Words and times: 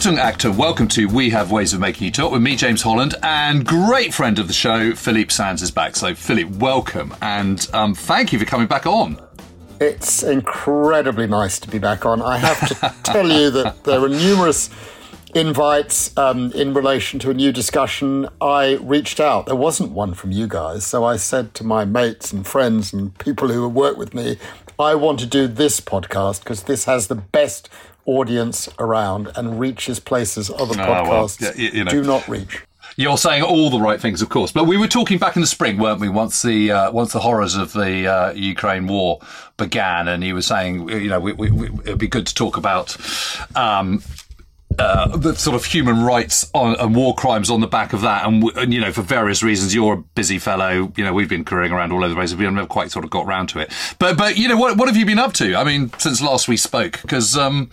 Acton 0.00 0.18
actor, 0.18 0.50
welcome 0.50 0.88
to 0.88 1.08
We 1.08 1.28
Have 1.28 1.52
Ways 1.52 1.74
of 1.74 1.80
Making 1.80 2.06
You 2.06 2.10
Talk 2.10 2.32
with 2.32 2.40
me, 2.40 2.56
James 2.56 2.80
Holland, 2.80 3.16
and 3.22 3.66
great 3.66 4.14
friend 4.14 4.38
of 4.38 4.46
the 4.46 4.54
show, 4.54 4.94
Philippe 4.94 5.28
Sands 5.28 5.60
is 5.60 5.70
back. 5.70 5.94
So, 5.94 6.14
Philippe, 6.14 6.56
welcome, 6.56 7.14
and 7.20 7.68
um, 7.74 7.94
thank 7.94 8.32
you 8.32 8.38
for 8.38 8.46
coming 8.46 8.66
back 8.66 8.86
on. 8.86 9.20
It's 9.78 10.22
incredibly 10.22 11.26
nice 11.26 11.60
to 11.60 11.68
be 11.68 11.78
back 11.78 12.06
on. 12.06 12.22
I 12.22 12.38
have 12.38 12.66
to 12.66 12.94
tell 13.02 13.30
you 13.30 13.50
that 13.50 13.84
there 13.84 14.00
were 14.00 14.08
numerous 14.08 14.70
invites 15.34 16.16
um, 16.16 16.50
in 16.52 16.72
relation 16.72 17.18
to 17.20 17.30
a 17.30 17.34
new 17.34 17.52
discussion. 17.52 18.26
I 18.40 18.78
reached 18.80 19.20
out. 19.20 19.44
There 19.44 19.54
wasn't 19.54 19.90
one 19.90 20.14
from 20.14 20.32
you 20.32 20.46
guys. 20.46 20.86
So 20.86 21.04
I 21.04 21.16
said 21.16 21.52
to 21.56 21.64
my 21.64 21.84
mates 21.84 22.32
and 22.32 22.46
friends 22.46 22.94
and 22.94 23.16
people 23.18 23.48
who 23.48 23.68
work 23.68 23.98
with 23.98 24.14
me, 24.14 24.38
I 24.78 24.94
want 24.94 25.20
to 25.20 25.26
do 25.26 25.46
this 25.46 25.78
podcast 25.78 26.38
because 26.38 26.62
this 26.62 26.86
has 26.86 27.08
the 27.08 27.14
best 27.14 27.68
audience 28.06 28.68
around 28.78 29.30
and 29.36 29.60
reaches 29.60 30.00
places 30.00 30.50
other 30.50 30.74
podcasts 30.74 31.40
well, 31.40 31.56
you 31.56 31.84
know. 31.84 31.90
do 31.90 32.02
not 32.02 32.26
reach. 32.28 32.62
You're 32.96 33.18
saying 33.18 33.42
all 33.42 33.70
the 33.70 33.80
right 33.80 34.00
things, 34.00 34.20
of 34.20 34.28
course. 34.28 34.52
But 34.52 34.64
we 34.64 34.76
were 34.76 34.88
talking 34.88 35.18
back 35.18 35.36
in 35.36 35.42
the 35.42 35.46
spring, 35.46 35.78
weren't 35.78 36.00
we? 36.00 36.08
Once 36.08 36.42
the 36.42 36.72
uh, 36.72 36.90
once 36.90 37.12
the 37.12 37.20
horrors 37.20 37.54
of 37.54 37.72
the 37.72 38.06
uh, 38.06 38.32
Ukraine 38.32 38.86
war 38.88 39.20
began, 39.56 40.08
and 40.08 40.22
he 40.22 40.32
was 40.32 40.46
saying, 40.46 40.88
you 40.88 41.08
know, 41.08 41.20
we, 41.20 41.32
we, 41.32 41.50
we, 41.50 41.66
it'd 41.84 41.98
be 41.98 42.08
good 42.08 42.26
to 42.26 42.34
talk 42.34 42.56
about 42.56 42.96
um, 43.54 44.02
uh, 44.78 45.16
the 45.16 45.34
sort 45.34 45.56
of 45.56 45.64
human 45.64 46.02
rights 46.02 46.50
on, 46.54 46.76
and 46.76 46.94
war 46.94 47.14
crimes 47.14 47.50
on 47.50 47.60
the 47.60 47.66
back 47.66 47.92
of 47.92 48.02
that. 48.02 48.26
And, 48.26 48.44
and, 48.56 48.72
you 48.72 48.80
know, 48.80 48.92
for 48.92 49.02
various 49.02 49.42
reasons, 49.42 49.74
you're 49.74 49.94
a 49.94 49.96
busy 49.96 50.38
fellow. 50.38 50.92
You 50.96 51.04
know, 51.04 51.12
we've 51.12 51.28
been 51.28 51.44
careering 51.44 51.72
around 51.72 51.92
all 51.92 51.98
over 51.98 52.08
the 52.08 52.14
place. 52.14 52.34
We've 52.34 52.50
never 52.50 52.66
quite 52.66 52.90
sort 52.90 53.04
of 53.04 53.10
got 53.10 53.26
round 53.26 53.48
to 53.50 53.58
it. 53.58 53.72
But, 53.98 54.16
but 54.16 54.36
you 54.36 54.48
know, 54.48 54.56
what, 54.56 54.76
what 54.76 54.88
have 54.88 54.96
you 54.96 55.04
been 55.04 55.18
up 55.18 55.32
to? 55.34 55.56
I 55.56 55.64
mean, 55.64 55.90
since 55.98 56.22
last 56.22 56.48
we 56.48 56.56
spoke, 56.56 57.00
because, 57.02 57.36
um, 57.36 57.70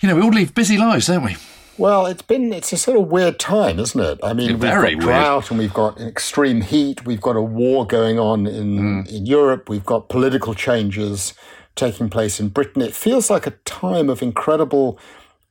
you 0.00 0.08
know, 0.08 0.16
we 0.16 0.22
all 0.22 0.30
live 0.30 0.54
busy 0.54 0.76
lives, 0.76 1.06
don't 1.06 1.24
we? 1.24 1.36
Well, 1.78 2.04
it's 2.04 2.20
been 2.20 2.52
it's 2.52 2.74
a 2.74 2.76
sort 2.76 2.98
of 2.98 3.08
weird 3.08 3.38
time, 3.38 3.78
isn't 3.78 3.98
it? 3.98 4.20
I 4.22 4.34
mean, 4.34 4.48
yeah, 4.60 4.82
we've 4.82 4.98
got 4.98 5.00
drought 5.00 5.34
weird. 5.34 5.50
and 5.50 5.58
we've 5.58 5.72
got 5.72 5.98
extreme 5.98 6.60
heat. 6.60 7.06
We've 7.06 7.22
got 7.22 7.36
a 7.36 7.40
war 7.40 7.86
going 7.86 8.18
on 8.18 8.46
in 8.46 8.78
mm. 8.78 9.10
in 9.10 9.24
Europe. 9.24 9.70
We've 9.70 9.86
got 9.86 10.10
political 10.10 10.52
changes 10.52 11.32
taking 11.76 12.10
place 12.10 12.38
in 12.38 12.50
Britain. 12.50 12.82
It 12.82 12.94
feels 12.94 13.30
like 13.30 13.46
a 13.46 13.52
time 13.64 14.10
of 14.10 14.20
incredible 14.20 14.98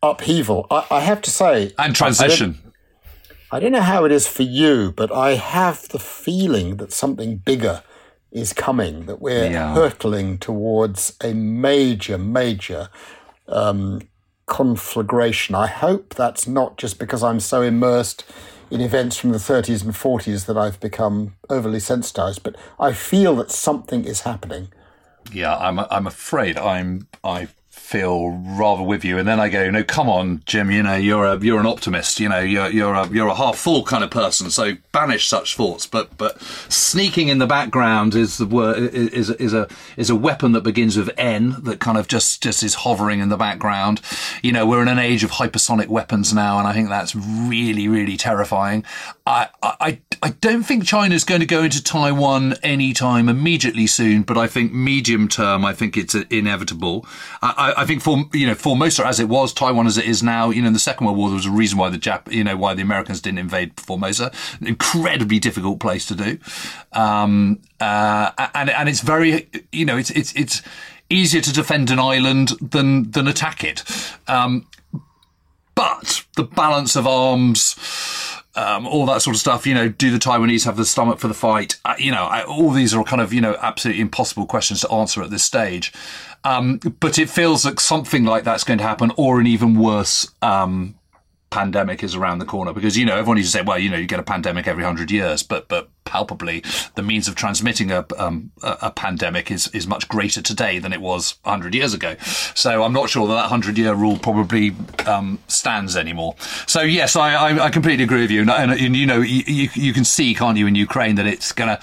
upheaval. 0.01 0.67
I, 0.69 0.85
I 0.91 0.99
have 1.01 1.21
to 1.23 1.31
say, 1.31 1.73
and 1.77 1.95
transition. 1.95 2.49
I 2.49 2.63
don't, 2.63 2.73
I 3.51 3.59
don't 3.59 3.71
know 3.71 3.81
how 3.81 4.05
it 4.05 4.11
is 4.11 4.27
for 4.27 4.43
you, 4.43 4.93
but 4.95 5.11
I 5.11 5.31
have 5.31 5.87
the 5.89 5.99
feeling 5.99 6.77
that 6.77 6.91
something 6.91 7.37
bigger 7.37 7.83
is 8.31 8.53
coming. 8.53 9.05
That 9.05 9.21
we're 9.21 9.49
yeah. 9.49 9.73
hurtling 9.73 10.37
towards 10.37 11.15
a 11.23 11.33
major, 11.33 12.17
major 12.17 12.89
um, 13.47 14.01
conflagration. 14.45 15.55
I 15.55 15.67
hope 15.67 16.15
that's 16.15 16.47
not 16.47 16.77
just 16.77 16.99
because 16.99 17.23
I'm 17.23 17.39
so 17.39 17.61
immersed 17.61 18.25
in 18.71 18.81
events 18.81 19.17
from 19.17 19.31
the 19.31 19.39
30s 19.39 19.83
and 19.83 19.93
40s 19.93 20.45
that 20.45 20.57
I've 20.57 20.79
become 20.79 21.35
overly 21.49 21.79
sensitized, 21.79 22.43
but 22.43 22.55
I 22.79 22.93
feel 22.93 23.35
that 23.37 23.49
something 23.49 24.05
is 24.05 24.21
happening. 24.21 24.69
Yeah, 25.31 25.57
I'm. 25.57 25.79
I'm 25.79 26.07
afraid 26.07 26.57
I'm. 26.57 27.07
I 27.23 27.49
feel 27.89 28.29
rather 28.29 28.83
with 28.83 29.03
you. 29.03 29.17
And 29.17 29.27
then 29.27 29.39
I 29.39 29.49
go, 29.49 29.69
no, 29.71 29.83
come 29.83 30.07
on, 30.07 30.43
Jim. 30.45 30.69
You 30.69 30.83
know, 30.83 30.95
you're 30.95 31.25
a 31.25 31.39
you're 31.39 31.59
an 31.59 31.65
optimist. 31.65 32.19
You 32.19 32.29
know, 32.29 32.39
you're 32.39 32.69
you're 32.69 32.93
a 32.93 33.07
you're 33.07 33.27
a 33.27 33.35
half 33.35 33.57
full 33.57 33.83
kind 33.83 34.03
of 34.03 34.11
person. 34.11 34.51
So 34.51 34.73
banish 34.91 35.27
such 35.27 35.55
thoughts. 35.55 35.87
But 35.87 36.15
but 36.17 36.39
sneaking 36.69 37.29
in 37.29 37.39
the 37.39 37.47
background 37.47 38.13
is 38.13 38.37
the 38.37 38.45
word 38.45 38.77
is 38.93 39.31
is 39.31 39.53
a 39.55 39.67
is 39.97 40.11
a 40.11 40.15
weapon 40.15 40.51
that 40.51 40.61
begins 40.61 40.97
with 40.97 41.09
N 41.17 41.55
that 41.63 41.79
kind 41.79 41.97
of 41.97 42.07
just 42.07 42.43
just 42.43 42.61
is 42.61 42.75
hovering 42.75 43.19
in 43.19 43.29
the 43.29 43.37
background. 43.37 44.01
You 44.43 44.51
know, 44.51 44.67
we're 44.67 44.83
in 44.83 44.87
an 44.87 44.99
age 44.99 45.23
of 45.23 45.31
hypersonic 45.31 45.87
weapons 45.87 46.31
now, 46.31 46.59
and 46.59 46.67
I 46.67 46.73
think 46.73 46.89
that's 46.89 47.15
really 47.15 47.87
really 47.87 48.17
terrifying. 48.17 48.85
I 49.29 49.47
I 49.61 49.99
I 50.23 50.29
don't 50.41 50.63
think 50.63 50.85
China's 50.85 51.23
going 51.23 51.39
to 51.39 51.45
go 51.45 51.63
into 51.63 51.83
Taiwan 51.83 52.55
anytime 52.63 53.29
immediately 53.29 53.85
soon, 53.85 54.23
but 54.23 54.37
I 54.37 54.47
think 54.47 54.73
medium 54.73 55.27
term, 55.27 55.63
I 55.63 55.71
think 55.71 55.95
it's 55.95 56.15
inevitable. 56.15 57.05
I, 57.41 57.73
I 57.77 57.85
think 57.85 58.01
for 58.01 58.25
you 58.33 58.47
know 58.47 58.55
Formosa 58.55 59.05
as 59.05 59.19
it 59.19 59.29
was, 59.29 59.53
Taiwan 59.53 59.85
as 59.85 59.99
it 59.99 60.05
is 60.05 60.23
now, 60.23 60.49
you 60.49 60.63
know, 60.63 60.67
in 60.67 60.73
the 60.73 60.79
Second 60.79 61.05
World 61.05 61.17
War, 61.17 61.29
there 61.29 61.35
was 61.35 61.45
a 61.45 61.51
reason 61.51 61.77
why 61.77 61.89
the 61.89 61.99
Jap, 61.99 62.31
you 62.31 62.43
know, 62.43 62.57
why 62.57 62.73
the 62.73 62.81
Americans 62.81 63.21
didn't 63.21 63.37
invade 63.37 63.79
Formosa. 63.79 64.31
Incredibly 64.61 65.37
difficult 65.37 65.79
place 65.79 66.07
to 66.07 66.15
do, 66.15 66.39
um, 66.93 67.61
uh, 67.79 68.31
and 68.55 68.71
and 68.71 68.89
it's 68.89 69.01
very, 69.01 69.47
you 69.71 69.85
know, 69.85 69.95
it's 69.97 70.09
it's 70.09 70.33
it's 70.35 70.63
easier 71.11 71.41
to 71.41 71.53
defend 71.53 71.91
an 71.91 71.99
island 71.99 72.53
than 72.61 73.11
than 73.11 73.27
attack 73.27 73.63
it. 73.63 73.83
Um, 74.27 74.67
but 75.75 76.25
the 76.35 76.43
balance 76.43 76.97
of 76.97 77.07
arms 77.07 77.75
um, 78.55 78.87
all 78.87 79.05
that 79.05 79.21
sort 79.21 79.35
of 79.35 79.39
stuff. 79.39 79.65
You 79.65 79.73
know, 79.73 79.89
do 79.89 80.11
the 80.11 80.17
Taiwanese 80.17 80.65
have 80.65 80.77
the 80.77 80.85
stomach 80.85 81.19
for 81.19 81.27
the 81.27 81.33
fight? 81.33 81.79
Uh, 81.85 81.95
you 81.97 82.11
know, 82.11 82.23
I, 82.23 82.43
all 82.43 82.71
these 82.71 82.93
are 82.93 83.03
kind 83.03 83.21
of 83.21 83.33
you 83.33 83.41
know 83.41 83.57
absolutely 83.61 84.01
impossible 84.01 84.45
questions 84.45 84.81
to 84.81 84.91
answer 84.91 85.21
at 85.21 85.29
this 85.29 85.43
stage. 85.43 85.93
Um, 86.43 86.77
but 86.99 87.19
it 87.19 87.29
feels 87.29 87.65
like 87.65 87.79
something 87.79 88.23
like 88.23 88.43
that's 88.43 88.63
going 88.63 88.79
to 88.79 88.85
happen, 88.85 89.11
or 89.17 89.39
an 89.39 89.47
even 89.47 89.77
worse 89.79 90.29
um, 90.41 90.95
pandemic 91.49 92.03
is 92.03 92.15
around 92.15 92.39
the 92.39 92.45
corner 92.45 92.73
because 92.73 92.97
you 92.97 93.05
know 93.05 93.15
everyone 93.15 93.37
used 93.37 93.51
to 93.51 93.57
say 93.57 93.63
well 93.63 93.79
you 93.79 93.89
know 93.89 93.97
you 93.97 94.05
get 94.05 94.19
a 94.19 94.23
pandemic 94.23 94.67
every 94.67 94.83
100 94.83 95.09
years 95.09 95.41
but 95.41 95.67
but 95.67 95.89
palpably 96.05 96.63
the 96.95 97.01
means 97.01 97.27
of 97.27 97.35
transmitting 97.35 97.91
a 97.91 98.05
um, 98.17 98.51
a 98.61 98.91
pandemic 98.91 99.51
is 99.51 99.67
is 99.69 99.87
much 99.87 100.07
greater 100.07 100.41
today 100.41 100.79
than 100.79 100.93
it 100.93 101.01
was 101.01 101.35
100 101.43 101.73
years 101.75 101.93
ago. 101.93 102.15
So 102.55 102.83
i'm 102.83 102.93
not 102.93 103.09
sure 103.09 103.27
that 103.27 103.33
that 103.33 103.51
100 103.51 103.77
year 103.77 103.93
rule 103.93 104.17
probably 104.17 104.75
um, 105.05 105.39
stands 105.47 105.95
anymore. 105.95 106.35
So 106.67 106.81
yes 106.81 107.15
i 107.15 107.33
i, 107.33 107.65
I 107.65 107.69
completely 107.69 108.03
agree 108.03 108.21
with 108.21 108.31
you. 108.31 108.41
And, 108.41 108.49
and, 108.49 108.71
and 108.71 108.95
you 108.95 109.05
know 109.05 109.21
you, 109.21 109.69
you 109.73 109.93
can 109.93 110.05
see 110.05 110.33
can't 110.33 110.57
you 110.57 110.67
in 110.67 110.75
ukraine 110.75 111.15
that 111.15 111.27
it's 111.27 111.51
gonna 111.51 111.79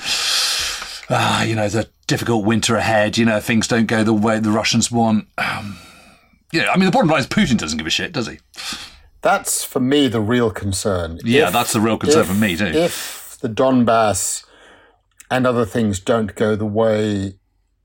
ah, 1.10 1.42
you 1.42 1.54
know 1.54 1.68
the 1.68 1.88
difficult 2.06 2.44
winter 2.44 2.76
ahead 2.76 3.18
you 3.18 3.24
know 3.24 3.40
things 3.40 3.66
don't 3.66 3.86
go 3.86 4.04
the 4.04 4.12
way 4.12 4.38
the 4.38 4.50
russians 4.50 4.90
want. 4.90 5.26
Um, 5.38 5.78
you 6.52 6.62
know 6.62 6.68
i 6.68 6.76
mean 6.76 6.86
the 6.86 6.92
bottom 6.92 7.10
line 7.10 7.20
is 7.20 7.26
putin 7.26 7.58
doesn't 7.58 7.78
give 7.78 7.86
a 7.86 7.90
shit 7.90 8.12
does 8.12 8.28
he 8.28 8.38
that's 9.22 9.64
for 9.64 9.80
me 9.80 10.08
the 10.08 10.20
real 10.20 10.50
concern. 10.50 11.18
Yeah, 11.24 11.48
if, 11.48 11.52
that's 11.52 11.72
the 11.72 11.80
real 11.80 11.98
concern 11.98 12.22
if, 12.22 12.28
for 12.28 12.34
me 12.34 12.56
too. 12.56 12.66
If 12.66 13.38
the 13.40 13.48
Donbass 13.48 14.44
and 15.30 15.46
other 15.46 15.64
things 15.64 16.00
don't 16.00 16.34
go 16.34 16.56
the 16.56 16.66
way 16.66 17.34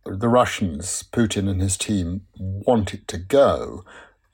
the 0.05 0.29
Russians, 0.29 1.03
Putin 1.11 1.49
and 1.49 1.61
his 1.61 1.77
team, 1.77 2.21
want 2.37 2.93
it 2.93 3.07
to 3.09 3.17
go, 3.17 3.85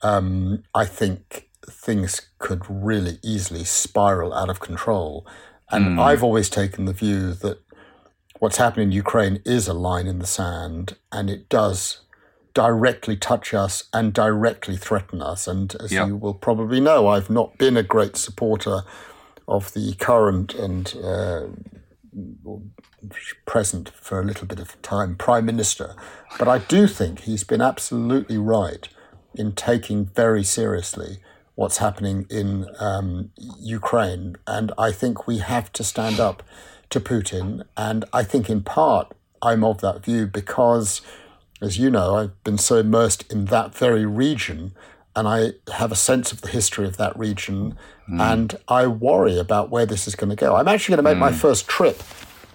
um, 0.02 0.62
I 0.74 0.84
think 0.84 1.48
things 1.68 2.28
could 2.38 2.62
really 2.68 3.18
easily 3.22 3.64
spiral 3.64 4.32
out 4.32 4.48
of 4.48 4.60
control. 4.60 5.26
And 5.70 5.98
mm. 5.98 6.00
I've 6.00 6.22
always 6.22 6.48
taken 6.48 6.86
the 6.86 6.92
view 6.92 7.34
that 7.34 7.60
what's 8.38 8.56
happening 8.56 8.88
in 8.88 8.92
Ukraine 8.92 9.42
is 9.44 9.68
a 9.68 9.74
line 9.74 10.06
in 10.06 10.18
the 10.18 10.26
sand, 10.26 10.96
and 11.12 11.28
it 11.28 11.48
does 11.48 12.00
directly 12.54 13.16
touch 13.16 13.54
us 13.54 13.84
and 13.92 14.12
directly 14.12 14.76
threaten 14.76 15.22
us. 15.22 15.46
And 15.46 15.74
as 15.76 15.92
yep. 15.92 16.08
you 16.08 16.16
will 16.16 16.34
probably 16.34 16.80
know, 16.80 17.08
I've 17.08 17.30
not 17.30 17.58
been 17.58 17.76
a 17.76 17.82
great 17.82 18.16
supporter 18.16 18.80
of 19.46 19.72
the 19.72 19.94
current 19.94 20.54
and 20.54 20.94
uh, 21.02 21.46
present 23.46 23.90
for 23.90 24.20
a 24.20 24.24
little 24.24 24.46
bit 24.46 24.58
of 24.58 24.80
time 24.82 25.16
Prime 25.16 25.46
Minister. 25.46 25.94
But 26.38 26.48
I 26.48 26.58
do 26.58 26.86
think 26.86 27.20
he's 27.20 27.44
been 27.44 27.60
absolutely 27.60 28.38
right 28.38 28.88
in 29.34 29.52
taking 29.52 30.06
very 30.06 30.42
seriously 30.42 31.18
what's 31.54 31.78
happening 31.78 32.26
in 32.30 32.66
um, 32.78 33.30
Ukraine. 33.60 34.36
And 34.46 34.72
I 34.78 34.92
think 34.92 35.26
we 35.26 35.38
have 35.38 35.72
to 35.72 35.84
stand 35.84 36.20
up 36.20 36.42
to 36.90 37.00
Putin. 37.00 37.64
And 37.76 38.04
I 38.12 38.22
think 38.22 38.48
in 38.48 38.62
part 38.62 39.14
I'm 39.42 39.64
of 39.64 39.80
that 39.80 40.04
view 40.04 40.26
because 40.26 41.00
as 41.60 41.78
you 41.78 41.90
know, 41.90 42.16
I've 42.16 42.44
been 42.44 42.58
so 42.58 42.76
immersed 42.76 43.30
in 43.32 43.46
that 43.46 43.74
very 43.74 44.06
region 44.06 44.72
and 45.16 45.26
I 45.26 45.52
have 45.72 45.90
a 45.90 45.96
sense 45.96 46.30
of 46.32 46.42
the 46.42 46.48
history 46.48 46.86
of 46.86 46.96
that 46.98 47.18
region 47.18 47.76
mm. 48.08 48.20
and 48.20 48.56
I 48.68 48.86
worry 48.86 49.38
about 49.38 49.70
where 49.70 49.86
this 49.86 50.06
is 50.06 50.14
going 50.14 50.30
to 50.30 50.36
go. 50.36 50.54
I'm 50.54 50.68
actually 50.68 50.96
going 50.96 51.04
to 51.04 51.10
make 51.10 51.16
mm. 51.16 51.20
my 51.20 51.32
first 51.32 51.66
trip 51.66 52.02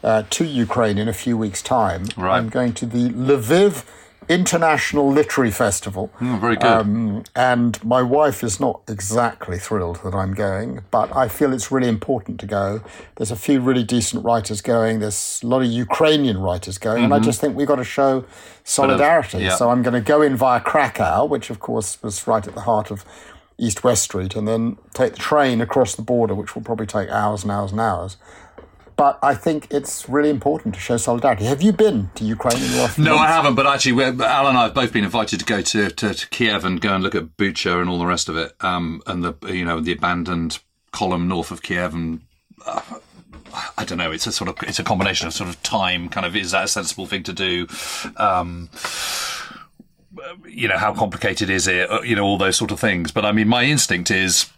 uh, 0.04 0.24
to 0.30 0.46
Ukraine 0.46 0.98
in 0.98 1.08
a 1.08 1.14
few 1.14 1.38
weeks' 1.38 1.62
time. 1.62 2.06
Right. 2.18 2.38
I'm 2.38 2.50
going 2.50 2.74
to 2.74 2.86
the 2.86 3.10
Lviv 3.10 3.86
international 4.30 5.12
literary 5.12 5.52
festival. 5.52 6.12
Oh, 6.22 6.38
very 6.40 6.56
good. 6.56 6.66
Um, 6.66 7.24
and 7.36 7.84
my 7.84 8.02
wife 8.02 8.44
is 8.44 8.60
not 8.60 8.82
exactly 8.88 9.58
thrilled 9.60 10.00
that 10.04 10.14
I'm 10.14 10.34
going, 10.34 10.82
but 10.92 11.16
I 11.16 11.28
feel 11.28 11.54
it's 11.54 11.72
really 11.72 11.88
important 11.88 12.40
to 12.42 12.46
go. 12.46 12.82
There's 13.16 13.32
a 13.32 13.36
few 13.36 13.60
really 13.62 13.84
decent 13.84 14.24
writers 14.24 14.62
going. 14.62 15.00
There's 15.00 15.40
a 15.44 15.48
lot 15.48 15.62
of 15.62 15.68
Ukrainian 15.68 16.38
writers 16.40 16.78
going, 16.78 17.04
and 17.04 17.14
I 17.14 17.20
just 17.20 17.40
think 17.42 17.56
we've 17.56 17.68
got 17.68 17.78
to 17.78 17.84
show 17.84 18.26
solidarity. 18.64 19.40
yeah. 19.40 19.56
So 19.56 19.70
I'm 19.70 19.82
going 19.84 19.94
to 19.94 20.02
go 20.02 20.22
in 20.22 20.36
via 20.36 20.60
Krakow, 20.62 21.26
which 21.26 21.50
of 21.50 21.60
course 21.60 22.02
was 22.02 22.26
right 22.28 22.46
at 22.48 22.54
the 22.56 22.62
heart 22.62 22.92
of 22.92 23.04
East 23.58 23.84
West 23.84 24.04
Street, 24.04 24.36
and 24.36 24.48
then 24.48 24.78
take 24.94 25.14
the 25.14 25.20
train 25.20 25.62
across 25.62 25.96
the 25.96 26.02
border, 26.02 26.34
which 26.34 26.56
will 26.56 26.64
probably 26.64 26.88
take 26.88 27.10
hours 27.10 27.44
and 27.44 27.52
hours 27.52 27.72
and 27.72 27.80
hours. 27.80 28.18
But 28.96 29.20
I 29.24 29.36
think 29.36 29.68
it's 29.72 30.08
really 30.08 30.30
important 30.30 30.74
to 30.76 30.80
show 30.80 30.98
solidarity. 30.98 31.46
Have 31.46 31.62
you 31.62 31.72
been 31.72 32.10
to 32.16 32.24
Ukraine 32.24 32.62
in 32.62 32.72
the 32.72 32.78
last 32.78 32.96
few 32.96 33.04
No, 33.04 33.18
I 33.18 33.28
haven't. 33.28 33.56
But 33.56 33.68
actually, 33.68 33.94
we're, 33.94 34.22
Al 34.24 34.48
and 34.48 34.58
I 34.58 34.64
have 34.64 34.74
both 34.74 34.94
been 34.94 35.04
invited 35.04 35.40
to 35.40 35.46
go 35.46 35.62
to, 35.62 35.90
to, 35.90 36.14
to 36.14 36.30
Kiev 36.30 36.66
and 36.66 36.80
go 36.80 36.94
and 36.94 37.04
look 37.04 37.16
at 37.16 37.38
Bucha 37.38 37.80
and 37.80 37.90
all 37.90 38.00
the 38.00 38.06
rest 38.06 38.30
of 38.30 38.38
it, 38.38 38.54
um, 38.62 39.02
and 39.08 39.24
the 39.24 39.34
you 39.48 39.66
know 39.66 39.80
the 39.80 39.94
abandoned 39.94 40.60
column 40.92 41.28
north 41.28 41.52
of 41.52 41.62
Kiev 41.62 41.94
and. 41.94 42.22
Uh, 42.66 42.82
I 43.78 43.86
don't 43.86 44.00
know. 44.00 44.12
It's 44.12 44.26
a 44.26 44.32
sort 44.32 44.50
of 44.50 44.56
it's 44.68 44.80
a 44.80 44.84
combination 44.84 45.28
of 45.28 45.34
sort 45.34 45.48
of 45.48 45.62
time. 45.62 46.10
Kind 46.10 46.26
of 46.26 46.36
is 46.36 46.52
that 46.52 46.64
a 46.64 46.68
sensible 46.68 47.06
thing 47.06 47.22
to 47.24 47.34
do? 47.34 47.68
Um, 48.18 48.70
you 50.48 50.68
know, 50.68 50.78
how 50.78 50.94
complicated 50.94 51.50
is 51.50 51.68
it? 51.68 51.90
Uh, 51.90 52.02
You 52.02 52.16
know, 52.16 52.24
all 52.24 52.38
those 52.38 52.56
sort 52.56 52.72
of 52.72 52.80
things. 52.80 53.12
But 53.12 53.26
I 53.26 53.32
mean, 53.32 53.48
my 53.48 53.64
instinct 53.64 54.10
is, 54.10 54.50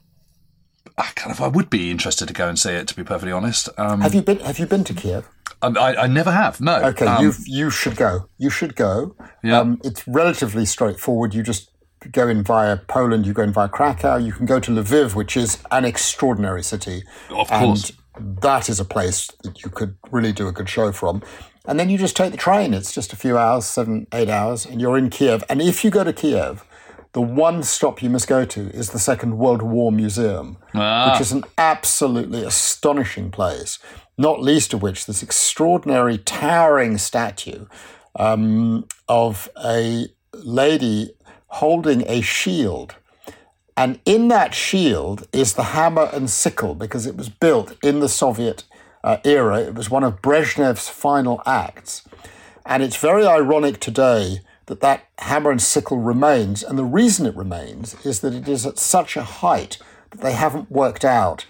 I 0.98 1.12
kind 1.16 1.32
of 1.32 1.42
I 1.42 1.48
would 1.48 1.70
be 1.70 1.92
interested 1.92 2.28
to 2.28 2.34
go 2.34 2.48
and 2.48 2.58
see 2.58 2.72
it. 2.72 2.88
To 2.88 2.96
be 2.96 3.04
perfectly 3.04 3.32
honest, 3.32 3.70
um, 3.78 4.02
Have 4.02 4.16
you 4.16 4.22
been? 4.22 4.40
Have 4.40 4.60
you 4.60 4.66
been 4.66 4.84
to 4.86 4.94
Kiev? 4.94 5.28
I, 5.62 5.68
I, 5.68 6.04
I 6.04 6.08
never 6.08 6.32
have. 6.32 6.62
No. 6.62 6.82
Okay, 6.82 7.06
Um, 7.06 7.24
you 7.24 7.34
you 7.46 7.70
should 7.70 7.96
go. 7.96 8.30
You 8.38 8.50
should 8.50 8.76
go. 8.76 9.16
Yeah. 9.44 9.60
Um, 9.60 9.82
it's 9.84 10.08
relatively 10.08 10.66
straightforward. 10.66 11.34
You 11.34 11.44
just 11.44 11.70
go 12.12 12.28
in 12.28 12.44
via 12.44 12.78
Poland. 12.78 13.26
You 13.26 13.34
go 13.34 13.44
in 13.44 13.52
via 13.52 13.68
Krakow. 13.68 14.18
You 14.18 14.32
can 14.32 14.46
go 14.46 14.60
to 14.60 14.72
Lviv, 14.72 15.16
which 15.16 15.36
is 15.36 15.58
an 15.72 15.86
extraordinary 15.86 16.64
city. 16.64 17.04
Of 17.30 17.50
course. 17.50 17.92
And 18.16 18.38
that 18.42 18.70
is 18.70 18.80
a 18.80 18.86
place 18.86 19.30
that 19.44 19.64
you 19.64 19.70
could 19.70 19.98
really 20.12 20.32
do 20.32 20.48
a 20.48 20.52
good 20.52 20.70
show 20.70 20.92
from. 20.92 21.22
And 21.68 21.80
then 21.80 21.90
you 21.90 21.98
just 21.98 22.16
take 22.16 22.32
the 22.32 22.38
train. 22.38 22.74
It's 22.74 22.94
just 22.94 23.12
a 23.12 23.16
few 23.16 23.38
hours, 23.38 23.66
seven, 23.66 24.08
eight 24.14 24.30
hours, 24.30 24.66
and 24.66 24.80
you're 24.80 24.98
in 24.98 25.10
Kiev. 25.10 25.44
And 25.50 25.62
if 25.62 25.84
you 25.84 25.90
go 25.90 26.04
to 26.04 26.14
Kiev, 26.14 26.64
the 27.16 27.22
one 27.22 27.64
stop 27.64 28.04
you 28.04 28.10
must 28.10 28.28
go 28.28 28.44
to 28.44 28.70
is 28.72 28.90
the 28.90 29.00
Second 29.00 29.38
World 29.38 29.62
War 29.62 29.90
Museum, 29.90 30.58
Ah. 30.74 31.10
which 31.12 31.22
is 31.22 31.32
an 31.32 31.46
absolutely 31.58 32.44
astonishing 32.44 33.32
place, 33.32 33.80
not 34.18 34.42
least 34.42 34.74
of 34.74 34.82
which 34.82 35.06
this 35.06 35.24
extraordinary 35.24 36.18
towering 36.18 36.98
statue 36.98 37.68
um, 38.20 38.86
of 39.08 39.50
a 39.64 40.08
lady 40.34 41.14
holding 41.48 42.04
a 42.06 42.20
shield. 42.20 42.96
And 43.78 44.02
in 44.04 44.28
that 44.28 44.54
shield 44.54 45.26
is 45.32 45.54
the 45.54 45.70
hammer 45.78 46.10
and 46.12 46.30
sickle 46.30 46.76
because 46.76 47.06
it 47.08 47.16
was 47.16 47.30
built 47.30 47.78
in 47.82 48.02
the 48.02 48.10
Soviet 48.10 48.66
uh, 49.06 49.18
era. 49.24 49.62
It 49.62 49.76
was 49.76 49.90
one 49.90 50.04
of 50.04 50.22
Brezhnev's 50.22 50.90
final 50.90 51.42
acts. 51.46 52.02
And 52.66 52.84
it's 52.84 52.98
very 52.98 53.26
ironic 53.26 53.80
today 53.80 54.42
that 54.68 54.82
that 54.82 55.06
hammer 55.20 55.52
and 55.52 55.62
sickle 55.62 55.98
remains. 55.98 56.64
And 56.64 56.78
the 56.78 56.84
reason 56.84 57.26
it 57.26 57.36
remains 57.36 57.96
is 58.06 58.22
that 58.22 58.34
it 58.34 58.48
is 58.48 58.66
at 58.66 58.78
such 58.78 59.16
a 59.16 59.24
height 59.24 59.78
that 60.12 60.22
they 60.22 60.34
haven't 60.34 60.72
worked 60.72 61.06
out 61.06 61.46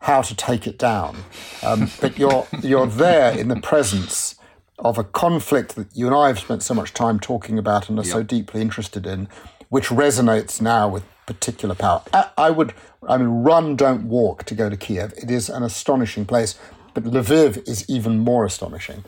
how 0.00 0.22
to 0.22 0.34
take 0.34 0.66
it 0.66 0.78
down. 0.78 1.24
Um, 1.62 1.90
but 2.00 2.18
you're, 2.18 2.46
you're 2.60 2.86
there 2.86 3.36
in 3.38 3.48
the 3.48 3.60
presence 3.60 4.34
of 4.78 4.98
a 4.98 5.04
conflict 5.04 5.76
that 5.76 5.94
you 5.94 6.06
and 6.06 6.14
I 6.14 6.26
have 6.26 6.40
spent 6.40 6.62
so 6.62 6.74
much 6.74 6.92
time 6.92 7.20
talking 7.20 7.56
about 7.58 7.88
and 7.88 7.98
are 7.98 8.04
so 8.04 8.22
deeply 8.24 8.60
interested 8.60 9.06
in, 9.06 9.28
which 9.68 9.88
resonates 9.88 10.60
now 10.60 10.88
with 10.88 11.04
particular 11.26 11.76
power. 11.76 12.02
I, 12.12 12.30
I 12.36 12.50
would, 12.50 12.74
I 13.08 13.16
mean, 13.16 13.28
run, 13.28 13.76
don't 13.76 14.08
walk 14.08 14.42
to 14.44 14.56
go 14.56 14.68
to 14.68 14.76
Kiev. 14.76 15.12
It 15.16 15.30
is 15.30 15.48
an 15.48 15.62
astonishing 15.62 16.26
place, 16.26 16.58
but 16.94 17.04
Lviv 17.04 17.66
is 17.68 17.88
even 17.88 18.18
more 18.18 18.44
astonishing. 18.44 19.04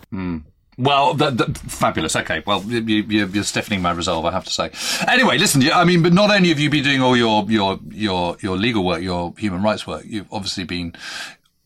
Well, 0.76 1.14
fabulous. 1.16 2.16
Okay. 2.16 2.42
Well, 2.46 2.62
you, 2.62 3.02
you're 3.02 3.44
stiffening 3.44 3.82
my 3.82 3.92
resolve, 3.92 4.24
I 4.24 4.32
have 4.32 4.44
to 4.44 4.50
say. 4.50 4.70
Anyway, 5.06 5.38
listen. 5.38 5.62
I 5.72 5.84
mean, 5.84 6.02
but 6.02 6.12
not 6.12 6.30
only 6.30 6.48
have 6.48 6.58
you 6.58 6.70
been 6.70 6.84
doing 6.84 7.00
all 7.00 7.16
your 7.16 7.44
your 7.48 7.78
your 7.90 8.36
your 8.40 8.56
legal 8.56 8.84
work, 8.84 9.02
your 9.02 9.34
human 9.38 9.62
rights 9.62 9.86
work, 9.86 10.04
you've 10.06 10.32
obviously 10.32 10.64
been 10.64 10.94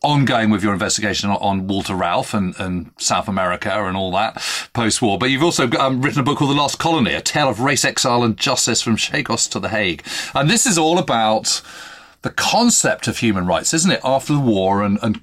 ongoing 0.02 0.50
with 0.50 0.62
your 0.62 0.72
investigation 0.72 1.28
on, 1.28 1.66
Walter 1.66 1.94
Rauff 1.94 2.32
and, 2.32 2.54
and 2.60 2.92
South 2.98 3.28
America 3.28 3.72
and 3.72 3.96
all 3.96 4.12
that 4.12 4.40
post-war. 4.72 5.18
But 5.18 5.30
you've 5.30 5.42
also 5.42 5.68
um, 5.72 6.02
written 6.02 6.20
a 6.20 6.22
book 6.22 6.38
called 6.38 6.50
The 6.50 6.54
Last 6.54 6.78
Colony: 6.78 7.14
A 7.14 7.20
Tale 7.20 7.48
of 7.48 7.60
Race, 7.60 7.84
Exile, 7.84 8.22
and 8.22 8.36
Justice 8.36 8.82
from 8.82 8.96
Chagos 8.96 9.50
to 9.50 9.58
The 9.58 9.70
Hague. 9.70 10.04
And 10.34 10.48
this 10.48 10.66
is 10.66 10.78
all 10.78 10.98
about 10.98 11.62
the 12.22 12.30
concept 12.30 13.06
of 13.06 13.18
human 13.18 13.46
rights, 13.46 13.72
isn't 13.72 13.90
it? 13.90 14.00
After 14.02 14.32
the 14.32 14.40
war 14.40 14.82
and, 14.82 14.98
and 15.02 15.20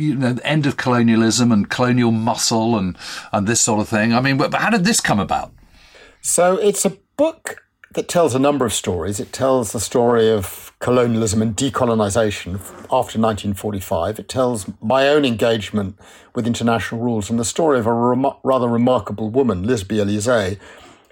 you 0.00 0.14
know, 0.14 0.32
the 0.32 0.46
end 0.46 0.66
of 0.66 0.76
colonialism 0.76 1.52
and 1.52 1.68
colonial 1.68 2.10
muscle 2.10 2.78
and, 2.78 2.96
and 3.32 3.46
this 3.46 3.60
sort 3.60 3.80
of 3.80 3.88
thing. 3.88 4.14
I 4.14 4.20
mean, 4.20 4.38
but 4.38 4.54
how 4.54 4.70
did 4.70 4.84
this 4.84 5.00
come 5.00 5.20
about? 5.20 5.52
So 6.20 6.56
it's 6.56 6.84
a 6.84 6.96
book 7.16 7.62
that 7.94 8.08
tells 8.08 8.34
a 8.34 8.38
number 8.38 8.64
of 8.64 8.72
stories. 8.72 9.20
It 9.20 9.32
tells 9.32 9.72
the 9.72 9.80
story 9.80 10.30
of 10.30 10.72
colonialism 10.78 11.42
and 11.42 11.56
decolonization 11.56 12.56
after 12.90 13.18
1945. 13.18 14.18
It 14.18 14.28
tells 14.28 14.70
my 14.80 15.08
own 15.08 15.24
engagement 15.24 15.98
with 16.34 16.46
international 16.46 17.00
rules 17.00 17.30
and 17.30 17.38
the 17.38 17.44
story 17.44 17.78
of 17.78 17.86
a 17.86 17.92
rather 17.92 18.68
remarkable 18.68 19.30
woman, 19.30 19.64
Liseby 19.64 20.04
Elysé, 20.04 20.58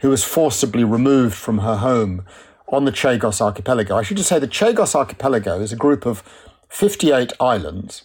who 0.00 0.10
was 0.10 0.22
forcibly 0.22 0.84
removed 0.84 1.34
from 1.34 1.58
her 1.58 1.76
home 1.76 2.24
on 2.68 2.84
the 2.84 2.92
Chagos 2.92 3.40
Archipelago. 3.40 3.96
I 3.96 4.02
should 4.02 4.16
just 4.16 4.28
say 4.28 4.38
the 4.38 4.48
Chagos 4.48 4.94
Archipelago 4.94 5.60
is 5.60 5.72
a 5.72 5.76
group 5.76 6.06
of 6.06 6.22
58 6.68 7.32
islands 7.40 8.04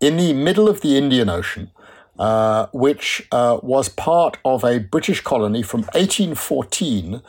in 0.00 0.16
the 0.16 0.32
middle 0.32 0.68
of 0.68 0.80
the 0.80 0.96
Indian 0.96 1.28
Ocean, 1.28 1.70
uh, 2.18 2.66
which 2.72 3.26
uh, 3.32 3.58
was 3.62 3.88
part 3.88 4.38
of 4.44 4.64
a 4.64 4.78
British 4.78 5.20
colony 5.20 5.62
from 5.62 5.82
1814 5.94 7.22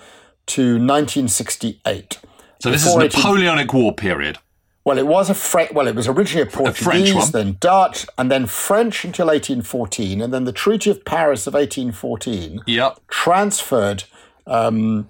to 0.48 0.62
1968. 0.74 2.20
So 2.62 2.72
this 2.72 2.84
Before 2.84 3.04
is 3.04 3.16
18 3.16 3.24
Napoleonic 3.24 3.74
War 3.74 3.94
period. 3.94 4.38
Well, 4.86 4.98
it 4.98 5.08
was 5.08 5.30
a 5.30 5.36
French. 5.36 5.72
Well, 5.72 5.88
it 5.88 5.96
was 5.96 6.08
originally 6.08 6.48
a 6.48 6.52
Portuguese, 6.52 7.14
one. 7.14 7.32
then 7.32 7.58
Dutch, 7.60 8.08
and 8.18 8.32
then 8.32 8.48
French 8.48 9.04
until 9.06 9.28
1814, 9.28 10.22
and 10.22 10.34
then 10.34 10.46
the 10.46 10.52
Treaty 10.52 10.90
of 10.90 11.06
Paris 11.06 11.46
of 11.46 11.54
1814 11.54 12.62
Yep. 12.66 13.00
transferred 13.10 14.06
um, 14.48 15.08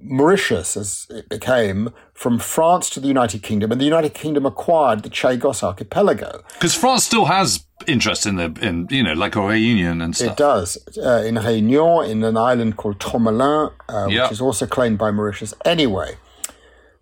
Mauritius, 0.00 0.76
as 0.76 1.06
it 1.10 1.28
became, 1.28 1.90
from 2.14 2.38
France 2.38 2.90
to 2.90 3.00
the 3.00 3.06
United 3.08 3.42
Kingdom, 3.42 3.72
and 3.72 3.80
the 3.80 3.84
United 3.84 4.14
Kingdom 4.14 4.44
acquired 4.46 5.02
the 5.02 5.10
Chagos 5.10 5.62
Archipelago. 5.62 6.42
Because 6.54 6.74
France 6.74 7.04
still 7.04 7.26
has 7.26 7.64
interest 7.88 8.26
in 8.26 8.36
the 8.36 8.44
in 8.62 8.86
you 8.90 9.02
know 9.02 9.12
like 9.12 9.34
a 9.34 9.40
reunion 9.40 10.00
and 10.00 10.20
It 10.20 10.36
does. 10.36 10.78
Uh, 10.96 11.22
in 11.26 11.34
Réunion, 11.36 12.08
in 12.08 12.22
an 12.22 12.36
island 12.36 12.76
called 12.76 12.98
Tromelin, 12.98 13.72
uh, 13.88 14.06
Yeah. 14.08 14.22
which 14.24 14.32
is 14.32 14.40
also 14.40 14.66
claimed 14.66 14.98
by 14.98 15.10
Mauritius. 15.10 15.54
Anyway, 15.64 16.16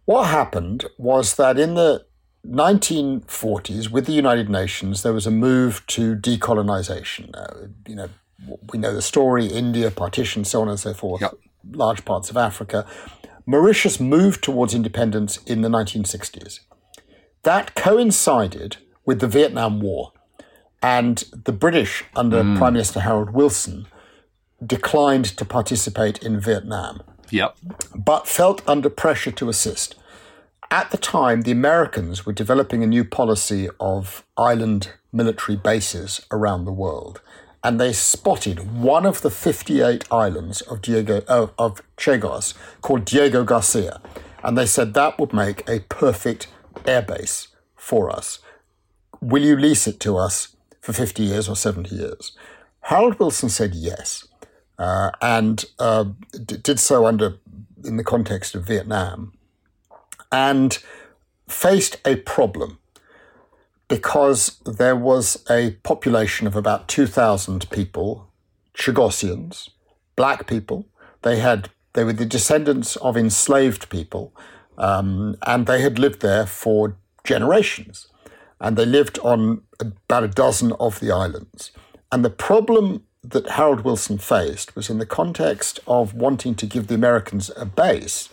what 0.07 0.27
happened 0.29 0.85
was 0.99 1.37
that 1.37 1.59
in 1.59 1.75
the 1.75 2.05
1940s, 2.47 3.91
with 3.91 4.07
the 4.07 4.13
United 4.13 4.49
Nations, 4.49 5.03
there 5.03 5.13
was 5.13 5.27
a 5.27 5.31
move 5.31 5.87
to 5.89 6.15
decolonization. 6.17 7.31
Uh, 7.35 7.69
you 7.87 7.95
know, 7.97 8.09
we 8.73 8.79
know 8.79 8.95
the 8.95 9.03
story 9.03 9.47
India, 9.47 9.91
partition, 9.91 10.45
so 10.45 10.63
on 10.63 10.69
and 10.69 10.81
so 10.81 10.95
forth, 10.95 11.21
Yep. 11.21 11.35
Large 11.69 12.05
parts 12.05 12.31
of 12.31 12.37
Africa. 12.37 12.87
Mauritius 13.47 13.99
moved 13.99 14.43
towards 14.43 14.75
independence 14.75 15.39
in 15.47 15.63
the 15.63 15.69
1960s. 15.69 16.61
That 17.43 17.75
coincided 17.75 18.77
with 19.05 19.21
the 19.21 19.29
Vietnam 19.29 19.81
War. 19.81 20.13
And 20.83 21.25
the 21.33 21.53
British, 21.53 22.05
under 22.17 22.43
hmm. 22.43 22.57
Prime 22.57 22.75
Minister 22.75 23.01
Harold 23.01 23.31
Wilson, 23.31 23.87
declined 24.65 25.25
to 25.25 25.45
participate 25.45 26.23
in 26.23 26.41
Vietnam, 26.41 27.03
Yep. 27.31 27.57
but 27.95 28.29
felt 28.29 28.67
under 28.69 28.91
pressure 28.91 29.33
to 29.33 29.49
assist. 29.49 29.95
At 30.71 30.91
the 30.91 30.99
time, 30.99 31.43
the 31.43 31.51
Americans 31.51 32.25
were 32.25 32.33
developing 32.33 32.83
a 32.83 32.87
new 32.87 33.05
policy 33.05 33.69
of 33.81 34.25
island 34.37 34.93
military 35.13 35.57
bases 35.57 36.25
around 36.31 36.65
the 36.65 36.73
world. 36.73 37.21
And 37.63 37.79
they 37.79 37.93
spotted 37.93 38.73
one 38.73 39.05
of 39.05 39.21
the 39.21 39.31
58 39.31 40.11
islands 40.11 40.63
of, 40.63 40.81
Diego, 40.81 41.23
of, 41.29 41.53
of 41.59 41.83
Chagos 41.97 42.55
called 42.81 43.05
Diego 43.05 43.45
Garcia. 43.45 44.01
And 44.43 44.57
they 44.57 44.67
said 44.67 44.95
that 44.95 45.19
would 45.19 45.35
make 45.35 45.69
a 45.69 45.81
perfect 45.81 46.47
airbase 46.87 47.49
for 47.77 48.11
us 48.11 48.39
will 49.21 49.43
you 49.43 49.57
lease 49.57 49.87
it 49.87 50.01
to 50.01 50.17
us 50.17 50.57
for 50.81 50.93
50 50.93 51.23
years 51.23 51.49
or 51.49 51.57
70 51.57 51.95
years? 51.95 52.33
Harold 52.83 53.19
Wilson 53.19 53.49
said 53.49 53.75
yes, 53.75 54.27
uh, 54.79 55.11
and 55.21 55.65
uh, 55.79 56.05
d- 56.33 56.57
did 56.57 56.81
so 56.81 57.07
under 57.07 57.37
in 57.85 57.97
the 57.97 58.05
context 58.05 58.55
of 58.55 58.67
Vietnam, 58.67 59.33
and 60.33 60.83
faced 61.49 61.97
a 62.05 62.17
problem 62.17 62.79
because 63.91 64.61
there 64.65 64.95
was 64.95 65.45
a 65.51 65.73
population 65.83 66.47
of 66.47 66.55
about 66.55 66.87
2,000 66.87 67.69
people, 67.71 68.31
Chagosians, 68.73 69.69
black 70.15 70.47
people. 70.47 70.87
They 71.23 71.41
had 71.41 71.69
they 71.93 72.05
were 72.05 72.13
the 72.13 72.25
descendants 72.25 72.95
of 72.97 73.17
enslaved 73.17 73.91
people, 73.91 74.33
um, 74.79 75.37
and 75.45 75.67
they 75.67 75.81
had 75.83 75.99
lived 75.99 76.23
there 76.23 76.47
for 76.47 76.97
generations. 77.25 78.07
And 78.61 78.77
they 78.77 78.87
lived 78.87 79.19
on 79.21 79.63
about 79.81 80.23
a 80.23 80.29
dozen 80.29 80.73
of 80.73 81.01
the 81.01 81.11
islands. 81.11 81.73
And 82.13 82.25
the 82.25 82.31
problem 82.31 83.05
that 83.25 83.49
Harold 83.49 83.81
Wilson 83.81 84.19
faced 84.19 84.77
was 84.77 84.89
in 84.89 84.99
the 84.99 85.07
context 85.07 85.81
of 85.87 86.15
wanting 86.15 86.55
to 86.57 86.67
give 86.67 86.87
the 86.87 86.95
Americans 86.95 87.51
a 87.57 87.65
base. 87.65 88.29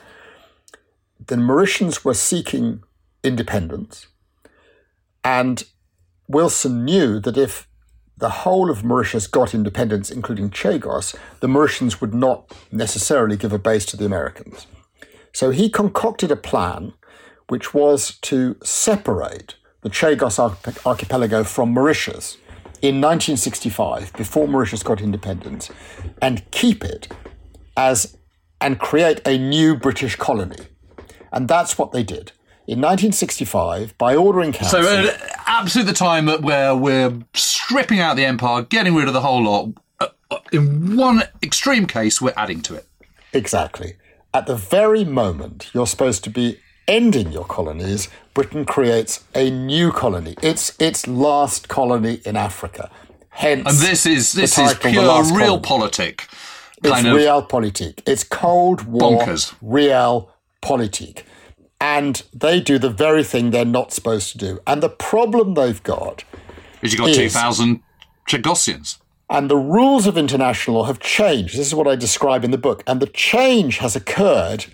The 1.26 1.36
Mauritians 1.36 2.06
were 2.06 2.14
seeking 2.14 2.84
independence, 3.24 4.08
and 5.28 5.66
Wilson 6.30 6.86
knew 6.86 7.20
that 7.20 7.38
if 7.38 7.68
the 8.16 8.30
whole 8.30 8.72
of 8.72 8.86
Mauritius 8.86 9.28
got 9.28 9.54
independence, 9.54 10.10
including 10.10 10.50
Chagos, 10.50 11.16
the 11.42 11.48
Mauritians 11.48 12.00
would 12.00 12.14
not 12.14 12.56
necessarily 12.72 13.36
give 13.36 13.52
a 13.52 13.60
base 13.60 13.86
to 13.88 13.98
the 13.98 14.06
Americans. 14.06 14.68
So 15.34 15.52
he 15.52 15.70
concocted 15.70 16.32
a 16.32 16.38
plan 16.38 16.94
which 17.50 17.74
was 17.74 18.18
to 18.22 18.56
separate 18.64 19.56
the 19.82 19.90
Chagos 19.90 20.40
archipelago 20.86 21.44
from 21.44 21.74
Mauritius 21.74 22.38
in 22.82 23.02
1965, 23.02 24.14
before 24.14 24.48
Mauritius 24.48 24.82
got 24.82 25.02
independence, 25.02 25.70
and 26.22 26.50
keep 26.52 26.86
it 26.86 27.10
as 27.76 28.18
and 28.62 28.80
create 28.80 29.20
a 29.28 29.38
new 29.38 29.76
British 29.76 30.16
colony. 30.16 30.68
And 31.34 31.50
that's 31.50 31.78
what 31.78 31.92
they 31.92 32.04
did. 32.04 32.32
In 32.68 32.82
1965, 32.82 33.98
by 33.98 34.14
Order 34.14 34.42
in 34.42 34.52
Council. 34.52 34.84
So, 34.84 34.90
uh, 34.90 35.18
absolutely 35.48 35.94
the 35.94 35.98
time 35.98 36.28
where 36.42 36.76
we're 36.76 37.14
stripping 37.34 38.02
out 38.02 38.18
the 38.18 38.26
empire, 38.26 38.64
getting 38.64 38.94
rid 38.94 39.08
of 39.08 39.14
the 39.14 39.22
whole 39.22 39.42
lot. 39.42 39.70
Uh, 40.02 40.08
uh, 40.30 40.40
in 40.52 40.98
one 40.98 41.24
extreme 41.42 41.88
case, 41.88 42.22
we're 42.22 42.34
adding 42.36 42.62
to 42.64 42.76
it. 42.76 42.86
Exactly. 43.32 43.96
At 44.34 44.48
the 44.48 44.56
very 44.56 45.06
moment 45.06 45.70
you're 45.74 45.88
supposed 45.88 46.26
to 46.26 46.30
be 46.30 46.60
ending 46.88 47.32
your 47.32 47.46
colonies, 47.46 48.10
Britain 48.34 48.66
creates 48.66 49.24
a 49.34 49.50
new 49.50 49.92
colony. 49.92 50.36
It's 50.42 50.76
its 50.80 51.08
last 51.08 51.70
colony 51.70 52.22
in 52.26 52.36
Africa. 52.36 52.90
Hence, 53.30 53.68
and 53.68 53.78
this 53.78 54.06
is 54.06 54.34
this 54.34 54.58
is 54.58 54.74
pure 54.74 54.92
real 54.92 55.24
realpolitik. 55.60 56.28
It's 56.84 57.04
real 57.04 57.16
realpolitik. 57.16 58.02
It's 58.06 58.24
Cold 58.24 58.84
War 58.84 59.22
bonkers. 59.22 59.54
realpolitik. 59.64 61.24
And 61.80 62.24
they 62.34 62.60
do 62.60 62.80
the 62.80 62.90
very 62.90 63.24
thing 63.24 63.52
they're 63.52 63.66
not 63.66 63.94
supposed 63.94 64.32
to 64.32 64.38
do. 64.38 64.60
And 64.66 64.82
the 64.82 64.90
problem 64.90 65.54
they've 65.54 65.82
got 65.84 66.24
is 66.82 66.94
you've 66.94 67.02
got 67.02 67.14
two 67.14 67.30
thousand 67.30 67.82
Chagossians. 68.28 68.98
And 69.30 69.50
the 69.50 69.58
rules 69.58 70.08
of 70.08 70.18
international 70.18 70.78
law 70.78 70.84
have 70.86 71.00
changed. 71.00 71.58
This 71.58 71.68
is 71.68 71.76
what 71.76 71.88
I 71.88 71.96
describe 71.96 72.44
in 72.44 72.52
the 72.52 72.58
book. 72.58 72.82
And 72.88 73.02
the 73.02 73.08
change 73.08 73.78
has 73.80 73.96
occurred 73.96 74.66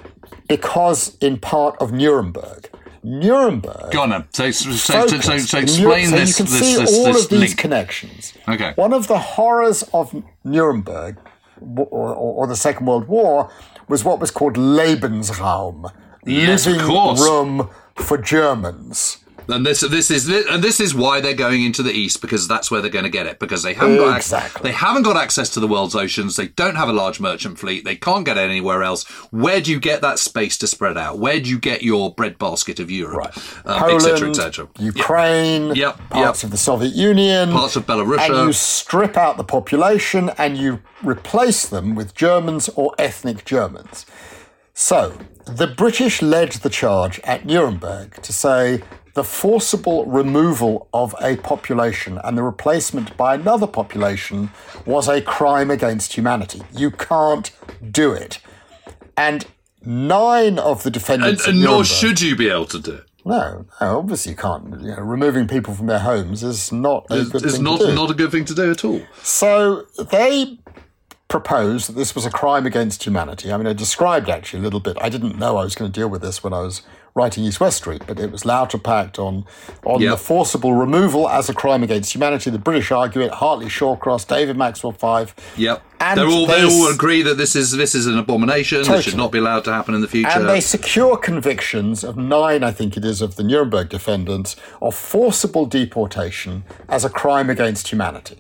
because, 0.48 1.18
in 1.18 1.40
part, 1.40 1.76
of 1.82 1.92
Nuremberg. 1.92 2.70
Nuremberg. 3.04 3.92
Go 3.92 4.02
on 4.02 4.10
then. 4.12 4.26
So, 4.32 4.52
so, 4.52 4.72
so, 4.72 5.08
so, 5.08 5.38
so 5.40 5.58
explain 5.58 6.12
this. 6.12 6.30
you 6.30 6.46
can 6.46 6.54
this, 6.54 6.62
see 6.62 6.76
this, 6.78 6.94
all 6.94 7.14
this 7.14 7.24
of 7.24 7.30
these 7.32 7.40
link. 7.40 7.58
connections. 7.58 8.34
Okay. 8.48 8.74
One 8.76 8.94
of 8.94 9.08
the 9.08 9.18
horrors 9.18 9.84
of 9.92 10.24
Nuremberg, 10.44 11.18
or, 11.60 11.86
or, 11.88 12.16
or 12.16 12.48
the 12.48 12.56
Second 12.56 12.86
World 12.86 13.08
War, 13.08 13.52
was 13.88 14.04
what 14.04 14.20
was 14.20 14.32
called 14.32 14.54
Lebensraum, 14.56 15.92
Yes, 16.26 16.66
living 16.66 16.86
room 16.88 17.70
for 17.96 18.18
Germans. 18.18 19.18
And 19.50 19.66
this, 19.66 19.82
this 19.82 20.10
is, 20.10 20.30
and 20.30 20.64
this 20.64 20.80
is 20.80 20.96
why 20.96 21.20
they're 21.20 21.34
going 21.34 21.66
into 21.66 21.84
the 21.84 21.92
east 21.92 22.22
because 22.22 22.48
that's 22.48 22.72
where 22.72 22.80
they're 22.80 22.90
going 22.90 23.04
to 23.04 23.10
get 23.12 23.26
it 23.28 23.40
because 23.40 23.62
they 23.62 23.74
haven't 23.74 23.98
got, 23.98 24.18
ac- 24.18 24.60
they 24.64 24.72
haven't 24.72 25.04
got 25.04 25.18
access 25.18 25.50
to 25.50 25.60
the 25.60 25.68
world's 25.68 25.96
oceans. 25.96 26.38
They 26.38 26.48
don't 26.48 26.76
have 26.76 26.88
a 26.88 26.94
large 26.94 27.20
merchant 27.20 27.60
fleet. 27.60 27.84
They 27.84 27.98
can't 27.98 28.26
get 28.26 28.38
it 28.38 28.50
anywhere 28.50 28.84
else. 28.84 29.04
Where 29.32 29.60
do 29.60 29.70
you 29.70 29.82
get 29.82 30.00
that 30.02 30.18
space 30.18 30.58
to 30.60 30.68
spread 30.68 30.98
out? 30.98 31.20
Where 31.20 31.42
do 31.42 31.50
you 31.50 31.60
get 31.60 31.84
your 31.84 32.14
breadbasket 32.16 32.80
of 32.80 32.90
Europe, 32.90 33.36
um, 33.66 33.74
et 33.76 33.80
Poland, 33.80 34.02
cetera, 34.02 34.30
et 34.30 34.36
cetera? 34.38 34.70
Ukraine, 34.80 35.76
Yep, 35.76 36.10
parts 36.10 36.40
yep. 36.40 36.44
of 36.46 36.52
the 36.52 36.58
Soviet 36.58 36.94
Union, 36.94 37.52
Parts 37.52 37.76
of 37.76 37.86
Belarus. 37.86 38.20
and 38.20 38.48
you 38.48 38.54
strip 38.54 39.18
out 39.18 39.36
the 39.36 39.44
population 39.44 40.32
and 40.38 40.58
you 40.58 40.80
replace 41.04 41.68
them 41.68 41.96
with 41.96 42.16
Germans 42.16 42.70
or 42.78 42.96
ethnic 42.98 43.44
Germans. 43.44 44.06
So 44.74 45.18
the 45.46 45.68
British 45.68 46.22
led 46.22 46.52
the 46.54 46.70
charge 46.70 47.20
at 47.24 47.46
Nuremberg 47.46 48.22
to 48.22 48.34
say 48.34 48.82
the 49.14 49.24
forcible 49.24 50.06
removal 50.06 50.88
of 50.94 51.14
a 51.22 51.38
population 51.38 52.20
and 52.24 52.38
the 52.38 52.44
replacement 52.44 53.16
by 53.16 53.36
another 53.36 53.68
population 53.68 54.50
was 54.86 55.08
a 55.08 55.22
crime 55.22 55.70
against 55.70 56.14
humanity. 56.14 56.62
You 56.76 56.90
can't 56.92 57.52
do 57.92 58.12
it. 58.12 58.40
And 59.16 59.46
nine 59.86 60.58
of 60.58 60.84
the 60.84 60.90
defendants 60.90 61.48
and 61.48 61.60
at 61.60 61.64
nor 61.64 61.84
should 61.86 62.22
you 62.22 62.36
be 62.36 62.50
able 62.50 62.66
to 62.66 62.80
do 62.80 62.92
it. 62.94 63.04
no, 63.24 63.66
no, 63.80 64.00
obviously 64.00 64.32
you 64.32 64.38
can't. 64.38 64.82
You 64.82 64.96
know, 64.96 65.02
removing 65.02 65.48
people 65.48 65.76
from 65.76 65.86
their 65.88 66.00
homes 66.00 66.42
is 66.42 66.72
not 66.72 67.06
a 67.12 67.24
good 67.26 67.44
It's 67.44 67.56
thing 67.56 67.64
not 67.64 67.82
to 67.82 67.88
do. 67.88 67.96
not 67.96 68.10
a 68.10 68.14
good 68.16 68.32
thing 68.32 68.46
to 68.46 68.56
do 68.56 68.72
at 68.72 68.84
all. 68.84 69.02
So 69.22 69.84
they 70.12 70.58
proposed 71.34 71.90
that 71.90 71.94
this 71.94 72.14
was 72.14 72.28
a 72.28 72.30
crime 72.30 72.68
against 72.68 73.04
humanity. 73.04 73.52
I 73.52 73.58
mean, 73.58 73.66
I 73.66 73.74
described 73.74 74.30
actually 74.30 74.60
a 74.60 74.62
little 74.62 74.80
bit. 74.80 74.96
I 75.02 75.10
didn't 75.10 75.40
know 75.40 75.58
I 75.58 75.64
was 75.64 75.74
going 75.74 75.92
to 75.92 76.00
deal 76.00 76.08
with 76.08 76.22
this 76.22 76.44
when 76.44 76.54
I 76.54 76.60
was 76.60 76.84
writing 77.16 77.44
East 77.44 77.60
West 77.60 77.78
Street, 77.78 78.04
but 78.06 78.20
it 78.20 78.32
was 78.32 78.44
Lauterpacht 78.44 79.18
on 79.18 79.44
on 79.84 80.00
Yep. 80.00 80.12
the 80.12 80.18
forcible 80.18 80.76
removal 80.76 81.28
as 81.28 81.50
a 81.50 81.54
crime 81.56 81.82
against 81.82 82.14
humanity. 82.14 82.52
The 82.52 82.60
British 82.60 82.92
argue 82.92 83.22
it. 83.22 83.32
Hartley 83.32 83.66
Shawcross, 83.66 84.28
David 84.28 84.58
Maxwell 84.58 84.94
Fyfe. 84.94 85.34
Yep. 85.58 85.82
And 86.00 86.20
all, 86.20 86.46
they 86.46 86.64
all 86.64 86.88
agree 86.94 87.24
that 87.24 87.38
this 87.38 87.56
is 87.56 87.72
this 87.72 87.96
is 87.96 88.06
an 88.06 88.20
abomination. 88.20 88.84
This 88.84 89.04
should 89.04 89.18
not 89.18 89.32
be 89.32 89.40
allowed 89.40 89.64
to 89.64 89.74
happen 89.74 89.96
in 89.96 90.02
the 90.02 90.08
future. 90.08 90.30
And 90.30 90.48
they 90.48 90.62
secure 90.62 91.18
convictions 91.18 92.04
of 92.04 92.16
nine, 92.16 92.62
I 92.64 92.72
think 92.72 92.96
it 92.96 93.04
is, 93.04 93.22
of 93.22 93.38
the 93.38 93.44
Nuremberg 93.44 93.90
defendants 93.90 94.56
of 94.84 94.94
forcible 94.94 95.66
deportation 95.66 96.64
as 96.88 97.04
a 97.04 97.10
crime 97.10 97.50
against 97.50 97.88
humanity. 97.88 98.38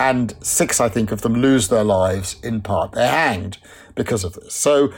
And 0.00 0.34
six, 0.40 0.80
I 0.80 0.88
think, 0.88 1.10
of 1.10 1.22
them 1.22 1.34
lose 1.34 1.68
their 1.68 1.84
lives 1.84 2.36
in 2.42 2.60
part. 2.62 2.92
They're 2.92 3.10
hanged 3.10 3.58
because 3.94 4.24
of 4.24 4.34
this. 4.34 4.54
So 4.54 4.92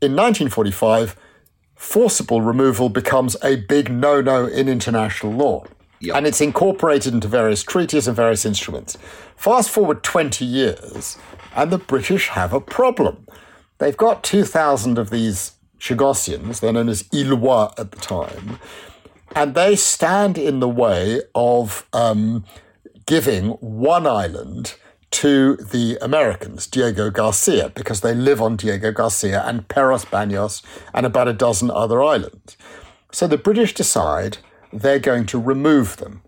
in 0.00 0.14
1945, 0.14 1.16
forcible 1.74 2.40
removal 2.40 2.88
becomes 2.88 3.36
a 3.42 3.56
big 3.56 3.90
no 3.90 4.20
no 4.20 4.46
in 4.46 4.68
international 4.68 5.32
law. 5.32 5.64
Yep. 6.00 6.16
And 6.16 6.26
it's 6.26 6.40
incorporated 6.40 7.14
into 7.14 7.28
various 7.28 7.62
treaties 7.62 8.06
and 8.06 8.16
various 8.16 8.44
instruments. 8.44 8.98
Fast 9.36 9.70
forward 9.70 10.02
20 10.02 10.44
years, 10.44 11.16
and 11.54 11.70
the 11.70 11.78
British 11.78 12.28
have 12.28 12.52
a 12.52 12.60
problem. 12.60 13.26
They've 13.78 13.96
got 13.96 14.22
2,000 14.22 14.98
of 14.98 15.10
these 15.10 15.52
Chagossians, 15.78 16.60
they're 16.60 16.72
known 16.72 16.88
as 16.88 17.04
Ilois 17.12 17.72
at 17.78 17.92
the 17.92 17.98
time, 17.98 18.58
and 19.34 19.54
they 19.54 19.76
stand 19.76 20.38
in 20.38 20.60
the 20.60 20.68
way 20.68 21.20
of 21.34 21.86
um, 21.92 22.44
giving 23.06 23.50
one 23.50 24.06
island 24.06 24.74
to 25.12 25.56
the 25.56 25.96
Americans, 26.02 26.66
Diego 26.66 27.10
Garcia, 27.10 27.70
because 27.70 28.00
they 28.00 28.14
live 28.14 28.42
on 28.42 28.56
Diego 28.56 28.92
Garcia 28.92 29.42
and 29.46 29.68
Peros 29.68 30.04
Banhos 30.04 30.62
and 30.92 31.06
about 31.06 31.28
a 31.28 31.32
dozen 31.32 31.70
other 31.70 32.02
islands. 32.02 32.56
So 33.12 33.26
the 33.26 33.38
British 33.38 33.72
decide 33.72 34.38
they're 34.72 34.98
going 34.98 35.26
to 35.26 35.38
remove 35.38 35.96
them. 35.96 36.22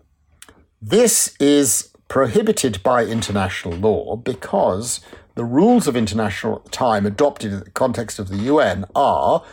This 0.81 1.35
is 1.39 1.89
prohibited 2.07 2.81
by 2.81 3.05
international 3.05 3.75
law 3.75 4.15
because 4.15 5.01
the 5.35 5.45
rules 5.45 5.87
of 5.87 5.95
international 5.95 6.59
time, 6.71 7.05
adopted 7.05 7.51
in 7.51 7.59
the 7.59 7.69
context 7.71 8.17
of 8.17 8.29
the 8.29 8.37
UN, 8.37 8.85
are 8.95 9.43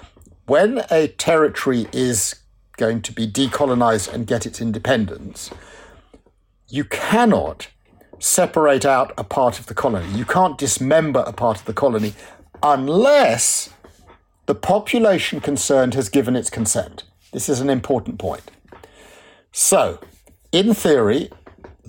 when 0.47 0.85
a 0.90 1.09
territory 1.09 1.88
is 1.92 2.37
going 2.76 3.02
to 3.02 3.12
be 3.12 3.26
decolonized 3.26 4.12
and 4.12 4.26
get 4.26 4.47
its 4.47 4.61
independence, 4.61 5.50
you 6.68 6.85
cannot 6.85 7.68
separate 8.18 8.85
out 8.85 9.12
a 9.18 9.25
part 9.25 9.58
of 9.58 9.66
the 9.66 9.75
colony. 9.75 10.11
You 10.12 10.25
can't 10.25 10.58
dismember 10.58 11.23
a 11.26 11.32
part 11.32 11.58
of 11.58 11.64
the 11.66 11.75
colony 11.75 12.14
unless 12.62 13.70
the 14.46 14.54
population 14.54 15.40
concerned 15.40 15.94
has 15.94 16.08
given 16.08 16.35
its 16.37 16.50
consent. 16.50 17.04
This 17.32 17.49
is 17.49 17.61
an 17.61 17.70
important 17.70 18.18
point. 18.18 18.50
So, 19.52 20.00
in 20.52 20.75
theory, 20.75 21.30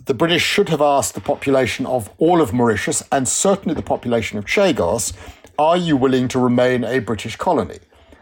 the 0.05 0.13
British 0.13 0.43
should 0.43 0.69
have 0.69 0.81
asked 0.81 1.13
the 1.15 1.21
population 1.21 1.85
of 1.85 2.09
all 2.17 2.41
of 2.41 2.53
Mauritius 2.53 3.03
and 3.11 3.27
certainly 3.27 3.75
the 3.75 3.81
population 3.81 4.37
of 4.37 4.45
Chagos, 4.45 5.13
are 5.59 5.77
you 5.77 5.97
willing 5.97 6.27
to 6.29 6.39
remain 6.39 6.83
a 6.83 6.99
British 6.99 7.35
colony? 7.35 7.79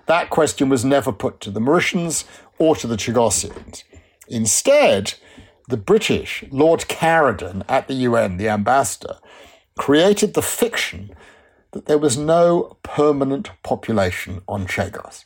That 0.07 0.29
question 0.29 0.69
was 0.69 0.85
never 0.85 1.12
put 1.12 1.41
to 1.41 1.51
the 1.51 1.59
Mauritians 1.59 2.25
or 2.57 2.75
to 2.75 2.88
the 2.88 2.95
Chagossians. 2.95 3.83
Instead, 4.27 5.15
the 5.67 5.77
British, 5.77 6.43
Lord 6.51 6.81
Caradon 6.81 7.63
at 7.67 7.88
the 7.88 7.93
UN, 7.95 8.38
the 8.38 8.50
ambassador, 8.50 9.17
created 9.77 10.34
the 10.34 10.41
fiction 10.41 11.12
that 11.72 11.86
there 11.88 11.98
was 11.98 12.17
no 12.17 12.77
permanent 12.84 13.51
population 13.63 14.41
on 14.48 14.65
Chagos. 14.67 15.25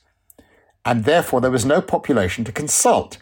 And 0.86 1.06
therefore, 1.06 1.42
there 1.42 1.52
was 1.52 1.66
no 1.66 1.82
population 1.82 2.44
to 2.46 2.52
consult. 2.52 3.18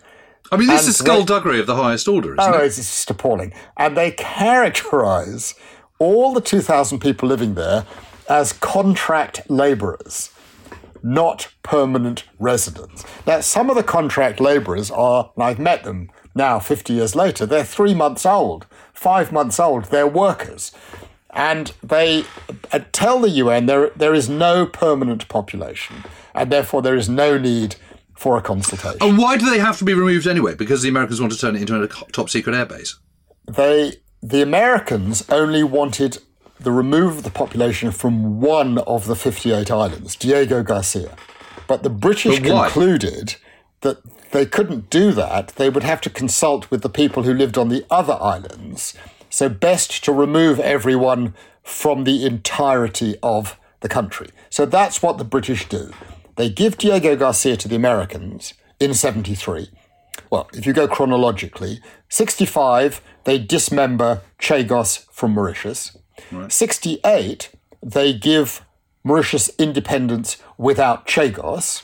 I 0.52 0.56
mean, 0.58 0.68
this 0.68 0.82
and 0.82 0.90
is 0.90 0.98
skullduggery 0.98 1.60
of 1.60 1.68
the 1.68 1.76
highest 1.76 2.08
order, 2.08 2.36
isn't 2.36 2.54
Oh, 2.54 2.60
it? 2.60 2.66
it's 2.68 2.78
just 2.78 3.10
appalling. 3.10 3.54
And 3.76 3.98
they 3.98 4.12
characterize 4.12 5.56
all 6.00 6.34
the 6.34 6.40
2,000 6.42 7.00
people 7.00 7.28
living 7.28 7.56
there 7.56 7.86
as 8.30 8.54
contract 8.54 9.50
labourers, 9.50 10.30
not 11.04 11.50
permanent 11.64 12.24
residents. 12.40 13.04
Now, 13.26 13.42
some 13.42 13.70
of 13.70 13.76
the 13.76 13.84
contract 13.84 14.40
labourers 14.40 14.90
are, 14.92 15.32
and 15.36 15.44
I've 15.44 15.60
met 15.60 15.84
them 15.84 16.10
now 16.38 16.60
50 16.60 16.94
years 16.94 17.16
later, 17.16 17.46
they're 17.46 17.64
three 17.64 17.94
months 17.94 18.26
old, 18.26 18.66
five 18.94 19.32
months 19.32 19.60
old, 19.60 19.86
they're 19.86 20.08
workers. 20.08 20.72
And 21.32 21.74
they 21.84 22.24
uh, 22.72 22.80
tell 22.92 23.20
the 23.20 23.30
UN 23.30 23.66
there, 23.66 23.92
there 23.96 24.14
is 24.14 24.30
no 24.30 24.66
permanent 24.66 25.28
population, 25.28 26.04
and 26.34 26.52
therefore 26.52 26.82
there 26.82 26.96
is 26.96 27.10
no 27.10 27.38
need 27.38 27.76
for 28.16 28.38
a 28.38 28.42
consultation. 28.42 28.98
And 29.02 29.18
why 29.18 29.38
do 29.38 29.50
they 29.50 29.60
have 29.60 29.78
to 29.78 29.86
be 29.86 29.94
removed 29.94 30.26
anyway? 30.26 30.56
Because 30.56 30.82
the 30.82 30.90
Americans 30.90 31.22
want 31.22 31.34
to 31.34 31.40
turn 31.40 31.56
it 31.56 31.62
into 31.62 31.82
a 31.82 31.88
top 31.88 32.30
secret 32.30 32.54
airbase. 32.54 32.96
They, 33.48 33.94
the 34.22 34.42
Americans 34.42 35.24
only 35.30 35.64
wanted 35.64 36.18
the 36.60 36.72
removal 36.72 37.20
of 37.20 37.24
the 37.24 37.30
population 37.30 37.92
from 37.92 38.42
one 38.42 38.80
of 38.80 39.06
the 39.06 39.16
58 39.16 39.70
islands, 39.70 40.16
Diego 40.16 40.64
Garcia. 40.64 41.16
But 41.68 41.84
the 41.84 41.90
British 41.90 42.40
But 42.40 42.48
concluded 42.48 43.36
that 43.82 43.98
they 44.32 44.46
couldn't 44.46 44.90
do 44.90 45.12
that. 45.12 45.50
They 45.50 45.70
would 45.70 45.84
have 45.84 46.02
to 46.02 46.10
consult 46.10 46.70
with 46.70 46.82
the 46.82 46.90
people 46.90 47.24
who 47.24 47.34
lived 47.34 47.58
on 47.58 47.70
the 47.70 47.86
other 47.90 48.18
islands. 48.20 48.94
So, 49.30 49.50
best 49.50 50.04
to 50.06 50.12
remove 50.12 50.60
everyone 50.60 51.34
from 51.64 52.04
the 52.04 52.26
entirety 52.26 53.18
of 53.22 53.58
the 53.82 53.90
country. 53.90 54.30
So, 54.50 54.66
that's 54.66 55.02
what 55.02 55.18
the 55.18 55.24
British 55.24 55.68
do. 55.68 55.92
They 56.36 56.50
give 56.50 56.78
Diego 56.78 57.16
Garcia 57.16 57.58
to 57.58 57.68
the 57.68 57.76
Americans 57.76 58.54
in 58.80 58.94
73. 58.94 59.70
Well, 60.30 60.50
if 60.54 60.66
you 60.66 60.74
go 60.74 60.88
chronologically, 60.88 61.82
65, 62.10 63.02
they 63.24 63.38
dismember 63.40 64.22
Chagos 64.40 65.06
from 65.12 65.32
Mauritius. 65.32 65.98
68, 66.50 67.50
they 67.82 68.14
give 68.14 68.66
Mauritius 69.04 69.50
independence 69.58 70.38
without 70.58 71.08
Chagos. 71.08 71.84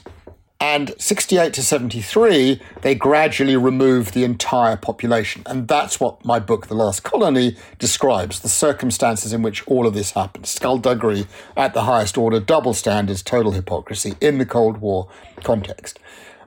And 0.63 0.95
68 0.97 1.51
to 1.55 1.61
73, 1.61 2.61
they 2.83 2.95
gradually 2.95 3.57
remove 3.57 4.13
the 4.13 4.23
entire 4.23 4.77
population. 4.77 5.43
And 5.45 5.67
that's 5.67 5.99
what 5.99 6.23
my 6.23 6.39
book, 6.39 6.67
The 6.67 6.73
Last 6.73 7.03
Colony, 7.03 7.57
describes 7.79 8.39
the 8.39 8.47
circumstances 8.47 9.33
in 9.33 9.41
which 9.41 9.67
all 9.67 9.85
of 9.85 9.93
this 9.93 10.11
happened. 10.11 10.45
Skullduggery 10.45 11.27
at 11.57 11.73
the 11.73 11.81
highest 11.81 12.17
order, 12.17 12.39
double 12.39 12.73
standards, 12.73 13.21
total 13.21 13.51
hypocrisy 13.51 14.13
in 14.21 14.37
the 14.37 14.45
Cold 14.45 14.77
War 14.77 15.09
context. 15.43 15.99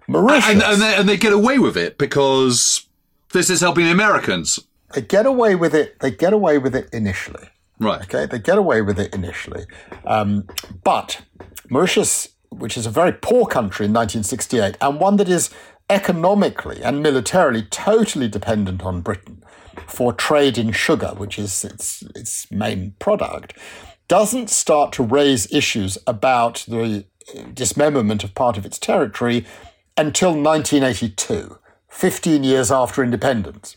Mauritius. 0.09 0.49
And, 0.49 0.63
and, 0.63 0.81
they, 0.81 0.95
and 0.97 1.09
they 1.11 1.19
get 1.19 1.35
away 1.35 1.59
with 1.59 1.77
it 1.77 1.99
because 1.99 2.87
this 3.35 3.51
is 3.51 3.61
helping 3.61 3.85
the 3.85 3.93
Americans. 3.93 4.59
they 4.95 5.03
get 5.03 5.27
away 5.27 5.57
with 5.57 5.75
it. 5.75 6.01
They 6.01 6.11
get 6.11 6.33
away 6.33 6.57
with 6.57 6.75
it 6.75 6.89
initially. 6.91 7.51
Right. 7.79 8.01
Okay, 8.01 8.25
they 8.25 8.39
get 8.39 8.57
away 8.57 8.81
with 8.81 8.99
it 8.99 9.15
initially, 9.15 9.67
um, 10.07 10.49
but 10.83 11.21
Mauritius, 11.69 12.29
which 12.51 12.77
is 12.77 12.87
a 12.87 12.91
very 12.91 13.13
poor 13.13 13.47
country 13.47 13.87
in 13.87 13.93
1968, 13.93 14.77
and 14.81 15.01
one 15.01 15.17
that 15.17 15.29
is 15.29 15.51
economically 15.89 16.83
and 16.83 17.03
militarily 17.03 17.63
totally 17.63 18.29
dependent 18.29 18.83
on 18.85 19.01
Britain 19.01 19.43
for 19.87 20.13
trade 20.13 20.59
in 20.59 20.73
sugar, 20.73 21.13
which 21.17 21.39
is 21.39 21.65
its 21.65 22.03
its 22.15 22.51
main 22.51 22.95
product, 22.99 23.57
doesn't 24.09 24.51
start 24.51 24.93
to 24.93 25.03
raise 25.03 25.53
issues 25.53 25.99
about 26.07 26.65
the 26.69 27.05
uh, 27.35 27.43
dismemberment 27.53 28.25
of 28.25 28.35
part 28.35 28.57
of 28.57 28.65
its 28.65 28.79
territory 28.79 29.45
until 29.97 30.31
1982, 30.31 31.59
15 31.89 32.45
years 32.45 32.71
after 32.71 33.03
independence. 33.03 33.77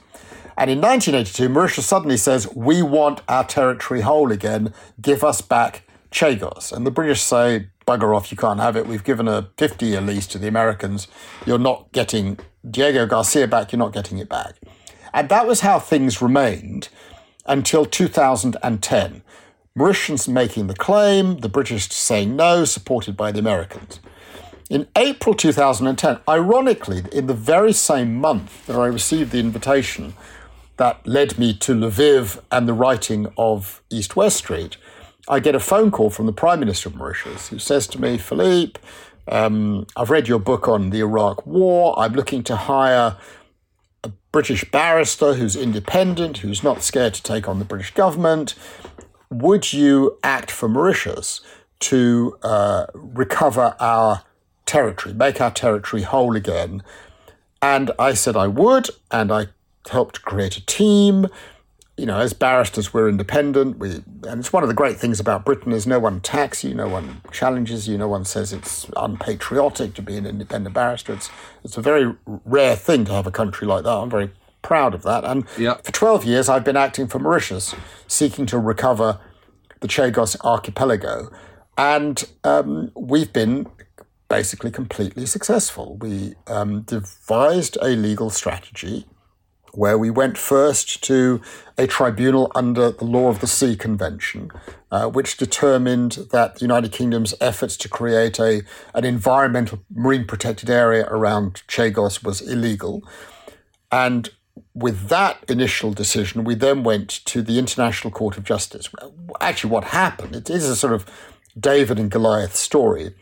And 0.57 0.69
in 0.69 0.81
1982, 0.81 1.47
Mauritius 1.47 1.85
suddenly 1.85 2.17
says, 2.17 2.53
We 2.53 2.81
want 2.81 3.21
our 3.29 3.45
territory 3.45 4.01
whole 4.01 4.31
again, 4.31 4.73
give 5.01 5.23
us 5.23 5.41
back 5.41 5.83
Chagos. 6.11 6.73
And 6.73 6.85
the 6.85 6.91
British 6.91 7.21
say, 7.21 7.67
Bugger 7.89 8.15
off, 8.15 8.29
you 8.29 8.37
can't 8.37 8.59
have 8.59 8.75
it. 8.75 8.85
We've 8.85 9.03
given 9.03 9.27
a 9.27 9.49
50 9.57 9.87
year 9.87 9.99
lease 9.99 10.27
to 10.27 10.37
the 10.37 10.47
Americans. 10.47 11.07
You're 11.47 11.57
not 11.57 11.91
getting 11.91 12.37
Diego 12.69 13.07
Garcia 13.07 13.47
back, 13.47 13.71
you're 13.71 13.79
not 13.79 13.93
getting 13.93 14.19
it 14.19 14.29
back. 14.29 14.57
And 15.11 15.27
that 15.29 15.47
was 15.47 15.61
how 15.61 15.79
things 15.79 16.21
remained 16.21 16.89
until 17.47 17.87
2010. 17.87 19.23
Mauritians 19.75 20.27
making 20.27 20.67
the 20.67 20.75
claim, 20.75 21.39
the 21.39 21.49
British 21.49 21.89
saying 21.89 22.35
no, 22.35 22.63
supported 22.63 23.17
by 23.17 23.31
the 23.31 23.39
Americans. 23.39 23.99
In 24.69 24.87
April 24.95 25.33
2010, 25.33 26.19
ironically, 26.29 27.01
in 27.11 27.25
the 27.25 27.33
very 27.33 27.73
same 27.73 28.13
month 28.13 28.67
that 28.67 28.75
I 28.75 28.85
received 28.85 29.31
the 29.31 29.39
invitation 29.39 30.13
that 30.77 31.07
led 31.07 31.39
me 31.39 31.55
to 31.55 31.73
Lviv 31.73 32.39
and 32.51 32.67
the 32.67 32.73
writing 32.73 33.33
of 33.35 33.81
East 33.89 34.15
West 34.15 34.37
Street, 34.37 34.77
I 35.29 35.39
get 35.39 35.53
a 35.53 35.59
phone 35.59 35.91
call 35.91 36.09
from 36.09 36.25
the 36.25 36.33
Prime 36.33 36.59
Minister 36.59 36.89
of 36.89 36.95
Mauritius 36.95 37.49
who 37.49 37.59
says 37.59 37.85
to 37.87 38.01
me, 38.01 38.17
Philippe, 38.17 38.79
um, 39.27 39.85
I've 39.95 40.09
read 40.09 40.27
your 40.27 40.39
book 40.39 40.67
on 40.67 40.89
the 40.89 41.01
Iraq 41.01 41.45
War. 41.45 41.97
I'm 41.99 42.13
looking 42.13 42.43
to 42.45 42.55
hire 42.55 43.15
a 44.03 44.11
British 44.31 44.69
barrister 44.71 45.35
who's 45.35 45.55
independent, 45.55 46.39
who's 46.39 46.63
not 46.63 46.81
scared 46.81 47.13
to 47.13 47.21
take 47.21 47.47
on 47.47 47.59
the 47.59 47.65
British 47.65 47.93
government. 47.93 48.55
Would 49.29 49.71
you 49.71 50.17
act 50.23 50.49
for 50.49 50.67
Mauritius 50.67 51.41
to 51.81 52.35
uh, 52.41 52.87
recover 52.95 53.75
our 53.79 54.23
territory, 54.65 55.13
make 55.13 55.39
our 55.39 55.51
territory 55.51 56.01
whole 56.01 56.35
again? 56.35 56.81
And 57.61 57.91
I 57.99 58.15
said 58.15 58.35
I 58.35 58.47
would, 58.47 58.89
and 59.11 59.31
I 59.31 59.47
helped 59.91 60.23
create 60.23 60.57
a 60.57 60.65
team. 60.65 61.27
You 61.99 62.05
know, 62.05 62.17
as 62.17 62.31
barristers, 62.31 62.93
we're 62.93 63.09
independent. 63.09 63.77
We, 63.77 63.95
and 64.25 64.39
it's 64.39 64.53
one 64.53 64.63
of 64.63 64.69
the 64.69 64.73
great 64.73 64.97
things 64.97 65.19
about 65.19 65.43
Britain 65.43 65.73
is 65.73 65.85
no 65.85 65.99
one 65.99 66.15
attacks 66.17 66.63
you, 66.63 66.73
no 66.73 66.87
one 66.87 67.21
challenges 67.33 67.89
you, 67.89 67.97
no 67.97 68.07
one 68.07 68.23
says 68.23 68.53
it's 68.53 68.89
unpatriotic 68.95 69.95
to 69.95 70.01
be 70.01 70.15
an 70.15 70.25
independent 70.25 70.73
barrister. 70.73 71.11
It's 71.11 71.29
it's 71.65 71.75
a 71.75 71.81
very 71.81 72.15
rare 72.25 72.77
thing 72.77 73.03
to 73.03 73.11
have 73.11 73.27
a 73.27 73.31
country 73.31 73.67
like 73.67 73.83
that. 73.83 73.91
I'm 73.91 74.09
very 74.09 74.31
proud 74.61 74.93
of 74.93 75.03
that. 75.03 75.25
And 75.25 75.43
Yeah. 75.57 75.73
for 75.83 75.91
12 75.91 76.23
years, 76.23 76.47
I've 76.47 76.63
been 76.63 76.77
acting 76.77 77.07
for 77.07 77.19
Mauritius, 77.19 77.75
seeking 78.07 78.45
to 78.45 78.57
recover 78.57 79.19
the 79.81 79.89
Chagos 79.89 80.37
archipelago. 80.45 81.29
And 81.77 82.23
um, 82.45 82.91
we've 82.95 83.33
been 83.33 83.67
basically 84.29 84.71
completely 84.71 85.25
successful. 85.25 85.97
We 85.97 86.35
um, 86.47 86.83
devised 86.83 87.77
a 87.81 87.89
legal 87.89 88.29
strategy 88.29 89.05
where 89.79 89.97
we 89.97 90.09
went 90.09 90.37
first 90.37 91.01
to 91.01 91.41
a 91.77 91.87
tribunal 91.87 92.51
under 92.53 92.91
the 92.91 93.05
Law 93.05 93.29
of 93.29 93.39
the 93.39 93.47
Sea 93.47 93.77
Convention, 93.77 94.51
uh, 94.91 95.07
which 95.07 95.37
determined 95.37 96.27
that 96.33 96.55
the 96.55 96.61
United 96.61 96.91
Kingdom's 96.91 97.33
efforts 97.39 97.77
to 97.77 97.87
create 97.87 98.39
a, 98.39 98.63
an 98.93 99.05
environmental 99.05 99.79
marine 99.89 100.25
protected 100.25 100.69
area 100.69 101.05
around 101.07 101.63
Chagos 101.69 102.21
was 102.21 102.41
illegal. 102.41 103.01
And 103.89 104.29
with 104.73 105.07
that 105.07 105.45
initial 105.47 105.93
decision, 105.93 106.43
we 106.43 106.55
then 106.55 106.83
went 106.83 107.09
to 107.27 107.41
the 107.41 107.57
International 107.57 108.11
Court 108.11 108.35
of 108.35 108.43
Justice. 108.43 108.89
Actually, 109.39 109.71
what 109.71 109.85
happened, 109.85 110.35
it 110.35 110.49
is 110.49 110.65
a 110.65 110.75
sort 110.75 110.91
of 110.91 111.05
David 111.57 111.99
and 111.99 112.11
Goliath 112.11 112.53
story. 112.53 113.15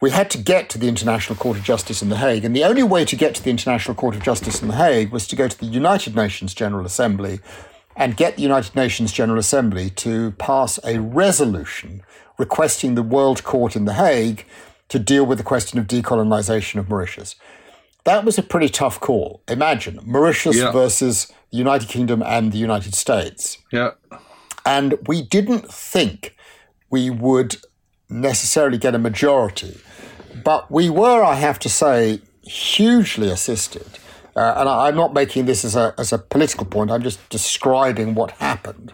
We 0.00 0.10
had 0.10 0.30
to 0.30 0.38
get 0.38 0.70
to 0.70 0.78
the 0.78 0.88
International 0.88 1.36
Court 1.36 1.58
of 1.58 1.62
Justice 1.64 2.00
in 2.00 2.08
The 2.08 2.16
Hague, 2.16 2.44
and 2.44 2.56
the 2.56 2.64
only 2.64 2.82
way 2.82 3.04
to 3.04 3.16
get 3.16 3.34
to 3.34 3.42
the 3.44 3.50
International 3.50 3.94
Court 3.94 4.16
of 4.16 4.22
Justice 4.22 4.62
in 4.62 4.68
The 4.68 4.74
Hague 4.76 5.10
was 5.12 5.26
to 5.28 5.36
go 5.36 5.46
to 5.46 5.58
the 5.58 5.66
United 5.66 6.16
Nations 6.16 6.54
General 6.54 6.86
Assembly 6.86 7.40
and 7.94 8.16
get 8.16 8.36
the 8.36 8.42
United 8.42 8.74
Nations 8.74 9.12
General 9.12 9.38
Assembly 9.38 9.90
to 9.90 10.30
pass 10.32 10.78
a 10.84 11.00
resolution 11.00 12.02
requesting 12.38 12.94
the 12.94 13.02
World 13.02 13.44
Court 13.44 13.76
in 13.76 13.84
The 13.84 13.92
Hague 13.92 14.46
to 14.88 14.98
deal 14.98 15.26
with 15.26 15.36
the 15.36 15.44
question 15.44 15.78
of 15.78 15.86
decolonization 15.86 16.80
of 16.80 16.88
Mauritius. 16.88 17.36
That 18.04 18.24
was 18.24 18.38
a 18.38 18.42
pretty 18.42 18.70
tough 18.70 18.98
call. 19.00 19.42
Imagine 19.48 20.00
Mauritius 20.02 20.56
Yeah. 20.56 20.72
versus 20.72 21.26
the 21.50 21.58
United 21.58 21.90
Kingdom 21.90 22.22
and 22.22 22.52
the 22.52 22.58
United 22.58 22.94
States. 22.94 23.58
Yeah. 23.70 23.90
And 24.64 24.94
we 25.06 25.20
didn't 25.20 25.70
think 25.70 26.34
we 26.88 27.10
would 27.10 27.56
necessarily 28.10 28.78
get 28.78 28.94
a 28.94 28.98
majority. 28.98 29.78
But 30.44 30.70
we 30.70 30.90
were, 30.90 31.22
I 31.22 31.34
have 31.36 31.58
to 31.60 31.68
say, 31.68 32.20
hugely 32.42 33.30
assisted. 33.30 33.86
Uh, 34.36 34.54
and 34.56 34.68
I, 34.68 34.88
I'm 34.88 34.96
not 34.96 35.12
making 35.12 35.46
this 35.46 35.64
as 35.64 35.76
a, 35.76 35.94
as 35.98 36.12
a 36.12 36.18
political 36.18 36.64
point, 36.64 36.90
I'm 36.90 37.02
just 37.02 37.26
describing 37.28 38.14
what 38.14 38.32
happened. 38.32 38.92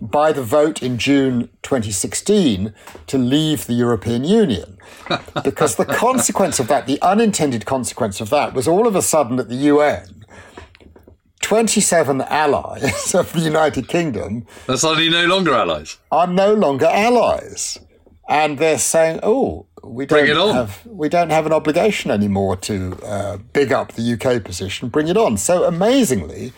By 0.00 0.30
the 0.32 0.42
vote 0.42 0.82
in 0.82 0.98
June 0.98 1.48
2016 1.62 2.74
to 3.06 3.18
leave 3.18 3.66
the 3.66 3.72
European 3.74 4.24
Union. 4.24 4.78
Because 5.44 5.76
the 5.76 5.84
consequence 5.84 6.58
of 6.58 6.68
that, 6.68 6.86
the 6.86 7.00
unintended 7.02 7.64
consequence 7.66 8.20
of 8.20 8.30
that, 8.30 8.54
was 8.54 8.66
all 8.68 8.86
of 8.86 8.96
a 8.96 9.02
sudden 9.02 9.38
at 9.38 9.48
the 9.48 9.54
UN, 9.72 10.24
27 11.40 12.22
allies 12.22 13.14
of 13.14 13.32
the 13.32 13.40
United 13.40 13.88
Kingdom 13.88 14.46
They're 14.66 14.76
suddenly 14.76 15.08
no 15.08 15.26
longer 15.26 15.54
allies. 15.54 15.98
are 16.10 16.26
no 16.26 16.54
longer 16.54 16.86
allies, 16.86 17.78
and 18.28 18.58
they're 18.58 18.78
saying, 18.78 19.20
"Oh, 19.22 19.66
we 19.84 20.06
don't 20.06 20.28
it 20.28 20.36
on." 20.36 20.54
have 20.54 20.86
we 20.86 21.08
don't 21.08 21.30
have 21.30 21.46
an 21.46 21.52
obligation 21.52 22.10
anymore 22.10 22.56
to 22.56 22.98
uh, 23.04 23.36
big 23.52 23.72
up 23.72 23.92
the 23.92 24.12
UK 24.12 24.42
position. 24.42 24.88
Bring 24.88 25.08
it 25.08 25.16
on." 25.16 25.36
So 25.36 25.64
amazingly, 25.64 26.52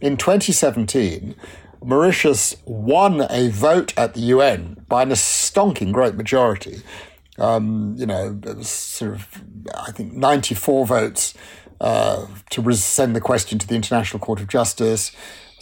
in 0.00 0.16
2017, 0.16 1.34
Mauritius 1.82 2.56
won 2.64 3.26
a 3.30 3.48
vote 3.48 3.92
at 3.96 4.14
the 4.14 4.20
UN 4.20 4.84
by 4.88 5.02
an 5.02 5.10
stonking 5.10 5.92
great 5.92 6.14
majority. 6.14 6.82
Um, 7.38 7.94
you 7.98 8.06
know, 8.06 8.38
it 8.46 8.56
was 8.56 8.68
sort 8.68 9.12
of, 9.12 9.42
I 9.76 9.90
think, 9.90 10.12
94 10.12 10.86
votes 10.86 11.34
uh, 11.80 12.26
to 12.50 12.72
send 12.72 13.16
the 13.16 13.20
question 13.20 13.58
to 13.58 13.66
the 13.66 13.74
International 13.74 14.20
Court 14.20 14.40
of 14.40 14.48
Justice, 14.48 15.10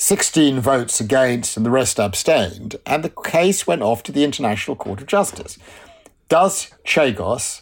16 0.03 0.59
votes 0.59 1.01
against, 1.01 1.57
and 1.57 1.65
the 1.65 1.71
rest 1.71 2.01
abstained. 2.01 2.75
And 2.85 3.05
the 3.05 3.23
case 3.25 3.69
went 3.69 3.83
off 3.83 4.03
to 4.03 4.11
the 4.11 4.25
International 4.25 4.75
Court 4.75 5.01
of 5.01 5.07
Justice. 5.07 5.59
Does 6.29 6.73
Chagos 6.85 7.61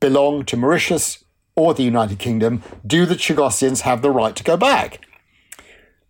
belong 0.00 0.46
to 0.46 0.56
Mauritius 0.56 1.22
or 1.56 1.74
the 1.74 1.82
United 1.82 2.18
Kingdom? 2.18 2.62
Do 2.86 3.04
the 3.04 3.16
Chagosians 3.16 3.82
have 3.82 4.00
the 4.00 4.10
right 4.10 4.34
to 4.34 4.42
go 4.42 4.56
back? 4.56 5.04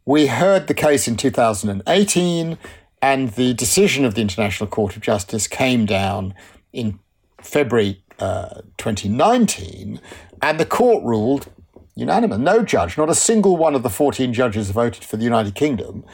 We 0.04 0.28
heard 0.28 0.68
the 0.68 0.74
case 0.74 1.08
in 1.08 1.16
2018, 1.16 2.56
and 3.02 3.30
the 3.30 3.52
decision 3.52 4.04
of 4.04 4.14
the 4.14 4.22
International 4.22 4.70
Court 4.70 4.94
of 4.94 5.02
Justice 5.02 5.48
came 5.48 5.86
down 5.86 6.34
in 6.72 7.00
February 7.42 8.04
uh, 8.20 8.60
2019, 8.76 10.00
and 10.40 10.60
the 10.60 10.66
court 10.66 11.02
ruled 11.02 11.48
unanimous. 11.98 12.38
No 12.38 12.62
judge, 12.62 12.96
not 12.96 13.10
a 13.10 13.14
single 13.14 13.56
one 13.56 13.74
of 13.74 13.82
the 13.82 13.90
14 13.90 14.32
judges 14.32 14.70
voted 14.70 15.04
for 15.04 15.16
the 15.16 15.24
United 15.24 15.54
Kingdom, 15.54 16.04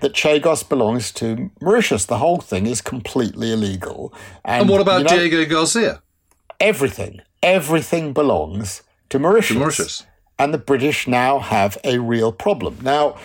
that 0.00 0.12
Chagos 0.12 0.68
belongs 0.68 1.12
to 1.12 1.50
Mauritius. 1.60 2.06
The 2.06 2.18
whole 2.18 2.40
thing 2.40 2.66
is 2.66 2.80
completely 2.80 3.52
illegal. 3.52 4.12
And, 4.44 4.62
and 4.62 4.70
what 4.70 4.80
about 4.80 4.98
you 4.98 5.04
know, 5.04 5.28
Diego 5.28 5.44
Garcia? 5.48 6.02
Everything, 6.58 7.20
everything 7.42 8.12
belongs 8.12 8.82
to 9.08 9.18
Mauritius. 9.18 9.54
To 9.54 9.58
Mauritius 9.58 10.06
and 10.40 10.54
the 10.54 10.58
British 10.58 11.06
now 11.06 11.38
have 11.38 11.76
a 11.84 11.98
real 11.98 12.32
problem. 12.32 12.78
Now, 12.80 13.18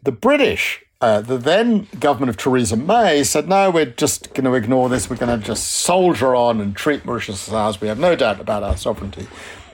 the 0.00 0.12
British, 0.12 0.80
uh, 1.00 1.20
the 1.20 1.36
then 1.36 1.88
government 1.98 2.30
of 2.30 2.36
Theresa 2.36 2.76
May, 2.76 3.24
said, 3.24 3.48
no, 3.48 3.68
we're 3.68 3.86
just 3.86 4.32
going 4.32 4.44
to 4.44 4.54
ignore 4.54 4.88
this. 4.88 5.10
We're 5.10 5.16
going 5.16 5.40
to 5.40 5.44
just 5.44 5.66
soldier 5.66 6.36
on 6.36 6.60
and 6.60 6.76
treat 6.76 7.04
Mauritius 7.04 7.48
as 7.48 7.54
ours. 7.54 7.80
We 7.80 7.88
have 7.88 7.98
no 7.98 8.14
doubt 8.14 8.40
about 8.40 8.62
our 8.62 8.76
sovereignty. 8.76 9.26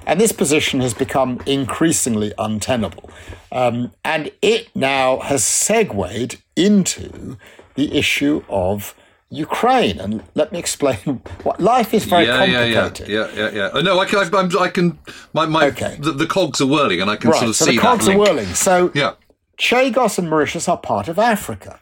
And 0.09 0.19
this 0.19 0.33
position 0.33 0.81
has 0.81 0.95
become 0.95 1.39
increasingly 1.45 2.33
untenable. 2.39 3.11
Um, 3.53 3.93
and 4.03 4.33
it 4.41 4.75
now 4.75 5.19
has 5.19 5.45
segued 5.45 6.41
into 6.57 7.37
the 7.75 7.95
issue 7.95 8.43
of 8.49 8.95
Ukraine. 9.29 10.01
And 10.01 10.25
let 10.35 10.51
me 10.51 10.59
explain 10.59 10.97
what 11.43 11.61
life 11.61 11.93
is 11.93 12.07
very 12.07 12.25
yeah, 12.25 12.39
complicated. 12.39 13.09
Yeah, 13.09 13.29
yeah, 13.29 13.35
yeah, 13.35 13.51
yeah. 13.51 13.71
yeah. 13.75 13.81
No, 13.83 13.99
I 14.01 14.07
can, 14.07 14.35
I, 14.35 14.63
I 14.63 14.69
can, 14.69 14.99
my, 15.35 15.45
my, 15.45 15.67
okay. 15.67 15.99
the, 16.01 16.13
the, 16.13 16.27
cogs 16.27 16.63
are 16.63 16.67
whirling 16.67 17.03
and 17.03 17.11
I 17.11 17.17
can 17.17 17.29
right, 17.29 17.39
sort 17.41 17.51
of 17.51 17.57
so 17.57 17.67
see 17.67 17.77
the 17.77 17.83
cogs 17.83 18.07
that 18.07 18.15
are 18.15 18.19
whirling. 18.19 18.47
So 18.47 18.91
yeah. 18.95 19.13
Chagos 19.59 20.19
and 20.19 20.31
Mauritius 20.31 20.69
are 20.69 20.79
part 20.79 21.09
of 21.09 21.19
Africa. 21.19 21.81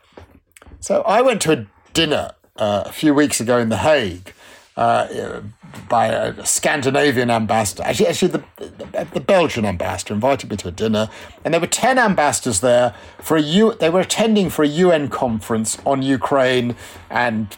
So 0.80 1.02
I 1.02 1.22
went 1.22 1.40
to 1.42 1.52
a 1.52 1.66
dinner 1.92 2.32
uh, 2.56 2.82
a 2.86 2.92
few 2.92 3.14
weeks 3.14 3.40
ago 3.40 3.58
in 3.58 3.68
The 3.68 3.78
Hague 3.78 4.32
uh, 4.76 5.40
by 5.88 6.08
a 6.08 6.44
Scandinavian 6.44 7.30
ambassador. 7.30 7.82
Actually, 7.82 8.08
actually 8.08 8.28
the, 8.28 8.44
the, 8.56 9.08
the, 9.14 9.20
Belgian 9.20 9.64
ambassador 9.64 10.12
invited 10.12 10.50
me 10.50 10.56
to 10.58 10.68
a 10.68 10.70
dinner, 10.70 11.08
and 11.44 11.54
there 11.54 11.60
were 11.60 11.66
ten 11.66 11.98
ambassadors 11.98 12.60
there 12.60 12.94
for 13.18 13.36
a 13.36 13.42
U. 13.42 13.74
They 13.74 13.90
were 13.90 14.00
attending 14.00 14.50
for 14.50 14.62
a 14.64 14.68
UN 14.68 15.08
conference 15.08 15.78
on 15.86 16.02
Ukraine 16.02 16.76
and 17.08 17.56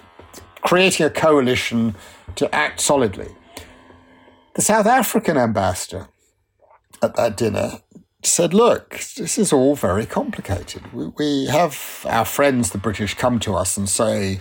creating 0.62 1.06
a 1.06 1.10
coalition 1.10 1.94
to 2.36 2.52
act 2.54 2.80
solidly. 2.80 3.34
The 4.54 4.62
South 4.62 4.86
African 4.86 5.36
ambassador 5.36 6.08
at 7.02 7.16
that 7.16 7.36
dinner 7.36 7.80
said, 8.22 8.52
Look, 8.54 9.00
this 9.16 9.38
is 9.38 9.52
all 9.52 9.74
very 9.74 10.06
complicated. 10.06 10.92
We, 10.92 11.06
we 11.16 11.46
have 11.46 12.04
our 12.08 12.24
friends, 12.24 12.70
the 12.70 12.78
British, 12.78 13.14
come 13.14 13.38
to 13.40 13.54
us 13.54 13.76
and 13.76 13.88
say, 13.88 14.40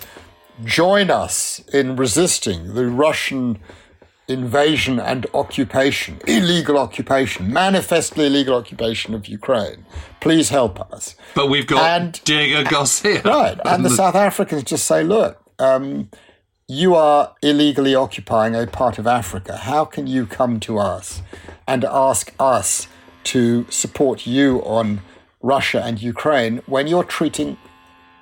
join 0.64 1.10
us 1.10 1.62
in 1.74 1.96
resisting 1.96 2.74
the 2.74 2.88
Russian 2.88 3.60
invasion 4.28 5.00
and 5.00 5.26
occupation, 5.34 6.20
illegal 6.28 6.78
occupation, 6.78 7.52
manifestly 7.52 8.26
illegal 8.28 8.56
occupation 8.56 9.14
of 9.14 9.28
Ukraine. 9.28 9.86
Please 10.20 10.50
help 10.50 10.80
us. 10.92 11.16
But 11.34 11.48
we've 11.48 11.68
got 11.68 12.02
and, 12.02 12.22
Diego 12.24 12.70
Garcia. 12.70 13.22
Right. 13.26 13.58
And 13.66 13.86
the 13.86 13.90
South 13.90 14.16
Africans 14.16 14.64
just 14.64 14.86
say, 14.86 15.04
look, 15.04 15.42
um, 15.60 16.10
you 16.68 16.96
are 16.96 17.34
illegally 17.42 17.96
occupying 17.96 18.56
a 18.56 18.68
part 18.68 19.00
of 19.00 19.08
Africa. 19.08 19.56
How 19.58 19.86
can 19.86 20.08
you 20.08 20.26
come 20.26 20.60
to 20.62 20.78
us 20.78 21.22
and 21.66 21.86
ask 21.86 22.34
us 22.40 22.88
to 23.26 23.66
support 23.70 24.28
you 24.28 24.60
on 24.64 25.02
Russia 25.42 25.82
and 25.84 26.02
Ukraine 26.02 26.62
when 26.66 26.88
you're 26.88 27.04
treating 27.04 27.58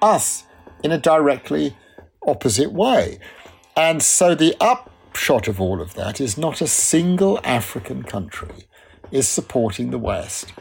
us 0.02 0.44
in 0.84 0.92
a 0.92 0.98
directly 1.00 1.76
opposite 2.28 2.72
way. 2.72 3.20
And 3.76 4.02
so 4.02 4.36
the 4.36 4.56
upshot 4.60 5.48
of 5.48 5.60
all 5.60 5.82
of 5.82 5.94
that 5.96 6.22
is 6.22 6.38
not 6.38 6.62
a 6.62 6.68
single 6.68 7.40
African 7.44 8.04
country 8.04 8.68
is 9.12 9.28
supporting 9.28 9.92
the 9.92 10.00
West 10.00 10.54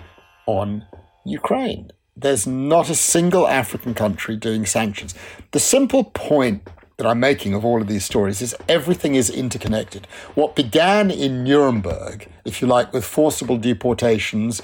on 0.46 0.86
Ukraine. 1.24 1.90
There's 2.16 2.46
not 2.46 2.88
a 2.90 2.94
single 2.94 3.48
African 3.48 3.94
country 3.94 4.36
doing 4.36 4.66
sanctions. 4.66 5.14
The 5.50 5.60
simple 5.60 6.04
point 6.04 6.68
that 6.96 7.06
I'm 7.06 7.18
making 7.18 7.54
of 7.54 7.64
all 7.64 7.80
of 7.82 7.88
these 7.88 8.04
stories 8.04 8.40
is 8.40 8.54
everything 8.68 9.16
is 9.16 9.28
interconnected. 9.28 10.06
What 10.34 10.54
began 10.54 11.10
in 11.10 11.42
Nuremberg, 11.42 12.28
if 12.44 12.62
you 12.62 12.68
like, 12.68 12.92
with 12.92 13.04
forcible 13.04 13.56
deportations, 13.56 14.62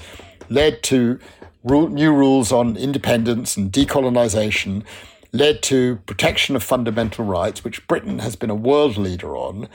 led 0.49 0.81
to 0.83 1.19
new 1.63 2.13
rules 2.13 2.51
on 2.51 2.77
independence 2.77 3.57
and 3.57 3.71
decolonization, 3.71 4.83
led 5.31 5.63
to 5.63 5.97
protection 6.05 6.55
of 6.55 6.63
fundamental 6.63 7.25
rights, 7.25 7.63
which 7.63 7.87
Britain 7.87 8.19
has 8.19 8.35
been 8.35 8.49
a 8.49 8.55
world 8.55 8.97
leader 8.97 9.35
on, 9.35 9.67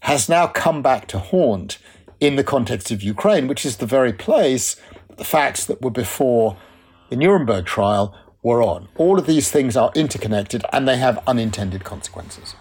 has 0.00 0.28
now 0.28 0.46
come 0.46 0.82
back 0.82 1.06
to 1.08 1.18
haunt 1.18 1.78
in 2.20 2.36
the 2.36 2.44
context 2.44 2.90
of 2.90 3.02
Ukraine, 3.02 3.48
which 3.48 3.64
is 3.66 3.78
the 3.78 3.86
very 3.86 4.12
place 4.12 4.76
the 5.16 5.24
facts 5.24 5.66
that 5.66 5.82
were 5.82 5.90
before 5.90 6.56
the 7.10 7.16
Nuremberg 7.16 7.66
trial 7.66 8.14
were 8.42 8.62
on. 8.62 8.88
All 8.96 9.18
of 9.18 9.26
these 9.26 9.50
things 9.50 9.76
are 9.76 9.92
interconnected 9.94 10.64
and 10.72 10.86
they 10.86 10.96
have 10.96 11.22
unintended 11.26 11.84
consequences. 11.84 12.54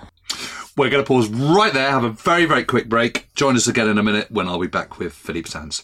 We're 0.77 0.89
going 0.89 1.03
to 1.03 1.07
pause 1.07 1.27
right 1.29 1.73
there, 1.73 1.91
have 1.91 2.03
a 2.03 2.09
very, 2.09 2.45
very 2.45 2.63
quick 2.63 2.87
break. 2.87 3.27
Join 3.35 3.55
us 3.55 3.67
again 3.67 3.89
in 3.89 3.97
a 3.97 4.03
minute 4.03 4.31
when 4.31 4.47
I'll 4.47 4.59
be 4.59 4.67
back 4.67 4.99
with 4.99 5.13
Philippe 5.13 5.49
Sands. 5.49 5.83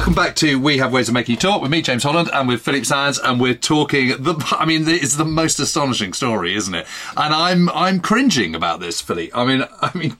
Welcome 0.00 0.14
back 0.14 0.34
to 0.34 0.58
We 0.58 0.78
Have 0.78 0.94
Ways 0.94 1.08
of 1.08 1.14
Making 1.14 1.34
You 1.34 1.38
Talk 1.38 1.60
with 1.60 1.70
me, 1.70 1.82
James 1.82 2.04
Holland, 2.04 2.30
and 2.32 2.48
with 2.48 2.62
Philip 2.62 2.86
Sands, 2.86 3.18
and 3.18 3.38
we're 3.38 3.52
talking. 3.52 4.08
The, 4.08 4.56
I 4.58 4.64
mean, 4.64 4.88
it's 4.88 5.16
the 5.16 5.26
most 5.26 5.60
astonishing 5.60 6.14
story, 6.14 6.54
isn't 6.54 6.74
it? 6.74 6.86
And 7.18 7.34
I'm 7.34 7.68
I'm 7.68 8.00
cringing 8.00 8.54
about 8.54 8.80
this, 8.80 9.02
Philip. 9.02 9.28
I 9.36 9.44
mean, 9.44 9.68
I 9.82 9.90
mean, 9.94 10.16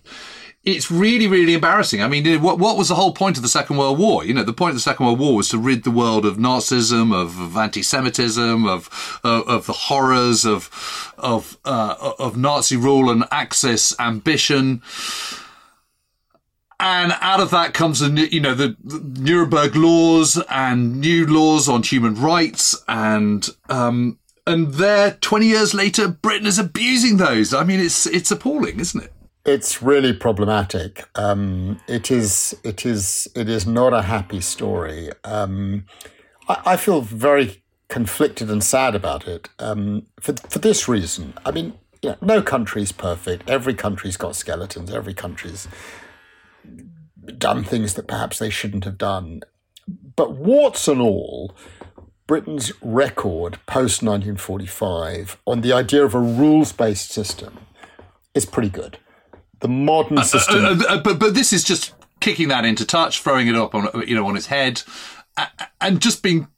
it's 0.65 0.91
really, 0.91 1.27
really 1.27 1.55
embarrassing. 1.55 2.03
I 2.03 2.09
mean, 2.09 2.43
what 2.43 2.59
what 2.59 2.77
was 2.77 2.89
the 2.89 2.95
whole 2.95 3.15
point 3.15 3.39
of 3.39 3.43
the 3.43 3.49
Second 3.49 3.79
World 3.79 3.99
War? 3.99 4.23
You 4.23 4.35
know, 4.35 4.43
the 4.43 4.53
point 4.53 4.73
of 4.73 4.77
the 4.77 4.83
Second 4.83 5.07
World 5.07 5.19
War 5.19 5.35
was 5.35 5.49
to 5.49 5.57
rid 5.57 5.85
the 5.85 5.91
world 5.91 6.27
of 6.27 6.37
Nazism, 6.37 7.15
of, 7.15 7.41
of 7.41 7.57
anti-Semitism, 7.57 8.67
of 8.67 9.19
uh, 9.25 9.45
of 9.47 9.65
the 9.65 9.73
horrors 9.73 10.45
of 10.45 11.15
of 11.17 11.57
uh, 11.65 12.13
of 12.19 12.37
Nazi 12.37 12.77
rule 12.77 13.09
and 13.09 13.25
Axis 13.31 13.99
ambition 13.99 14.83
and 16.81 17.13
out 17.21 17.41
of 17.41 17.51
that 17.51 17.75
comes 17.75 18.01
the 18.01 18.11
you 18.33 18.41
know 18.41 18.55
the, 18.55 18.75
Nuremberg 18.83 19.77
laws 19.77 20.43
and 20.49 21.01
new 21.01 21.27
laws 21.27 21.69
on 21.69 21.83
human 21.83 22.15
rights 22.15 22.83
and 22.89 23.49
um 23.69 24.19
and 24.47 24.73
there 24.73 25.13
20 25.21 25.47
years 25.47 25.75
later 25.75 26.09
Britain 26.09 26.47
is 26.47 26.59
abusing 26.59 27.19
those. 27.19 27.53
I 27.55 27.63
mean 27.65 27.79
it's 27.79 28.07
it's 28.07 28.31
appalling 28.31 28.81
isn't 28.81 29.05
it? 29.05 29.13
It's 29.45 29.83
really 29.83 30.13
problematic. 30.13 31.05
Um 31.15 31.79
it 31.87 32.11
is 32.11 32.59
it 32.65 32.87
is 32.87 33.29
it 33.37 33.49
is 33.49 33.67
not 33.67 33.93
a 33.93 34.03
happy 34.03 34.41
story. 34.41 35.11
Um 35.25 35.85
I, 36.49 36.63
I 36.65 36.77
feel 36.77 37.03
very 37.03 37.63
conflicted 37.89 38.51
and 38.51 38.65
sad 38.65 38.95
about 38.95 39.29
it 39.29 39.51
um 39.59 40.07
for 40.19 40.33
for 40.49 40.61
this 40.61 40.89
reason. 40.89 41.35
I 41.45 41.51
mean 41.51 41.75
you 42.03 42.11
know, 42.11 42.17
no 42.23 42.41
country's 42.41 42.93
perfect. 42.93 43.51
Every 43.51 43.75
country's 43.75 44.17
got 44.17 44.35
skeletons. 44.35 44.91
Every 44.91 45.13
country's 45.13 45.69
done 47.39 47.65
things 47.65 47.95
that 47.95 48.07
perhaps 48.07 48.39
they 48.39 48.51
shouldn't 48.51 48.85
have 48.85 48.99
done. 48.99 49.43
But 50.17 50.33
warts 50.33 50.89
and 50.89 51.01
all, 51.01 51.55
Britain's 52.27 52.73
record 52.81 53.59
post 53.67 54.03
1945 54.03 55.39
on 55.47 55.63
the 55.63 55.73
idea 55.73 56.05
of 56.05 56.15
a 56.15 56.21
rules 56.21 56.73
based 56.73 57.11
system 57.11 57.59
is 58.35 58.47
pretty 58.47 58.69
good. 58.69 58.99
The 59.61 59.69
modern 59.69 60.23
system. 60.23 60.65
Uh, 60.65 60.69
uh, 60.69 60.85
uh, 60.89 61.03
but, 61.03 61.19
but 61.19 61.35
this 61.35 61.53
is 61.53 61.65
just 61.65 61.93
kicking 62.21 62.49
that 62.49 62.65
into 62.65 62.85
touch, 62.85 63.21
throwing 63.21 63.49
it 63.49 63.57
up 63.57 63.75
on, 63.75 63.89
you 64.07 64.15
know, 64.15 64.27
on 64.27 64.37
its 64.37 64.47
head, 64.47 64.83
and 65.81 66.01
just 66.01 66.23
being 66.23 66.49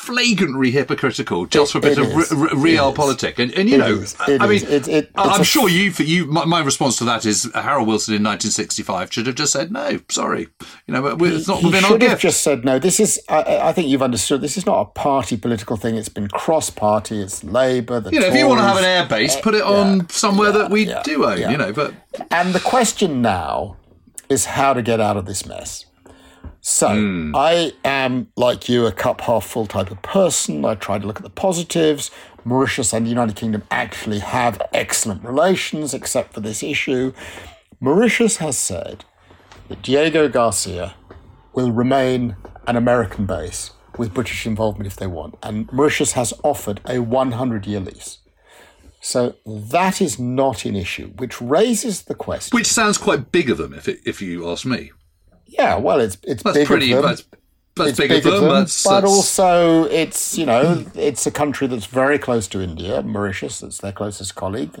flagrantly 0.00 0.70
hypocritical 0.70 1.44
just 1.44 1.72
for 1.72 1.78
a 1.78 1.80
bit 1.82 1.98
of 1.98 2.06
r- 2.06 2.20
r- 2.20 2.48
realpolitik. 2.56 3.38
And, 3.38 3.52
and 3.52 3.68
you 3.68 3.74
it 3.74 3.78
know, 3.78 3.94
is. 3.96 4.16
I 4.18 4.46
mean, 4.46 4.62
it, 4.64 5.10
I'm 5.14 5.42
sure 5.42 5.68
you, 5.68 5.92
for 5.92 6.04
you, 6.04 6.24
my, 6.24 6.46
my, 6.46 6.62
response 6.62 6.96
to 6.98 7.04
that 7.04 7.26
is 7.26 7.50
Harold 7.54 7.86
Wilson 7.86 8.14
in 8.14 8.22
1965 8.22 9.12
should 9.12 9.26
have 9.26 9.34
just 9.34 9.52
said 9.52 9.70
no. 9.70 10.00
Sorry, 10.08 10.48
you 10.86 10.94
know, 10.94 11.06
it's 11.06 11.46
not 11.46 11.58
he, 11.58 11.66
within 11.66 11.84
he 11.84 11.92
our 11.92 11.98
gift. 11.98 12.10
have 12.10 12.20
just 12.20 12.42
said 12.42 12.64
no. 12.64 12.78
This 12.78 12.98
is, 12.98 13.20
I, 13.28 13.58
I, 13.58 13.72
think 13.72 13.88
you've 13.88 14.02
understood. 14.02 14.40
This 14.40 14.56
is 14.56 14.64
not 14.64 14.80
a 14.80 14.84
party 14.86 15.36
political 15.36 15.76
thing. 15.76 15.96
It's 15.96 16.08
been 16.08 16.28
cross-party. 16.28 17.20
It's 17.20 17.44
Labour. 17.44 18.02
you 18.10 18.20
know, 18.20 18.28
Tories, 18.28 18.34
if 18.34 18.34
you 18.36 18.48
want 18.48 18.60
to 18.60 18.64
have 18.64 18.78
an 18.78 18.84
air 18.84 19.06
base, 19.06 19.36
put 19.36 19.54
it 19.54 19.62
eh, 19.62 19.64
on 19.64 19.98
yeah, 19.98 20.02
somewhere 20.08 20.50
yeah, 20.50 20.58
that 20.58 20.70
we 20.70 20.86
yeah, 20.86 21.02
do 21.02 21.26
own. 21.26 21.38
You 21.38 21.58
know, 21.58 21.72
but 21.74 21.92
and 22.30 22.54
the 22.54 22.60
question 22.60 23.20
now 23.20 23.76
is 24.30 24.46
how 24.46 24.72
to 24.72 24.80
get 24.80 24.98
out 24.98 25.18
of 25.18 25.26
this 25.26 25.44
mess. 25.44 25.84
So 26.60 26.88
Hmm. 26.88 27.34
I 27.34 27.72
am, 27.84 28.28
like 28.36 28.68
you, 28.68 28.86
a 28.86 28.92
cup 28.92 29.22
half 29.22 29.44
full 29.46 29.66
type 29.66 29.90
of 29.90 30.02
person. 30.02 30.64
I 30.64 30.74
try 30.74 30.98
to 30.98 31.06
look 31.06 31.16
at 31.16 31.22
the 31.22 31.30
positives. 31.30 32.10
Mauritius 32.44 32.92
and 32.92 33.06
the 33.06 33.10
United 33.10 33.36
Kingdom 33.36 33.62
actually 33.70 34.18
have 34.20 34.60
excellent 34.72 35.22
relations, 35.24 35.92
except 35.94 36.32
for 36.34 36.40
this 36.40 36.62
issue. 36.62 37.12
Mauritius 37.80 38.38
has 38.38 38.58
said 38.58 39.04
that 39.68 39.82
Diego 39.82 40.28
Garcia 40.28 40.94
will 41.54 41.72
remain 41.72 42.36
an 42.66 42.76
American 42.76 43.26
base 43.26 43.72
with 43.98 44.14
British 44.14 44.46
involvement 44.46 44.86
if 44.86 44.96
they 44.96 45.06
want. 45.06 45.36
And 45.42 45.70
Mauritius 45.72 46.12
has 46.12 46.32
offered 46.42 46.80
a 46.86 47.00
100 47.00 47.66
year 47.66 47.80
lease. 47.80 48.18
So 49.02 49.34
that 49.46 50.00
is 50.02 50.18
not 50.18 50.66
an 50.66 50.76
issue, 50.76 51.08
which 51.16 51.40
raises 51.40 52.02
the 52.02 52.14
question. 52.14 52.54
which 52.56 52.66
sounds 52.66 52.98
quite 52.98 53.32
big 53.32 53.48
of 53.48 53.56
them, 53.56 53.72
if 53.72 53.88
it, 53.88 54.00
if 54.04 54.20
you 54.20 54.48
ask 54.50 54.66
me. 54.66 54.92
Yeah, 55.50 55.76
well, 55.76 56.00
it's 56.00 56.16
it's 56.22 56.42
That's 56.42 56.56
big 56.56 56.66
pretty. 56.66 56.92
of 56.92 57.02
them. 57.02 57.10
That's, 57.10 57.24
that's 57.74 57.90
it's 57.90 57.98
big, 57.98 58.10
big 58.10 58.26
of 58.26 58.40
them. 58.40 58.66
But 58.84 59.04
also 59.04 59.84
it's 59.84 60.38
you 60.38 60.46
know 60.46 60.86
it's 60.94 61.26
a 61.26 61.30
country 61.30 61.66
that's 61.66 61.86
very 61.86 62.18
close 62.18 62.46
to 62.48 62.60
India, 62.60 63.02
Mauritius. 63.02 63.60
That's 63.60 63.78
their 63.78 63.92
closest 63.92 64.36
colleague. 64.36 64.78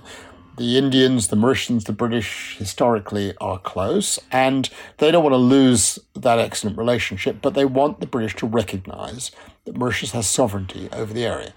The 0.56 0.76
Indians, 0.76 1.28
the 1.28 1.36
Mauritians, 1.36 1.84
the 1.84 1.92
British 1.92 2.56
historically 2.58 3.34
are 3.40 3.58
close, 3.58 4.18
and 4.30 4.68
they 4.98 5.10
don't 5.10 5.22
want 5.24 5.32
to 5.32 5.38
lose 5.38 5.98
that 6.14 6.38
excellent 6.38 6.76
relationship. 6.76 7.38
But 7.42 7.54
they 7.54 7.64
want 7.64 8.00
the 8.00 8.06
British 8.06 8.36
to 8.36 8.46
recognise 8.46 9.30
that 9.64 9.76
Mauritius 9.76 10.12
has 10.12 10.28
sovereignty 10.28 10.88
over 10.92 11.12
the 11.12 11.24
area. 11.24 11.52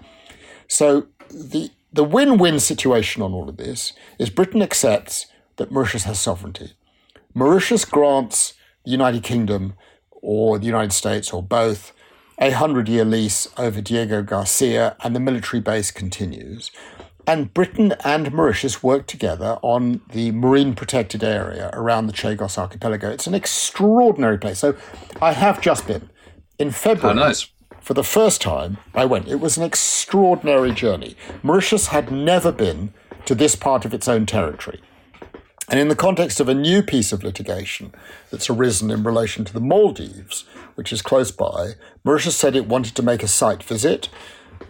So 0.68 1.06
the 1.30 1.70
the 1.92 2.04
win-win 2.04 2.58
situation 2.58 3.22
on 3.22 3.32
all 3.32 3.48
of 3.48 3.58
this 3.58 3.92
is 4.18 4.28
Britain 4.28 4.62
accepts 4.62 5.26
that 5.56 5.70
Mauritius 5.70 6.04
has 6.04 6.18
sovereignty. 6.18 6.72
Mauritius 7.34 7.84
grants 7.84 8.54
the 8.84 8.90
United 8.90 9.22
Kingdom 9.22 9.74
or 10.10 10.58
the 10.58 10.66
United 10.66 10.92
States 10.92 11.32
or 11.32 11.42
both 11.42 11.92
a 12.38 12.50
hundred 12.50 12.88
year 12.88 13.04
lease 13.04 13.48
over 13.56 13.80
Diego 13.80 14.22
Garcia 14.22 14.96
and 15.02 15.14
the 15.14 15.20
military 15.20 15.60
base 15.60 15.90
continues. 15.90 16.70
And 17.26 17.54
Britain 17.54 17.94
and 18.04 18.32
Mauritius 18.32 18.82
work 18.82 19.06
together 19.06 19.58
on 19.62 20.02
the 20.12 20.30
marine 20.32 20.74
protected 20.74 21.24
area 21.24 21.70
around 21.72 22.06
the 22.06 22.12
Chagos 22.12 22.58
archipelago. 22.58 23.10
It's 23.10 23.26
an 23.26 23.34
extraordinary 23.34 24.36
place. 24.36 24.58
So 24.58 24.76
I 25.22 25.32
have 25.32 25.60
just 25.60 25.86
been 25.86 26.10
in 26.58 26.70
February. 26.70 27.18
Oh, 27.18 27.26
nice. 27.26 27.48
For 27.80 27.94
the 27.94 28.04
first 28.04 28.42
time, 28.42 28.78
I 28.94 29.04
went. 29.04 29.28
It 29.28 29.40
was 29.40 29.56
an 29.56 29.62
extraordinary 29.62 30.72
journey. 30.72 31.16
Mauritius 31.42 31.88
had 31.88 32.10
never 32.10 32.52
been 32.52 32.92
to 33.24 33.34
this 33.34 33.56
part 33.56 33.84
of 33.84 33.94
its 33.94 34.08
own 34.08 34.26
territory. 34.26 34.80
And 35.68 35.80
in 35.80 35.88
the 35.88 35.96
context 35.96 36.40
of 36.40 36.48
a 36.48 36.54
new 36.54 36.82
piece 36.82 37.12
of 37.12 37.24
litigation 37.24 37.92
that's 38.30 38.50
arisen 38.50 38.90
in 38.90 39.02
relation 39.02 39.44
to 39.44 39.52
the 39.52 39.60
Maldives, 39.60 40.44
which 40.74 40.92
is 40.92 41.02
close 41.02 41.30
by, 41.30 41.72
Mauritius 42.04 42.36
said 42.36 42.54
it 42.54 42.68
wanted 42.68 42.94
to 42.96 43.02
make 43.02 43.22
a 43.22 43.28
site 43.28 43.62
visit. 43.62 44.08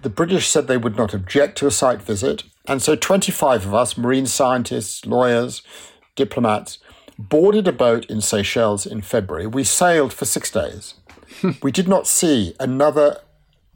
The 0.03 0.11
British 0.11 0.49
said 0.49 0.67
they 0.67 0.77
would 0.77 0.97
not 0.97 1.15
object 1.15 1.59
to 1.59 1.67
a 1.67 1.73
site 1.73 2.01
visit. 2.01 2.45
And 2.67 2.81
so 2.81 2.95
25 2.95 3.67
of 3.67 3.75
us, 3.75 3.99
marine 3.99 4.27
scientists, 4.27 5.05
lawyers, 5.05 5.63
diplomats, 6.15 6.79
boarded 7.19 7.67
a 7.67 7.73
boat 7.73 8.07
in 8.07 8.21
Seychelles 8.21 8.87
in 8.87 9.03
February. 9.03 9.47
We 9.47 9.65
sailed 9.65 10.13
for 10.13 10.25
six 10.25 10.51
days. 10.51 10.95
we 11.63 11.73
did 11.73 11.89
not 11.89 12.07
see 12.07 12.55
another 12.61 13.19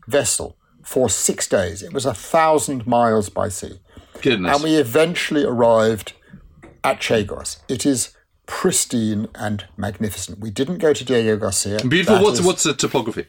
vessel 0.06 0.56
for 0.82 1.10
six 1.10 1.46
days. 1.48 1.82
It 1.82 1.92
was 1.92 2.06
a 2.06 2.14
thousand 2.14 2.86
miles 2.86 3.28
by 3.28 3.48
sea. 3.48 3.80
goodness. 4.22 4.54
And 4.54 4.64
we 4.64 4.76
eventually 4.76 5.44
arrived 5.44 6.14
at 6.84 7.00
Chagos. 7.00 7.58
It 7.68 7.84
is 7.86 8.14
pristine 8.46 9.28
and 9.34 9.66
magnificent. 9.76 10.38
We 10.38 10.50
didn't 10.50 10.78
go 10.78 10.92
to 10.92 11.04
Diego 11.04 11.36
Garcia. 11.36 11.78
Beautiful. 11.86 12.16
That 12.16 12.24
What's 12.24 12.40
what's 12.40 12.62
the 12.62 12.74
topography? 12.74 13.26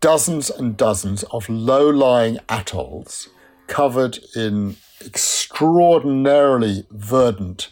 dozens 0.00 0.48
and 0.50 0.76
dozens 0.76 1.22
of 1.24 1.48
low-lying 1.48 2.38
atolls 2.48 3.28
covered 3.66 4.18
in 4.34 4.76
extraordinarily 5.04 6.86
verdant, 6.90 7.68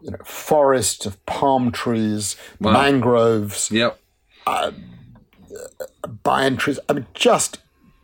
you 0.00 0.10
know, 0.10 0.16
forests 0.24 1.04
of 1.04 1.24
palm 1.26 1.70
trees, 1.70 2.36
mangroves, 2.60 3.70
Yep. 3.70 4.00
Uh, 4.46 4.70
uh, 5.54 6.08
banyan 6.08 6.56
trees. 6.56 6.78
I 6.88 6.94
mean, 6.94 7.06
just 7.12 7.58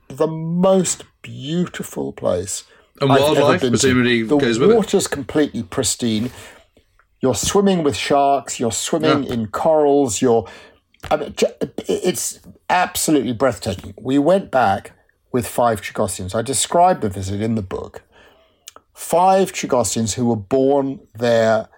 the 0.09 0.27
most 0.27 1.05
beautiful 1.23 2.13
place. 2.13 2.65
And 3.01 3.11
wildlife 3.11 3.61
presumably 3.61 4.23
the 4.23 4.37
goes 4.37 4.59
with 4.59 4.71
it. 4.71 4.77
water's 4.77 5.07
completely 5.09 5.63
pristine. 5.63 6.31
You're 7.21 7.35
swimming 7.35 7.83
with 7.83 7.97
sharks. 7.97 8.61
You're 8.61 8.73
swimming 8.73 9.25
Yeah. 9.25 9.33
in 9.33 9.47
corals. 9.49 10.21
You're 10.23 10.47
I 11.11 11.17
mean, 11.17 11.35
it's 11.87 12.41
absolutely 12.71 13.33
breathtaking. 13.35 13.93
We 14.01 14.19
went 14.19 14.51
back 14.51 14.93
with 15.33 15.47
five 15.47 15.83
Chagossians. 15.83 16.35
I 16.35 16.41
described 16.41 17.03
the 17.03 17.11
visit 17.11 17.43
in 17.43 17.57
the 17.57 17.63
book. 17.63 18.03
Five 18.95 19.53
Chagossians 19.53 20.15
who 20.15 20.25
were 20.27 20.37
born 20.37 21.01
there, 21.15 21.69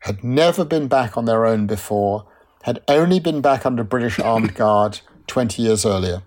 had 0.00 0.22
never 0.22 0.64
been 0.64 0.86
back 0.86 1.16
on 1.16 1.24
their 1.24 1.44
own 1.44 1.66
before, 1.66 2.26
had 2.62 2.80
only 2.86 3.18
been 3.18 3.40
back 3.40 3.66
under 3.66 3.82
British 3.82 4.20
armed 4.20 4.54
guard 4.62 5.00
20 5.26 5.60
years 5.60 5.84
earlier. 5.84 6.22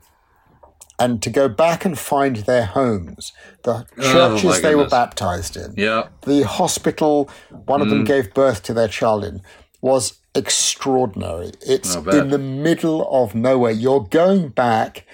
And 1.03 1.21
to 1.23 1.29
go 1.29 1.47
back 1.49 1.83
and 1.85 1.97
find 1.97 2.35
their 2.37 2.65
homes, 2.65 3.33
the 3.63 3.85
Oh, 3.97 4.01
churches 4.13 4.43
my 4.43 4.59
they 4.59 4.75
were 4.75 4.87
baptized 4.87 5.57
in, 5.57 5.73
Yeah. 5.77 6.07
the 6.25 6.43
hospital 6.43 7.29
one 7.65 7.81
of 7.81 7.87
Mm. 7.87 7.91
them 7.91 8.03
gave 8.03 8.33
birth 8.33 8.61
to 8.63 8.73
their 8.73 8.87
child 8.87 9.23
in 9.23 9.41
was 9.81 10.13
extraordinary. 10.35 11.51
It's 11.65 11.95
in 11.95 12.29
the 12.29 12.37
middle 12.37 13.07
of 13.11 13.33
nowhere. 13.33 13.71
You're 13.71 14.01
going 14.23 14.49
back 14.49 15.05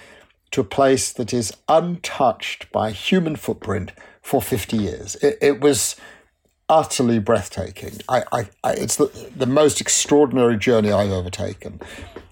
to 0.50 0.60
a 0.60 0.64
place 0.64 1.12
that 1.12 1.32
is 1.32 1.52
untouched 1.68 2.70
by 2.72 2.90
human 2.90 3.36
footprint 3.36 3.92
for 4.22 4.40
50 4.42 4.76
years. 4.76 5.16
It, 5.16 5.38
it 5.40 5.60
was 5.60 5.96
utterly 6.68 7.18
breathtaking. 7.18 8.00
I, 8.08 8.22
I, 8.30 8.40
I, 8.62 8.72
it's 8.72 8.96
the, 8.96 9.10
the 9.34 9.46
most 9.46 9.80
extraordinary 9.80 10.58
journey 10.58 10.92
I've 10.92 11.10
ever 11.10 11.30
taken. 11.30 11.80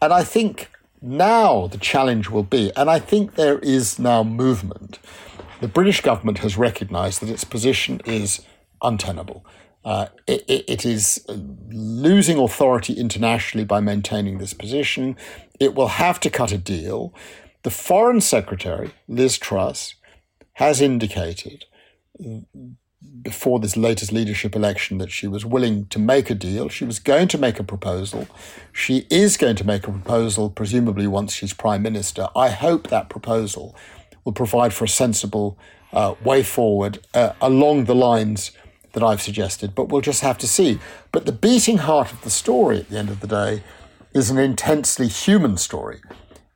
And 0.02 0.12
I 0.12 0.22
think 0.24 0.70
now 1.06 1.68
the 1.68 1.78
challenge 1.78 2.28
will 2.28 2.42
be, 2.42 2.72
and 2.76 2.90
I 2.90 2.98
think 2.98 3.34
there 3.34 3.58
is 3.60 3.98
now 3.98 4.22
movement. 4.22 4.98
The 5.60 5.68
British 5.68 6.00
government 6.00 6.38
has 6.38 6.58
recognized 6.58 7.20
that 7.22 7.30
its 7.30 7.44
position 7.44 8.00
is 8.04 8.40
untenable. 8.82 9.46
Uh, 9.84 10.08
it, 10.26 10.44
it, 10.48 10.64
it 10.66 10.84
is 10.84 11.24
losing 11.28 12.38
authority 12.38 12.94
internationally 12.94 13.64
by 13.64 13.80
maintaining 13.80 14.38
this 14.38 14.52
position. 14.52 15.16
It 15.60 15.74
will 15.74 15.88
have 15.88 16.18
to 16.20 16.30
cut 16.30 16.50
a 16.50 16.58
deal. 16.58 17.14
The 17.62 17.70
Foreign 17.70 18.20
Secretary, 18.20 18.90
Liz 19.06 19.38
Truss, 19.38 19.94
has 20.54 20.80
indicated 20.80 21.64
before 23.22 23.58
this 23.58 23.76
latest 23.76 24.12
leadership 24.12 24.54
election 24.54 24.98
that 24.98 25.10
she 25.10 25.26
was 25.26 25.44
willing 25.44 25.86
to 25.86 25.98
make 25.98 26.30
a 26.30 26.34
deal. 26.34 26.68
She 26.68 26.84
was 26.84 26.98
going 26.98 27.28
to 27.28 27.38
make 27.38 27.58
a 27.58 27.64
proposal. 27.64 28.28
She 28.72 29.06
is 29.10 29.36
going 29.36 29.56
to 29.56 29.66
make 29.66 29.86
a 29.86 29.92
proposal, 29.92 30.48
presumably 30.48 31.06
once 31.06 31.34
she's 31.34 31.52
prime 31.52 31.82
minister. 31.82 32.28
I 32.34 32.50
hope 32.50 32.88
that 32.88 33.08
proposal 33.08 33.74
will 34.24 34.32
provide 34.32 34.72
for 34.72 34.84
a 34.84 34.88
sensible 34.88 35.58
uh, 35.92 36.14
way 36.24 36.42
forward 36.42 37.00
uh, 37.14 37.32
along 37.40 37.84
the 37.84 37.94
lines 37.94 38.52
that 38.92 39.02
I've 39.02 39.22
suggested, 39.22 39.74
but 39.74 39.88
we'll 39.88 40.00
just 40.00 40.22
have 40.22 40.38
to 40.38 40.48
see. 40.48 40.78
But 41.12 41.26
the 41.26 41.32
beating 41.32 41.78
heart 41.78 42.12
of 42.12 42.22
the 42.22 42.30
story 42.30 42.78
at 42.78 42.88
the 42.88 42.98
end 42.98 43.10
of 43.10 43.20
the 43.20 43.26
day 43.26 43.62
is 44.14 44.30
an 44.30 44.38
intensely 44.38 45.08
human 45.08 45.58
story. 45.58 46.00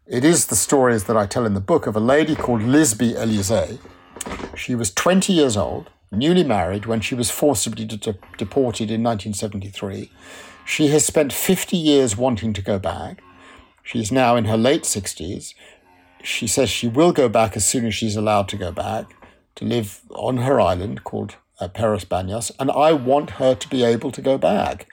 It 0.07 0.25
is 0.25 0.47
the 0.47 0.57
stories 0.57 1.05
that 1.05 1.17
I 1.17 1.27
tell 1.27 1.45
in 1.45 1.55
the 1.55 1.61
book 1.61 1.87
of 1.87 1.95
a 1.95 2.01
lady 2.01 2.35
called 2.35 2.63
Liseby 2.63 3.15
Elysé. 3.15 3.79
She 4.57 4.75
was 4.75 4.93
20 4.93 5.33
years 5.33 5.57
old, 5.57 5.91
newly 6.11 6.45
married, 6.45 6.87
when 6.87 7.01
she 7.01 7.15
was 7.15 7.31
forcibly 7.31 7.85
de- 7.85 7.97
de- 7.97 8.19
deported 8.37 8.91
in 8.91 9.03
1973. 9.03 10.11
She 10.65 10.89
has 10.89 11.05
spent 11.05 11.33
50 11.33 11.77
years 11.77 12.17
wanting 12.17 12.53
to 12.53 12.63
go 12.63 12.79
back. 12.79 13.23
She 13.83 14.01
is 14.01 14.13
now 14.13 14.37
in 14.37 14.45
her 14.45 14.57
late 14.57 14.83
60s. 14.83 15.55
She 16.23 16.47
says 16.47 16.69
she 16.69 16.89
will 16.89 17.13
go 17.13 17.29
back 17.29 17.57
as 17.57 17.67
soon 17.67 17.87
as 17.87 17.95
she's 17.95 18.17
allowed 18.17 18.49
to 18.49 18.57
go 18.57 18.71
back 18.71 19.07
to 19.57 19.65
live 19.65 20.03
on 20.11 20.39
her 20.39 20.61
island 20.61 21.05
called 21.05 21.37
uh, 21.61 21.69
Peros 21.69 22.05
Banhos, 22.05 22.51
and 22.59 22.71
I 22.71 22.93
want 22.93 23.31
her 23.31 23.55
to 23.55 23.69
be 23.69 23.85
able 23.85 24.11
to 24.13 24.23
go 24.23 24.39
back. 24.39 24.87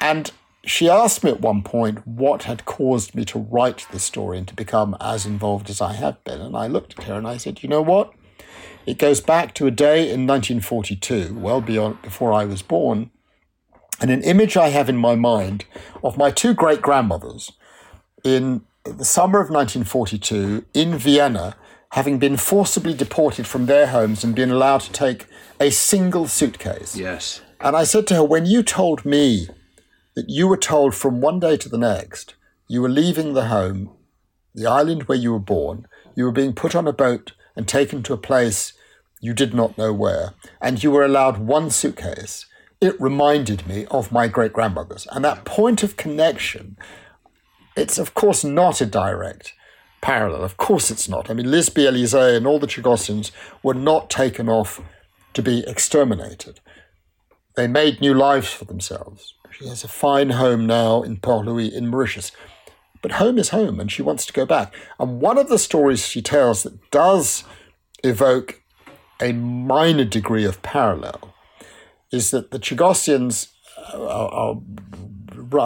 And 0.00 0.30
she 0.64 0.88
asked 0.88 1.22
me 1.22 1.30
at 1.30 1.40
one 1.40 1.62
point 1.62 2.06
what 2.06 2.42
had 2.42 2.64
caused 2.64 3.14
me 3.14 3.24
to 3.26 3.38
write 3.38 3.86
this 3.92 4.04
story 4.04 4.38
and 4.38 4.48
to 4.48 4.54
become 4.54 4.96
as 5.00 5.24
involved 5.24 5.70
as 5.70 5.80
I 5.80 5.92
have 5.94 6.22
been. 6.24 6.40
And 6.40 6.56
I 6.56 6.66
looked 6.66 6.98
at 6.98 7.04
her 7.04 7.14
and 7.14 7.26
I 7.26 7.36
said, 7.36 7.62
you 7.62 7.68
know 7.68 7.82
what? 7.82 8.12
It 8.86 8.98
goes 8.98 9.20
back 9.20 9.52
to 9.54 9.66
a 9.66 9.72
day 9.72 10.02
in 10.02 10.26
1942, 10.26 11.34
well 11.34 11.60
beyond 11.60 12.00
before 12.02 12.32
I 12.32 12.44
was 12.44 12.62
born, 12.62 13.10
and 14.00 14.10
an 14.10 14.22
image 14.22 14.56
I 14.56 14.68
have 14.68 14.88
in 14.88 14.96
my 14.96 15.16
mind 15.16 15.64
of 16.04 16.16
my 16.16 16.30
two 16.30 16.54
great 16.54 16.82
grandmothers 16.82 17.52
in 18.22 18.62
the 18.84 19.04
summer 19.04 19.40
of 19.40 19.50
1942 19.50 20.64
in 20.72 20.96
Vienna, 20.96 21.56
having 21.92 22.18
been 22.18 22.36
forcibly 22.36 22.94
deported 22.94 23.46
from 23.46 23.66
their 23.66 23.88
homes 23.88 24.22
and 24.22 24.34
been 24.34 24.50
allowed 24.50 24.82
to 24.82 24.92
take 24.92 25.26
a 25.58 25.70
single 25.70 26.28
suitcase. 26.28 26.96
Yes. 26.96 27.40
And 27.60 27.74
I 27.74 27.84
said 27.84 28.06
to 28.08 28.14
her, 28.14 28.24
when 28.24 28.46
you 28.46 28.62
told 28.62 29.04
me 29.04 29.48
that 30.14 30.28
you 30.28 30.46
were 30.46 30.56
told 30.56 30.94
from 30.94 31.20
one 31.20 31.40
day 31.40 31.56
to 31.56 31.68
the 31.68 31.78
next 31.78 32.34
you 32.68 32.82
were 32.82 32.88
leaving 32.88 33.32
the 33.32 33.46
home, 33.46 33.90
the 34.54 34.66
island 34.66 35.04
where 35.04 35.18
you 35.18 35.32
were 35.32 35.38
born, 35.38 35.86
you 36.14 36.24
were 36.24 36.32
being 36.32 36.52
put 36.52 36.74
on 36.74 36.86
a 36.86 36.92
boat 36.92 37.32
and 37.54 37.66
taken 37.66 38.02
to 38.02 38.12
a 38.12 38.18
place 38.18 38.72
you 39.26 39.34
did 39.34 39.52
not 39.52 39.76
know 39.76 39.92
where, 39.92 40.34
and 40.60 40.84
you 40.84 40.92
were 40.92 41.04
allowed 41.04 41.38
one 41.38 41.68
suitcase, 41.68 42.46
it 42.80 43.00
reminded 43.00 43.66
me 43.66 43.84
of 43.90 44.12
my 44.12 44.28
great 44.28 44.52
grandmothers. 44.52 45.08
And 45.10 45.24
that 45.24 45.44
point 45.44 45.82
of 45.82 45.96
connection, 45.96 46.78
it's 47.76 47.98
of 47.98 48.14
course 48.14 48.44
not 48.44 48.80
a 48.80 48.86
direct 48.86 49.52
parallel. 50.00 50.44
Of 50.44 50.56
course 50.56 50.92
it's 50.92 51.08
not. 51.08 51.28
I 51.28 51.34
mean, 51.34 51.46
Liseby 51.46 51.90
Elysé 51.90 52.36
and 52.36 52.46
all 52.46 52.60
the 52.60 52.68
Chagossians 52.68 53.32
were 53.64 53.74
not 53.74 54.08
taken 54.08 54.48
off 54.48 54.80
to 55.34 55.42
be 55.42 55.64
exterminated. 55.66 56.60
They 57.56 57.66
made 57.66 58.00
new 58.00 58.14
lives 58.14 58.52
for 58.52 58.64
themselves. 58.64 59.34
She 59.50 59.66
has 59.66 59.82
a 59.82 59.88
fine 59.88 60.30
home 60.30 60.68
now 60.68 61.02
in 61.02 61.16
Port 61.16 61.46
Louis 61.46 61.74
in 61.74 61.88
Mauritius. 61.88 62.30
But 63.02 63.12
home 63.12 63.38
is 63.38 63.48
home, 63.48 63.80
and 63.80 63.90
she 63.90 64.02
wants 64.02 64.24
to 64.26 64.32
go 64.32 64.46
back. 64.46 64.72
And 65.00 65.20
one 65.20 65.36
of 65.36 65.48
the 65.48 65.58
stories 65.58 66.06
she 66.06 66.22
tells 66.22 66.62
that 66.62 66.90
does 66.92 67.42
evoke 68.04 68.62
a 69.20 69.32
minor 69.32 70.04
degree 70.04 70.44
of 70.44 70.62
parallel 70.62 71.34
is 72.12 72.30
that 72.30 72.50
the 72.50 72.58
Chagossians 72.58 73.48
are, 73.92 74.28
are 74.28 74.58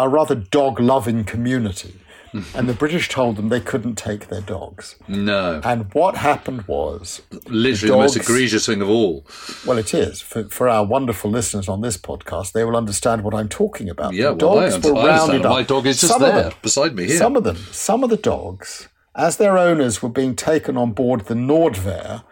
a 0.04 0.08
rather 0.08 0.34
dog 0.34 0.80
loving 0.80 1.24
community. 1.24 1.94
and 2.54 2.68
the 2.68 2.74
British 2.74 3.08
told 3.08 3.34
them 3.34 3.48
they 3.48 3.60
couldn't 3.60 3.96
take 3.96 4.28
their 4.28 4.40
dogs. 4.40 4.94
No. 5.08 5.60
And 5.64 5.92
what 5.94 6.16
happened 6.16 6.62
was 6.68 7.22
Literally 7.48 7.90
the 7.90 7.96
most 7.96 8.16
egregious 8.16 8.66
thing 8.66 8.80
of 8.80 8.88
all. 8.88 9.26
Well, 9.66 9.78
it 9.78 9.92
is. 9.92 10.20
For, 10.20 10.44
for 10.44 10.68
our 10.68 10.84
wonderful 10.84 11.28
listeners 11.28 11.68
on 11.68 11.80
this 11.80 11.96
podcast, 11.96 12.52
they 12.52 12.62
will 12.62 12.76
understand 12.76 13.24
what 13.24 13.34
I'm 13.34 13.48
talking 13.48 13.88
about. 13.90 14.14
Yeah, 14.14 14.32
The 14.32 14.46
well, 14.46 14.70
dogs 14.70 14.84
were 14.84 14.92
rounded 14.92 15.44
up. 15.44 15.50
My 15.50 15.62
dog 15.64 15.86
is 15.86 16.00
just 16.00 16.12
Some 16.12 16.22
there 16.22 16.42
them- 16.44 16.52
beside 16.62 16.94
me 16.94 17.06
here. 17.06 17.18
Some 17.18 17.34
of 17.34 17.42
them, 17.42 17.56
some 17.72 18.04
of 18.04 18.10
the 18.10 18.16
dogs, 18.16 18.88
as 19.16 19.36
their 19.38 19.58
owners 19.58 20.00
were 20.00 20.08
being 20.08 20.36
taken 20.36 20.76
on 20.76 20.92
board 20.92 21.22
the 21.22 21.34
Nordvaer, 21.34 22.22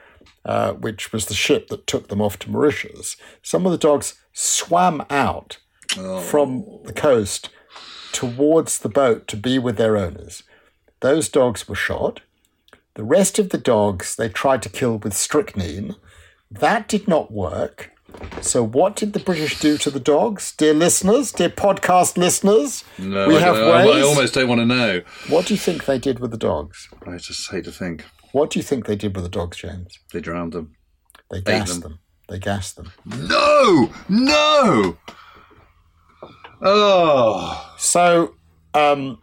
uh, 0.48 0.72
which 0.72 1.12
was 1.12 1.26
the 1.26 1.34
ship 1.34 1.68
that 1.68 1.86
took 1.86 2.08
them 2.08 2.20
off 2.20 2.38
to 2.40 2.50
Mauritius, 2.50 3.16
some 3.42 3.66
of 3.66 3.72
the 3.72 3.78
dogs 3.78 4.14
swam 4.32 5.04
out 5.10 5.58
Oh. 5.96 6.20
from 6.20 6.64
the 6.84 6.92
coast 6.92 7.48
towards 8.12 8.78
the 8.78 8.88
boat 8.88 9.26
to 9.28 9.36
be 9.36 9.58
with 9.58 9.76
their 9.76 9.96
owners. 9.96 10.42
Those 11.00 11.28
dogs 11.28 11.68
were 11.68 11.74
shot. 11.74 12.20
The 12.94 13.04
rest 13.04 13.38
of 13.38 13.50
the 13.50 13.58
dogs 13.58 14.16
they 14.16 14.28
tried 14.28 14.62
to 14.62 14.68
kill 14.68 14.98
with 14.98 15.14
strychnine. 15.14 15.94
That 16.50 16.88
did 16.88 17.06
not 17.08 17.30
work. 17.30 17.90
So, 18.40 18.62
what 18.62 18.96
did 18.96 19.12
the 19.12 19.18
British 19.20 19.60
do 19.60 19.76
to 19.78 19.90
the 19.90 20.00
dogs? 20.00 20.52
Dear 20.52 20.74
listeners, 20.74 21.30
dear 21.32 21.50
podcast 21.50 22.16
listeners, 22.16 22.82
no, 22.98 23.28
we 23.28 23.36
I, 23.36 23.40
have 23.40 23.54
ways. 23.56 23.96
I 23.96 24.00
almost 24.02 24.34
don't 24.34 24.48
want 24.48 24.60
to 24.60 24.66
know. 24.66 25.02
What 25.28 25.46
do 25.46 25.54
you 25.54 25.58
think 25.60 25.84
they 25.84 25.98
did 25.98 26.18
with 26.18 26.30
the 26.32 26.38
dogs? 26.38 26.88
I 27.06 27.16
just 27.18 27.50
hate 27.50 27.64
to 27.64 27.72
think. 27.72 28.04
What 28.32 28.50
do 28.50 28.58
you 28.58 28.62
think 28.62 28.86
they 28.86 28.96
did 28.96 29.14
with 29.14 29.24
the 29.24 29.30
dogs, 29.30 29.56
James? 29.56 29.98
They 30.12 30.20
drowned 30.20 30.52
them. 30.52 30.76
They 31.30 31.40
gassed 31.40 31.80
them. 31.80 31.92
them. 31.92 31.98
They 32.28 32.38
gassed 32.38 32.76
them. 32.76 32.92
No! 33.04 33.90
No! 34.08 34.96
Oh, 36.60 37.74
So, 37.78 38.34
um, 38.74 39.18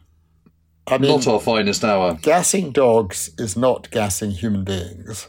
I 0.87 0.97
mean, 0.97 1.11
not 1.11 1.27
our 1.27 1.39
finest 1.39 1.83
hour. 1.83 2.17
gassing 2.21 2.71
dogs 2.71 3.31
is 3.37 3.57
not 3.57 3.91
gassing 3.91 4.31
human 4.31 4.63
beings. 4.63 5.27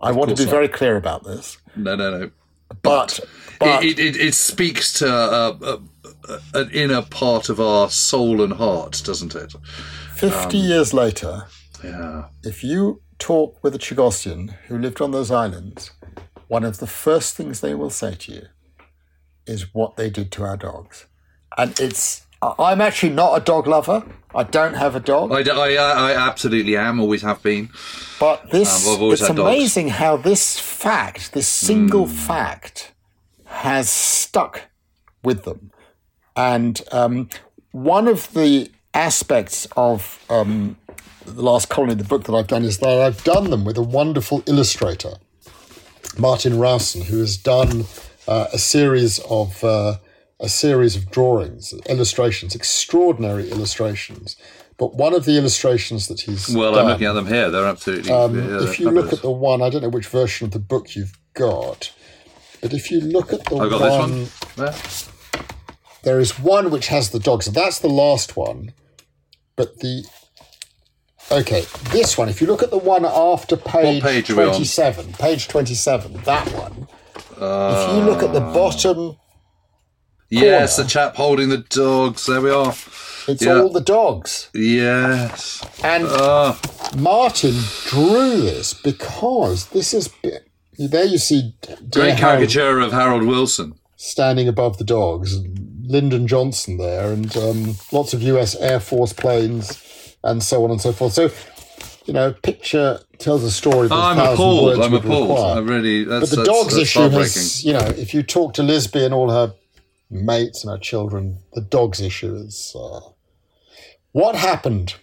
I 0.00 0.12
want 0.12 0.30
to 0.30 0.36
be 0.36 0.44
not. 0.44 0.50
very 0.50 0.68
clear 0.68 0.96
about 0.96 1.24
this. 1.24 1.58
No, 1.74 1.96
no, 1.96 2.18
no. 2.18 2.30
But, 2.82 3.18
but 3.58 3.82
it, 3.82 3.98
it, 3.98 4.16
it, 4.16 4.34
speaks 4.34 4.92
to 4.94 5.08
uh, 5.08 5.56
uh, 5.62 5.78
uh, 6.28 6.38
an 6.54 6.70
inner 6.70 7.02
part 7.02 7.48
of 7.48 7.58
our 7.60 7.88
soul 7.90 8.42
and 8.42 8.52
heart, 8.52 9.02
doesn't 9.04 9.34
it? 9.34 9.54
50 10.14 10.58
years 10.58 10.92
later, 10.92 11.44
Yeah. 11.82 12.26
if 12.44 12.62
you 12.62 13.00
talk 13.18 13.62
with 13.62 13.74
a 13.74 13.78
Chagossian 13.78 14.52
who 14.68 14.78
lived 14.78 15.00
on 15.00 15.10
those 15.10 15.30
islands, 15.30 15.90
one 16.48 16.64
of 16.64 16.78
the 16.78 16.86
first 16.86 17.36
things 17.36 17.60
they 17.60 17.74
will 17.74 17.90
say 17.90 18.14
to 18.14 18.32
you 18.32 18.42
is 19.46 19.74
what 19.74 19.96
they 19.96 20.10
did 20.10 20.30
to 20.32 20.44
our 20.44 20.56
dogs. 20.56 21.06
And 21.56 21.78
it's, 21.80 22.26
I'm 22.42 22.80
actually 22.80 23.12
not 23.14 23.36
a 23.36 23.44
dog 23.44 23.66
lover. 23.66 24.04
I 24.34 24.44
don't 24.44 24.74
have 24.74 24.94
a 24.94 25.00
dog. 25.00 25.32
I, 25.32 25.40
I, 25.50 25.74
I 25.74 26.28
absolutely 26.28 26.76
am, 26.76 27.00
always 27.00 27.22
have 27.22 27.42
been. 27.42 27.70
But 28.20 28.50
this, 28.50 28.86
um, 28.86 29.10
it's 29.10 29.26
had 29.26 29.36
dogs. 29.36 29.40
amazing 29.54 29.88
how 29.88 30.16
this 30.16 30.58
fact, 30.58 31.32
this 31.32 31.48
single 31.48 32.06
Hmm. 32.06 32.12
fact, 32.12 32.92
has 33.46 33.88
stuck 33.88 34.62
with 35.24 35.44
them. 35.44 35.72
And 36.36 36.80
um, 36.92 37.28
one 37.72 38.06
of 38.06 38.32
the 38.34 38.70
aspects 38.94 39.66
of 39.76 40.24
um, 40.30 40.76
the 41.34 41.42
last 41.42 41.68
colony 41.68 41.92
in 41.92 41.98
the 41.98 42.04
book 42.04 42.24
that 42.24 42.34
I've 42.34 42.46
done, 42.46 42.64
is 42.64 42.78
that 42.78 43.00
I've 43.00 43.22
done 43.24 43.50
them 43.50 43.64
with 43.64 43.76
a 43.78 43.82
wonderful 43.82 44.42
illustrator, 44.46 45.14
Martin 46.18 46.58
Rowson, 46.58 47.02
who 47.02 47.18
has 47.20 47.36
done 47.36 47.84
uh, 48.26 48.46
a 48.52 48.58
series 48.58 49.18
of 49.30 49.62
uh, 49.64 49.96
a 50.40 50.48
series 50.48 50.96
of 50.96 51.10
drawings, 51.10 51.74
illustrations, 51.88 52.54
extraordinary 52.54 53.50
illustrations. 53.50 54.36
But 54.76 54.94
one 54.94 55.12
of 55.12 55.24
the 55.24 55.36
illustrations 55.36 56.06
that 56.06 56.20
he's 56.20 56.54
Well, 56.54 56.74
done, 56.74 56.84
I'm 56.84 56.92
looking 56.92 57.08
at 57.08 57.14
them 57.14 57.26
here. 57.26 57.50
They're 57.50 57.66
absolutely. 57.66 58.12
um, 58.12 58.38
yeah, 58.38 58.62
if 58.62 58.78
you 58.78 58.90
look 58.90 59.12
at 59.12 59.22
the 59.22 59.30
one, 59.30 59.60
I 59.60 59.70
don't 59.70 59.82
know 59.82 59.88
which 59.88 60.06
version 60.06 60.46
of 60.46 60.52
the 60.52 60.60
book 60.60 60.94
you've 60.94 61.18
got, 61.34 61.92
but 62.60 62.72
if 62.72 62.90
you 62.90 63.00
look 63.00 63.32
at 63.32 63.44
the 63.46 63.56
I've 63.56 63.70
got 63.70 63.80
one, 63.80 64.10
this 64.20 64.38
one. 64.56 64.66
There. 64.66 65.42
there 66.04 66.20
is 66.20 66.38
one 66.38 66.70
which 66.70 66.88
has 66.88 67.10
the 67.10 67.18
dogs. 67.18 67.46
That's 67.46 67.80
the 67.80 67.88
last 67.88 68.36
one, 68.36 68.72
but 69.56 69.80
the 69.80 70.04
okay, 71.30 71.64
this 71.90 72.16
one. 72.18 72.28
If 72.28 72.40
you 72.40 72.46
look 72.46 72.62
at 72.62 72.70
the 72.70 72.78
one 72.78 73.04
after 73.04 73.56
page, 73.56 74.02
page 74.02 74.30
are 74.30 74.36
we 74.36 74.42
on? 74.44 74.48
twenty-seven, 74.50 75.12
page 75.14 75.48
twenty-seven, 75.48 76.14
that 76.24 76.46
one. 76.52 76.86
if 77.40 77.94
you 77.96 78.02
look 78.02 78.22
at 78.22 78.32
the 78.32 78.40
bottom, 78.40 79.16
Yes, 80.30 80.76
corner. 80.76 80.84
the 80.84 80.90
chap 80.90 81.16
holding 81.16 81.48
the 81.48 81.58
dogs. 81.58 82.26
There 82.26 82.40
we 82.40 82.50
are. 82.50 82.74
it's 83.28 83.42
Yeah. 83.42 83.60
all 83.60 83.70
the 83.70 83.80
dogs. 83.80 84.48
Yes. 84.54 85.62
And 85.82 86.06
Ah, 86.08 86.58
Martin 86.96 87.54
drew 87.86 88.40
this 88.42 88.74
because 88.74 89.66
this 89.66 89.94
is 89.94 90.10
there. 90.76 91.04
You 91.04 91.18
see, 91.18 91.54
great 91.90 92.18
caricature 92.18 92.78
of 92.80 92.92
Harold 92.92 93.24
Wilson. 93.24 93.74
standing 93.96 94.46
above 94.48 94.78
the 94.78 94.84
dogs, 94.84 95.38
Lyndon 95.82 96.26
Johnson 96.28 96.76
there, 96.78 97.10
and 97.12 97.36
um, 97.36 97.74
lots 97.90 98.12
of 98.14 98.22
U.S. 98.22 98.54
Air 98.56 98.78
Force 98.80 99.12
planes, 99.12 99.82
and 100.30 100.42
so 100.42 100.64
on 100.64 100.70
and 100.70 100.80
so 100.80 100.92
forth. 100.92 101.12
So, 101.14 101.30
you 102.06 102.12
know, 102.14 102.32
picture 102.32 103.00
tells 103.18 103.44
a 103.44 103.50
story. 103.50 103.88
That 103.88 103.94
Oh, 103.94 103.98
a 103.98 104.02
I'm 104.10 104.18
appalled. 104.34 104.64
words 104.64 104.80
I'm 104.86 104.94
appalled. 104.94 105.28
require. 105.30 105.56
I 105.56 105.58
really. 105.60 106.04
That's, 106.04 106.20
But 106.20 106.30
the 106.30 106.36
that's, 106.36 106.48
dogs 106.48 106.74
that's 106.76 106.82
issue 106.96 107.08
has, 107.10 107.64
you 107.64 107.72
know, 107.72 107.86
if 108.04 108.14
you 108.14 108.22
talk 108.22 108.54
to 108.54 108.62
Liseby 108.62 109.04
and 109.04 109.14
all 109.14 109.30
her 109.30 109.54
mates 110.10 110.64
and 110.64 110.70
her 110.70 110.78
children, 110.78 111.38
the 111.52 111.60
dogs 111.60 112.00
issue 112.00 112.34
is 112.36 112.74
uh, 112.78 113.00
what 114.12 114.34
happened. 114.36 114.94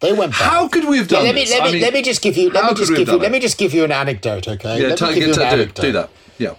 They 0.00 0.12
went 0.12 0.32
back. 0.32 0.40
How 0.42 0.68
could 0.68 0.84
we 0.88 0.98
have 0.98 1.08
done 1.08 1.24
let 1.24 1.34
me 1.34 1.40
this? 1.42 1.50
let 1.50 1.62
I 1.62 1.66
me 1.66 1.72
mean, 1.72 1.82
let 1.82 1.92
me 1.92 2.02
just 2.02 2.22
give 2.22 2.36
you 2.36 2.50
let 2.50 2.64
me 2.66 2.74
just 2.74 2.94
give 2.94 3.08
you 3.08 3.16
let 3.18 3.26
it? 3.30 3.32
me 3.32 3.40
just 3.40 3.58
give 3.58 3.74
you 3.74 3.82
an 3.84 3.90
anecdote, 3.92 4.46
okay? 4.46 4.80
Yeah, 4.80 4.88
let 4.88 5.00
me 5.00 5.14
give 5.14 5.22
you 5.24 5.32
an 5.32 5.38
do, 5.38 5.42
anecdote, 5.42 5.82
do 5.82 5.92
that. 5.92 6.10
Yeah. 6.38 6.54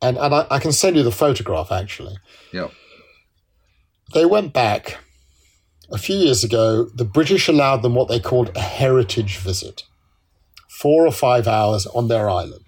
and 0.00 0.16
and 0.16 0.34
I, 0.34 0.46
I 0.50 0.58
can 0.58 0.72
send 0.72 0.96
you 0.96 1.02
the 1.02 1.12
photograph 1.12 1.70
actually. 1.70 2.16
Yeah. 2.52 2.68
They 4.14 4.24
went 4.24 4.52
back 4.54 4.98
a 5.90 5.98
few 5.98 6.16
years 6.16 6.44
ago. 6.44 6.84
The 6.94 7.04
British 7.04 7.48
allowed 7.48 7.82
them 7.82 7.94
what 7.94 8.08
they 8.08 8.20
called 8.20 8.50
a 8.56 8.60
heritage 8.60 9.38
visit, 9.38 9.82
four 10.68 11.06
or 11.06 11.12
five 11.12 11.46
hours 11.48 11.86
on 11.86 12.08
their 12.08 12.28
island. 12.30 12.64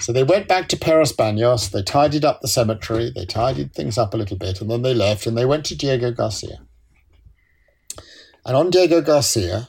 So 0.00 0.12
they 0.12 0.24
went 0.24 0.48
back 0.48 0.68
to 0.70 0.76
Peros 0.76 1.14
Banhos, 1.16 1.70
they 1.70 1.82
tidied 1.82 2.24
up 2.24 2.40
the 2.40 2.48
cemetery, 2.48 3.12
they 3.14 3.26
tidied 3.26 3.74
things 3.74 3.98
up 3.98 4.14
a 4.14 4.16
little 4.16 4.38
bit, 4.38 4.60
and 4.60 4.70
then 4.70 4.82
they 4.82 4.94
left 4.94 5.26
and 5.26 5.36
they 5.36 5.44
went 5.44 5.64
to 5.66 5.76
Diego 5.76 6.10
Garcia. 6.10 6.58
And 8.44 8.56
on 8.56 8.70
Diego 8.70 9.00
Garcia, 9.00 9.68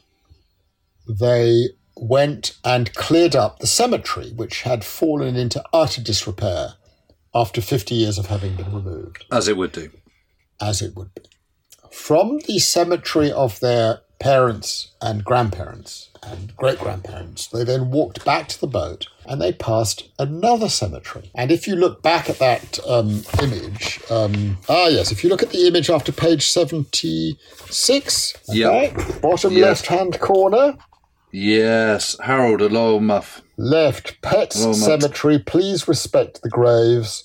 they 1.08 1.68
went 1.96 2.58
and 2.64 2.94
cleared 2.96 3.36
up 3.36 3.60
the 3.60 3.68
cemetery, 3.68 4.32
which 4.32 4.62
had 4.64 4.84
fallen 4.84 5.36
into 5.36 5.64
utter 5.74 6.02
disrepair 6.02 6.76
after 7.36 7.62
50 7.62 7.94
years 7.94 8.18
of 8.18 8.28
having 8.28 8.56
been 8.56 8.74
removed 8.74 9.26
As 9.32 9.48
it 9.48 9.58
would 9.58 9.72
do. 9.74 9.92
as 10.62 10.82
it 10.82 10.96
would 10.96 11.14
be. 11.14 11.22
From 11.94 12.40
the 12.48 12.60
cemetery 12.60 13.32
of 13.32 13.60
their 13.60 14.00
parents 14.20 14.92
and 15.02 15.24
grandparents 15.24 16.10
and 16.22 16.56
great 16.58 16.80
grandparents, 16.80 17.48
they 17.48 17.64
then 17.64 17.92
walked 17.92 18.26
back 18.26 18.48
to 18.50 18.60
the 18.60 18.68
boat 18.68 19.08
and 19.26 19.42
they 19.42 19.54
passed 19.54 20.10
another 20.20 20.70
cemetery. 20.70 21.30
And 21.36 21.52
if 21.52 21.68
you 21.68 21.76
look 21.76 22.02
back 22.02 22.30
at 22.30 22.40
that 22.40 22.80
um, 22.88 23.24
image, 23.42 24.00
um, 24.10 24.58
ah, 24.68 24.88
yes, 24.88 25.12
if 25.12 25.24
you 25.24 25.30
look 25.30 25.44
at 25.44 25.52
the 25.52 25.68
image 25.68 25.90
after 25.90 26.12
page 26.12 26.48
76, 26.50 28.34
Yeah. 28.50 28.68
okay, 28.70 29.20
bottom 29.22 29.54
Yes. 29.54 29.62
left 29.64 29.86
hand 29.88 30.20
corner, 30.20 30.78
Yes, 31.36 32.16
Harold, 32.22 32.62
a 32.62 32.70
loyal 32.70 33.00
muff. 33.00 33.42
left, 33.58 34.22
Pets. 34.22 34.60
Cemetery, 34.80 35.40
please 35.40 35.88
respect 35.88 36.42
the 36.44 36.50
graves. 36.50 37.24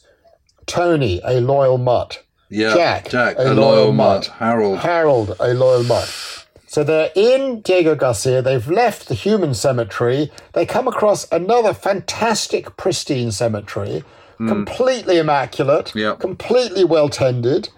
Tony, 0.66 1.20
a 1.24 1.40
loyal 1.40 1.76
mutt. 1.78 2.22
Yeah, 2.51 2.74
Jack, 2.74 3.09
Jack, 3.11 3.36
a 3.38 3.53
a, 3.53 3.55
loyal 3.55 3.55
loyal 3.57 3.92
mutt. 3.92 4.26
Harold. 4.26 4.78
Harold, 4.78 5.36
a 5.38 5.53
loyal 5.55 5.84
mutt. 5.84 6.46
So 6.66 6.84
they're 6.84 7.11
in 7.14 7.62
Diego 7.62 7.94
Garcia. 7.94 8.42
They've 8.42 8.68
left 8.68 9.09
the 9.09 9.14
human 9.14 9.55
cemetery. 9.55 10.30
They 10.53 10.66
come 10.66 10.86
across 10.86 11.30
another 11.32 11.72
fantastic, 11.72 12.76
pristine 12.76 13.32
cemetery, 13.32 14.05
hmm. 14.36 14.49
completely 14.49 15.18
immaculate. 15.18 15.92
Yeah. 15.94 16.14
completely 16.16 16.84
well 16.84 17.09
tended. 17.09 17.70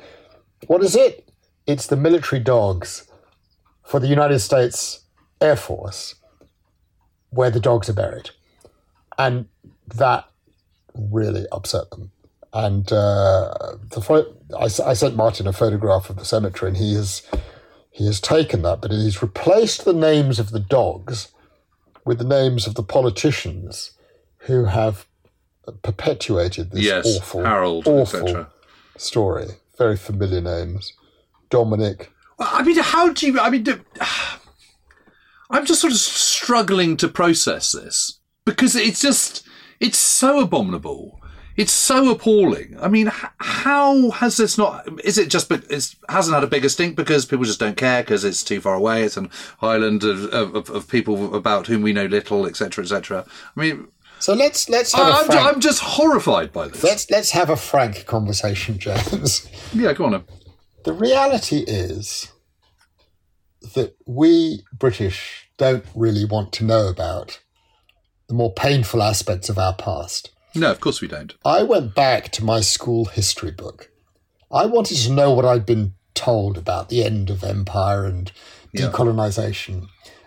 What 0.66 0.83
is 0.83 0.97
it? 0.97 1.29
It's 1.66 1.87
the 1.87 1.97
military 1.97 2.41
dogs 2.41 3.07
for 3.85 4.01
the 4.01 4.09
United 4.09 4.41
States 4.41 5.01
Air 5.41 5.57
Force, 5.57 6.16
where 7.31 7.51
the 7.51 7.61
dogs 7.61 7.89
are 7.89 7.95
buried, 7.95 8.31
and 9.18 9.47
that 9.95 10.29
really 10.95 11.47
upset 11.53 11.91
them. 11.91 12.11
And 12.53 12.90
uh, 12.92 13.76
the 13.90 14.01
pho- 14.01 14.34
I, 14.59 14.64
s- 14.64 14.80
I 14.80 14.92
sent 14.94 15.14
Martin 15.16 15.46
a 15.46 15.53
photograph 15.53 16.11
of 16.11 16.16
the 16.16 16.24
cemetery, 16.24 16.70
and 16.70 16.76
he 16.76 16.94
has 16.94 17.22
he 17.92 18.07
has 18.07 18.20
taken 18.20 18.62
that, 18.62 18.80
but 18.80 18.90
he's 18.90 19.22
replaced 19.22 19.84
the 19.84 19.92
names 19.92 20.38
of 20.38 20.51
the 20.51 20.59
dogs 20.61 21.28
with 22.05 22.18
the 22.18 22.24
names 22.24 22.66
of 22.66 22.74
the 22.74 22.82
politicians 22.82 23.92
who 24.44 24.64
have 24.64 25.07
perpetuated 25.82 26.70
this 26.72 26.82
Yes, 26.84 27.07
awful, 27.18 27.44
Harold, 27.44 27.86
awful 27.86 28.20
etc. 28.20 28.51
story. 28.96 29.46
Very 29.78 29.96
familiar 29.96 30.40
names: 30.40 30.92
Dominic. 31.51 32.11
Well, 32.38 32.48
I 32.53 32.62
mean, 32.64 32.78
how 32.78 33.12
do 33.12 33.26
you? 33.26 33.38
I 33.38 33.51
mean, 33.51 33.62
do, 33.62 33.80
I'm 35.51 35.66
just 35.66 35.80
sort 35.80 35.92
of 35.92 35.98
struggling 35.98 36.96
to 36.98 37.09
process 37.09 37.72
this 37.72 38.18
because 38.44 38.74
it's 38.74 39.01
just 39.01 39.46
it's 39.78 39.98
so 39.98 40.40
abominable. 40.40 41.20
It's 41.61 41.73
so 41.73 42.11
appalling. 42.11 42.77
I 42.81 42.89
mean, 42.89 43.11
how 43.39 44.11
has 44.11 44.37
this 44.37 44.57
not? 44.57 44.89
Is 45.05 45.19
it 45.19 45.29
just? 45.29 45.51
It 45.51 45.95
hasn't 46.09 46.35
had 46.35 46.43
a 46.45 46.47
bigger 46.47 46.69
stink 46.69 46.97
because 46.97 47.27
people 47.27 47.45
just 47.45 47.61
don't 47.61 47.77
care 47.77 48.03
because 48.03 48.25
it's 48.25 48.43
too 48.43 48.61
far 48.61 48.75
away. 48.75 49.03
It's 49.05 49.17
an 49.17 49.31
island 49.61 50.03
of, 50.05 50.25
of, 50.33 50.71
of 50.71 50.89
people 50.89 51.35
about 51.35 51.67
whom 51.67 51.83
we 51.83 51.93
know 51.93 52.07
little, 52.07 52.47
etc., 52.47 52.83
etc. 52.85 53.25
I 53.57 53.61
mean, 53.61 53.89
So 54.21 54.33
let's 54.35 54.69
let's 54.69 54.93
have 54.95 55.07
a 55.07 55.11
I'm, 55.19 55.27
frank, 55.27 55.55
I'm 55.57 55.61
just 55.61 55.81
horrified 55.83 56.53
by 56.53 56.69
this. 56.69 56.83
let's 56.83 57.11
let's 57.11 57.31
have 57.33 57.51
a 57.51 57.57
frank 57.57 58.07
conversation, 58.07 58.79
James. 58.85 59.47
yeah, 59.73 59.93
go 59.93 60.07
on. 60.07 60.13
then. 60.13 60.25
The 60.85 60.93
reality 60.95 61.65
is 61.69 62.33
that 63.75 63.95
we 64.07 64.63
British 64.73 65.51
don't 65.59 65.85
really 65.95 66.25
want 66.25 66.53
to 66.55 66.65
know 66.65 66.89
about 66.89 67.39
the 68.29 68.35
more 68.35 68.53
painful 68.55 69.03
aspects 69.03 69.51
of 69.51 69.59
our 69.59 69.75
past. 69.75 70.31
No, 70.55 70.70
of 70.70 70.80
course 70.80 71.01
we 71.01 71.09
don't. 71.09 71.34
I 71.44 71.62
went 71.62 71.94
back 71.94 72.30
to 72.32 72.44
my 72.44 72.61
school 72.61 73.07
history 73.07 73.51
book. 73.51 73.90
I 74.51 74.66
wanted 74.66 74.96
to 74.98 75.12
know 75.12 75.30
what 75.32 75.44
I'd 75.44 75.66
been 75.66 75.94
told 76.14 76.59
about 76.59 76.88
the 76.88 77.05
end 77.05 77.30
of 77.30 77.44
empire 77.44 78.05
and 78.05 78.32
Yeah. 78.72 78.90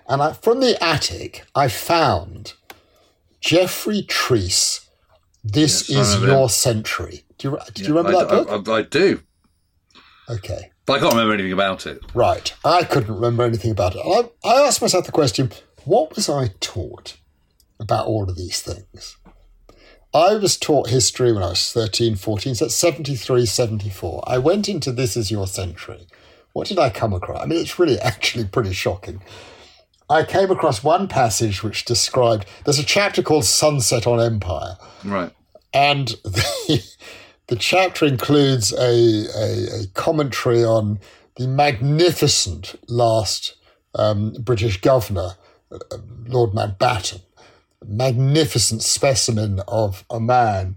And 0.08 0.22
I, 0.22 0.34
from 0.34 0.60
the 0.60 0.82
attic, 0.84 1.46
I 1.56 1.68
found 1.68 2.54
Geoffrey 3.40 4.04
Trease, 4.04 4.82
This 5.44 5.90
Yes, 5.90 6.16
is 6.16 6.22
Your. 6.24 6.50
Century. 6.50 7.24
Do 7.38 7.50
you, 7.52 7.58
do 7.74 7.84
you 7.84 7.90
remember 7.90 8.18
I, 8.18 8.24
that 8.24 8.30
book? 8.30 8.68
I, 8.68 8.72
I, 8.72 8.76
I 8.80 8.82
do, 8.84 9.22
okay. 10.30 10.72
but 10.86 10.94
I 10.94 11.00
can't 11.00 11.14
remember 11.14 11.34
anything 11.34 11.54
about 11.54 11.86
it. 11.86 12.02
Right. 12.14 12.54
I 12.64 12.84
couldn't 12.84 13.14
remember 13.14 13.44
anything 13.44 13.72
about 13.72 13.96
it. 13.96 14.02
I, 14.06 14.30
I 14.48 14.62
asked 14.68 14.82
myself 14.82 15.06
the 15.06 15.12
question 15.12 15.52
what 15.86 16.16
was 16.16 16.30
I 16.30 16.50
taught 16.60 17.18
about 17.80 18.08
all 18.08 18.30
of 18.30 18.38
these 18.38 18.62
things? 18.62 19.18
I 20.14 20.36
was 20.36 20.58
taught 20.58 20.90
history 20.90 21.32
when 21.32 21.42
I 21.42 21.50
was 21.50 21.72
13, 21.72 22.16
14, 22.16 22.56
so 22.56 22.66
that's 22.66 22.76
73, 22.76 23.48
74. 23.48 24.24
I 24.28 24.38
went 24.38 24.70
into 24.70 24.92
This 24.92 25.18
Is 25.18 25.32
Your 25.32 25.48
Century. 25.48 26.06
What 26.54 26.68
did 26.68 26.78
I 26.78 26.92
come 26.92 27.14
across? 27.14 27.42
I 27.42 27.46
mean, 27.48 27.60
it's 27.60 27.80
really 27.80 28.00
actually 28.00 28.46
pretty 28.46 28.74
shocking. 28.74 29.24
I 30.10 30.24
came 30.24 30.52
across 30.52 30.84
one 30.84 31.08
passage 31.08 31.64
which 31.64 31.86
described 31.86 32.46
there's 32.64 32.78
a 32.78 32.84
chapter 32.84 33.24
called 33.24 33.46
Sunset 33.46 34.06
on 34.06 34.20
Empire. 34.20 34.78
Right. 35.04 35.32
And 35.74 36.10
the, 36.24 36.84
the 37.48 37.56
chapter 37.56 38.06
includes 38.06 38.72
a, 38.74 39.26
a, 39.36 39.82
a 39.82 39.88
commentary 39.96 40.64
on 40.64 41.00
the 41.38 41.48
magnificent 41.48 42.76
last 42.88 43.56
um, 43.96 44.34
British 44.34 44.80
governor, 44.82 45.32
uh, 45.72 45.98
Lord 46.28 46.52
Mountbatten, 46.52 47.22
magnificent 47.88 48.82
specimen 48.82 49.62
of 49.68 50.04
a 50.10 50.20
man 50.20 50.76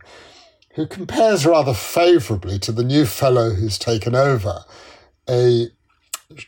who 0.75 0.87
compares 0.87 1.47
rather 1.47 1.73
favourably 1.73 2.59
to 2.59 2.73
the 2.73 2.85
new 2.85 3.07
fellow 3.07 3.51
who's 3.51 3.79
taken 3.79 4.15
over, 4.15 4.65
a 5.29 5.69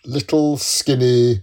little 0.05 0.57
skinny 0.57 1.41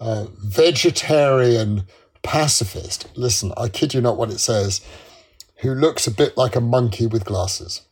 uh, 0.00 0.26
vegetarian 0.38 1.84
pacifist. 2.22 3.08
Listen, 3.16 3.52
I 3.56 3.68
kid 3.68 3.94
you 3.94 4.00
not 4.00 4.16
what 4.16 4.30
it 4.30 4.38
says, 4.38 4.80
who 5.56 5.74
looks 5.74 6.06
a 6.06 6.12
bit 6.12 6.36
like 6.36 6.54
a 6.54 6.60
monkey 6.60 7.06
with 7.06 7.24
glasses. 7.24 7.82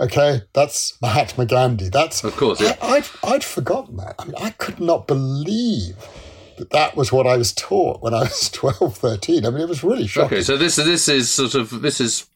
Okay, 0.00 0.42
that's 0.52 0.96
Mahatma 1.02 1.44
Gandhi. 1.46 1.88
That's 1.88 2.22
Of 2.22 2.36
course, 2.36 2.60
yeah. 2.60 2.76
I, 2.80 2.98
I'd 2.98 3.06
I'd 3.24 3.44
forgotten 3.44 3.96
that. 3.96 4.14
I 4.20 4.24
mean, 4.26 4.34
I 4.40 4.50
could 4.50 4.78
not 4.78 5.08
believe 5.08 5.96
that 6.58 6.70
that 6.70 6.96
was 6.96 7.12
what 7.12 7.26
I 7.26 7.36
was 7.36 7.52
taught 7.52 8.02
when 8.02 8.14
I 8.14 8.20
was 8.20 8.50
12, 8.52 8.96
13. 8.96 9.46
I 9.46 9.50
mean, 9.50 9.60
it 9.60 9.68
was 9.68 9.82
really 9.82 10.06
shocking. 10.06 10.38
Okay, 10.38 10.42
so 10.42 10.56
this 10.56 10.76
this 10.76 11.08
is 11.08 11.30
sort 11.30 11.54
of 11.54 11.82
this 11.82 12.00
is 12.00 12.26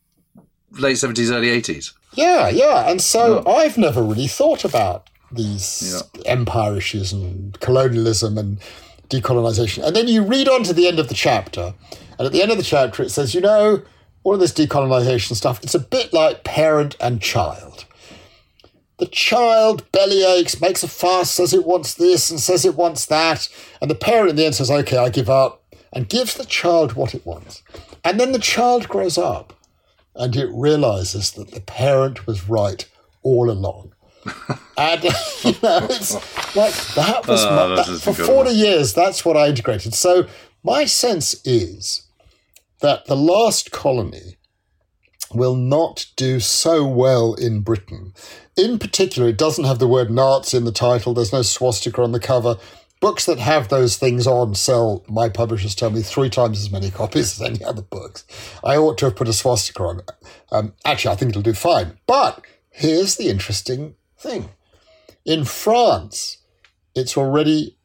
late 0.72 0.96
seventies, 0.96 1.30
early 1.30 1.50
eighties. 1.50 1.92
Yeah, 2.14 2.48
yeah. 2.48 2.90
And 2.90 3.00
so 3.00 3.42
I've 3.46 3.78
never 3.78 4.02
really 4.02 4.26
thought 4.26 4.64
about 4.64 5.08
these 5.30 6.02
empire 6.26 6.76
issues 6.76 7.12
and 7.12 7.58
colonialism 7.60 8.36
and 8.36 8.58
decolonization. 9.08 9.84
And 9.84 9.96
then 9.96 10.08
you 10.08 10.22
read 10.22 10.48
on 10.48 10.62
to 10.64 10.72
the 10.72 10.86
end 10.88 10.98
of 10.98 11.08
the 11.08 11.14
chapter, 11.14 11.74
and 12.18 12.26
at 12.26 12.32
the 12.32 12.42
end 12.42 12.50
of 12.50 12.58
the 12.58 12.62
chapter, 12.64 13.02
it 13.02 13.10
says, 13.10 13.34
you 13.34 13.40
know, 13.40 13.82
all 14.24 14.34
of 14.34 14.40
this 14.40 14.52
decolonization 14.52 15.34
stuff, 15.34 15.62
it's 15.62 15.74
a 15.74 15.80
bit 15.80 16.12
like 16.12 16.44
parent 16.44 16.96
and 17.00 17.20
child. 17.20 17.84
The 18.98 19.06
child 19.06 19.90
belly 19.92 20.22
aches, 20.24 20.60
makes 20.60 20.82
a 20.82 20.88
fuss, 20.88 21.30
says 21.30 21.52
it 21.52 21.64
wants 21.66 21.94
this 21.94 22.30
and 22.30 22.38
says 22.38 22.64
it 22.64 22.76
wants 22.76 23.06
that. 23.06 23.48
And 23.80 23.90
the 23.90 23.94
parent 23.96 24.30
in 24.30 24.36
the 24.36 24.44
end 24.46 24.54
says, 24.54 24.70
okay, 24.70 24.96
I 24.98 25.08
give 25.08 25.28
up, 25.30 25.62
and 25.92 26.08
gives 26.08 26.34
the 26.34 26.44
child 26.44 26.92
what 26.92 27.14
it 27.14 27.26
wants. 27.26 27.62
And 28.04 28.20
then 28.20 28.32
the 28.32 28.38
child 28.38 28.88
grows 28.88 29.18
up 29.18 29.52
and 30.14 30.34
it 30.36 30.48
realizes 30.52 31.32
that 31.32 31.50
the 31.52 31.60
parent 31.60 32.26
was 32.26 32.48
right 32.48 32.88
all 33.22 33.50
along. 33.50 33.92
and 34.76 35.02
you 35.44 35.54
know, 35.62 35.86
it's 35.90 36.14
like 36.54 36.74
that 36.94 37.24
was 37.26 37.44
Oh, 37.44 37.68
my, 37.70 37.74
that- 37.76 37.86
for 38.00 38.10
incredible. 38.10 38.26
forty 38.26 38.50
years. 38.52 38.94
That's 38.94 39.24
what 39.24 39.36
I 39.36 39.48
integrated. 39.48 39.94
So 39.94 40.26
my 40.62 40.84
sense 40.84 41.34
is 41.44 42.02
that 42.80 43.06
the 43.06 43.16
last 43.16 43.72
colony 43.72 44.36
will 45.34 45.54
not 45.56 46.06
do 46.16 46.40
so 46.40 46.86
well 46.86 47.34
in 47.34 47.60
Britain. 47.60 48.12
In 48.56 48.78
particular, 48.78 49.28
it 49.28 49.38
doesn't 49.38 49.64
have 49.64 49.78
the 49.78 49.88
word 49.88 50.10
Nazi 50.10 50.56
in 50.56 50.64
the 50.64 50.72
title. 50.72 51.14
There's 51.14 51.32
no 51.32 51.42
swastika 51.42 52.02
on 52.02 52.12
the 52.12 52.20
cover. 52.20 52.56
Books 53.00 53.26
that 53.26 53.38
have 53.38 53.68
those 53.68 53.96
things 53.96 54.26
on 54.26 54.54
sell, 54.54 55.04
my 55.08 55.28
publishers 55.28 55.74
tell 55.74 55.90
me, 55.90 56.02
three 56.02 56.30
times 56.30 56.60
as 56.60 56.70
many 56.70 56.90
copies 57.02 57.40
as 57.40 57.42
any 57.42 57.64
other 57.64 57.82
books. 57.82 58.24
I 58.62 58.76
ought 58.76 58.98
to 58.98 59.06
have 59.06 59.16
put 59.16 59.28
a 59.28 59.32
swastika 59.32 59.82
on. 59.82 60.00
Um, 60.52 60.74
actually, 60.84 61.12
I 61.12 61.16
think 61.16 61.30
it'll 61.30 61.42
do 61.42 61.54
fine. 61.54 61.98
But 62.06 62.44
here's 62.70 63.16
the 63.16 63.28
interesting 63.28 63.96
thing 64.18 64.50
in 65.24 65.44
France, 65.44 66.38
it's 66.94 67.16
already 67.16 67.76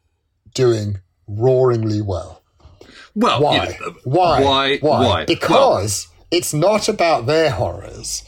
doing 0.54 1.00
roaringly 1.28 2.02
well. 2.02 2.42
Well, 3.16 3.42
Why? 3.42 3.56
you 3.56 3.60
know, 3.80 3.96
why? 4.04 4.44
Why? 4.44 4.78
Why? 4.78 5.00
Well, 5.00 5.26
Because 5.26 6.08
it's 6.32 6.54
not 6.54 6.88
about 6.90 7.26
their 7.26 7.52
horrors. 7.52 8.24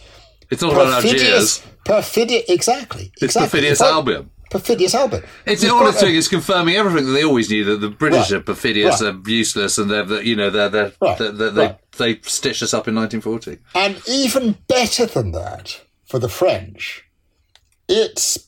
it's 0.49 0.61
not 0.61 0.73
about 0.73 1.03
Algiers. 1.03 1.61
perfidious, 1.85 2.43
exactly. 2.49 3.11
It's 3.15 3.23
exactly. 3.23 3.47
perfidious 3.59 3.79
like 3.81 3.91
Albion. 3.91 4.29
Perfidious 4.51 4.95
Albion. 4.95 5.23
It's 5.45 5.63
all 5.69 5.85
it's 5.87 5.99
doing 5.99 6.15
is 6.15 6.27
confirming 6.27 6.75
everything 6.75 7.05
that 7.05 7.11
they 7.13 7.23
always 7.23 7.51
knew 7.51 7.63
that 7.65 7.77
the 7.81 7.89
British 7.89 8.31
Right. 8.31 8.39
are 8.39 8.43
perfidious, 8.43 8.99
Right. 9.01 9.13
they're 9.23 9.33
useless, 9.33 9.77
and 9.77 9.91
they're, 9.91 10.03
they're 10.05 10.23
you 10.23 10.35
know 10.35 10.49
they're, 10.49 10.69
they're, 10.69 10.91
Right. 10.99 11.17
they're, 11.19 11.31
they're, 11.31 11.51
they 11.51 11.77
they 11.97 12.19
stitched 12.23 12.63
us 12.63 12.73
up 12.73 12.87
in 12.87 12.95
1940. 12.95 13.59
And 13.75 14.01
even 14.07 14.57
better 14.67 15.05
than 15.05 15.33
that, 15.33 15.81
for 16.05 16.17
the 16.17 16.29
French, 16.29 17.03
it's 17.87 18.47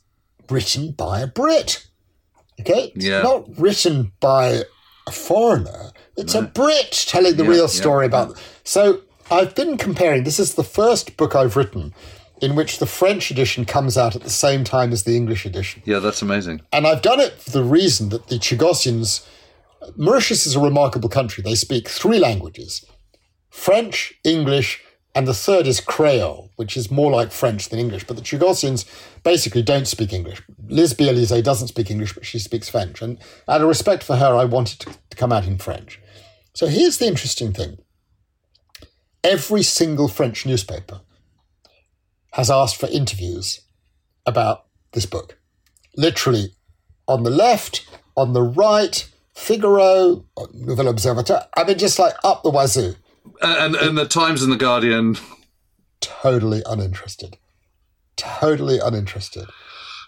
written 0.50 0.92
by 0.92 1.20
a 1.22 1.28
Brit. 1.28 1.86
Okay? 2.60 2.92
It's 2.96 3.06
Yeah. 3.06 3.22
not 3.22 3.46
written 3.60 4.12
by 4.20 4.64
a 5.08 5.12
foreigner. 5.12 5.92
It's 6.18 6.36
a 6.36 6.42
Brit 6.44 6.92
telling 7.08 7.36
the 7.36 7.44
Yeah, 7.44 7.50
real 7.50 7.62
yeah, 7.62 7.68
story 7.68 8.06
about. 8.06 8.38
So 8.64 9.02
I've 9.32 9.56
been 9.56 9.78
comparing. 9.78 10.26
This 10.26 10.40
is 10.40 10.56
the 10.56 10.64
first 10.64 11.16
book 11.16 11.36
I've 11.36 11.56
written 11.56 11.94
in 12.42 12.56
which 12.56 12.80
the 12.80 12.86
French 12.86 13.32
edition 13.32 13.64
comes 13.64 13.98
out 13.98 14.14
at 14.14 14.24
the 14.24 14.30
same 14.30 14.66
time 14.66 14.92
as 14.92 15.04
the 15.04 15.16
English 15.16 15.46
edition. 15.46 15.82
Yeah, 15.86 16.00
that's 16.00 16.22
amazing. 16.22 16.62
And 16.74 16.86
I've 16.86 17.02
done 17.02 17.22
it 17.22 17.34
for 17.40 17.52
the 17.52 17.64
reason 17.64 18.10
that 18.10 18.28
the 18.28 18.36
Chagossians, 18.36 19.26
Mauritius 19.96 20.46
is 20.46 20.56
a 20.56 20.60
remarkable 20.60 21.08
country. 21.08 21.42
They 21.44 21.56
speak 21.56 21.88
three 21.88 22.20
languages 22.20 22.86
French, 23.50 24.14
English, 24.26 24.84
and 25.16 25.28
the 25.28 25.34
third 25.34 25.66
is 25.66 25.80
Creole, 25.80 26.50
which 26.58 26.76
is 26.76 26.92
more 26.92 27.12
like 27.12 27.32
French 27.32 27.70
than 27.70 27.80
English. 27.80 28.06
But 28.06 28.18
the 28.18 28.24
Chagossians 28.24 28.86
basically 29.24 29.62
don't 29.62 29.88
speak 29.88 30.12
English. 30.12 30.42
Liseby 30.68 31.10
Elysé 31.10 31.42
doesn't 31.42 31.70
speak 31.70 31.90
English, 31.90 32.14
but 32.14 32.26
she 32.26 32.40
speaks 32.40 32.68
French. 32.68 33.02
And 33.02 33.18
out 33.48 33.62
of 33.62 33.68
respect 33.68 34.04
for 34.04 34.18
her, 34.18 34.36
I 34.36 34.44
wanted 34.44 34.80
to 34.80 35.16
come 35.16 35.32
out 35.32 35.48
in 35.48 35.58
French. 35.58 36.02
So 36.54 36.68
here's 36.68 36.98
the 36.98 37.08
interesting 37.08 37.54
thing 37.54 37.78
every 39.24 39.64
single 39.64 40.08
French 40.08 40.46
newspaper 40.46 41.02
has 42.34 42.50
asked 42.50 42.78
for 42.78 42.88
interviews 42.88 43.62
about 44.26 44.66
this 44.94 45.06
book. 45.06 45.38
Literally 45.98 46.56
on 47.08 47.24
the 47.24 47.30
left, 47.30 47.88
on 48.16 48.34
the 48.34 48.42
right, 48.42 49.08
Figaro, 49.34 50.26
Nouvel 50.54 50.88
Observateur. 50.88 51.46
I 51.56 51.64
mean, 51.64 51.78
just 51.78 52.00
like 52.00 52.14
up 52.24 52.44
the 52.44 52.50
wazoo. 52.50 52.96
And, 53.42 53.76
and 53.76 53.98
the 53.98 54.08
Times 54.08 54.44
and 54.44 54.52
the 54.52 54.58
Guardian. 54.58 55.18
Totally 56.00 56.64
uninterested. 56.66 57.38
Totally 58.16 58.80
uninterested. 58.80 59.48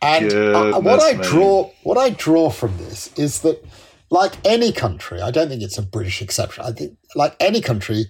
And 0.01 0.29
Goodness 0.29 0.75
uh, 0.75 0.79
what 0.81 1.01
I 1.01 1.17
me. 1.17 1.23
draw, 1.23 1.71
what 1.83 1.97
I 1.97 2.09
draw 2.09 2.49
from 2.49 2.77
this 2.77 3.11
is 3.17 3.41
that, 3.41 3.63
like 4.09 4.33
any 4.45 4.71
country, 4.71 5.21
I 5.21 5.31
don't 5.31 5.49
think 5.49 5.63
it's 5.63 5.77
a 5.77 5.81
British 5.81 6.21
exception. 6.21 6.63
I 6.63 6.71
think, 6.71 6.97
like 7.15 7.35
any 7.39 7.61
country, 7.61 8.05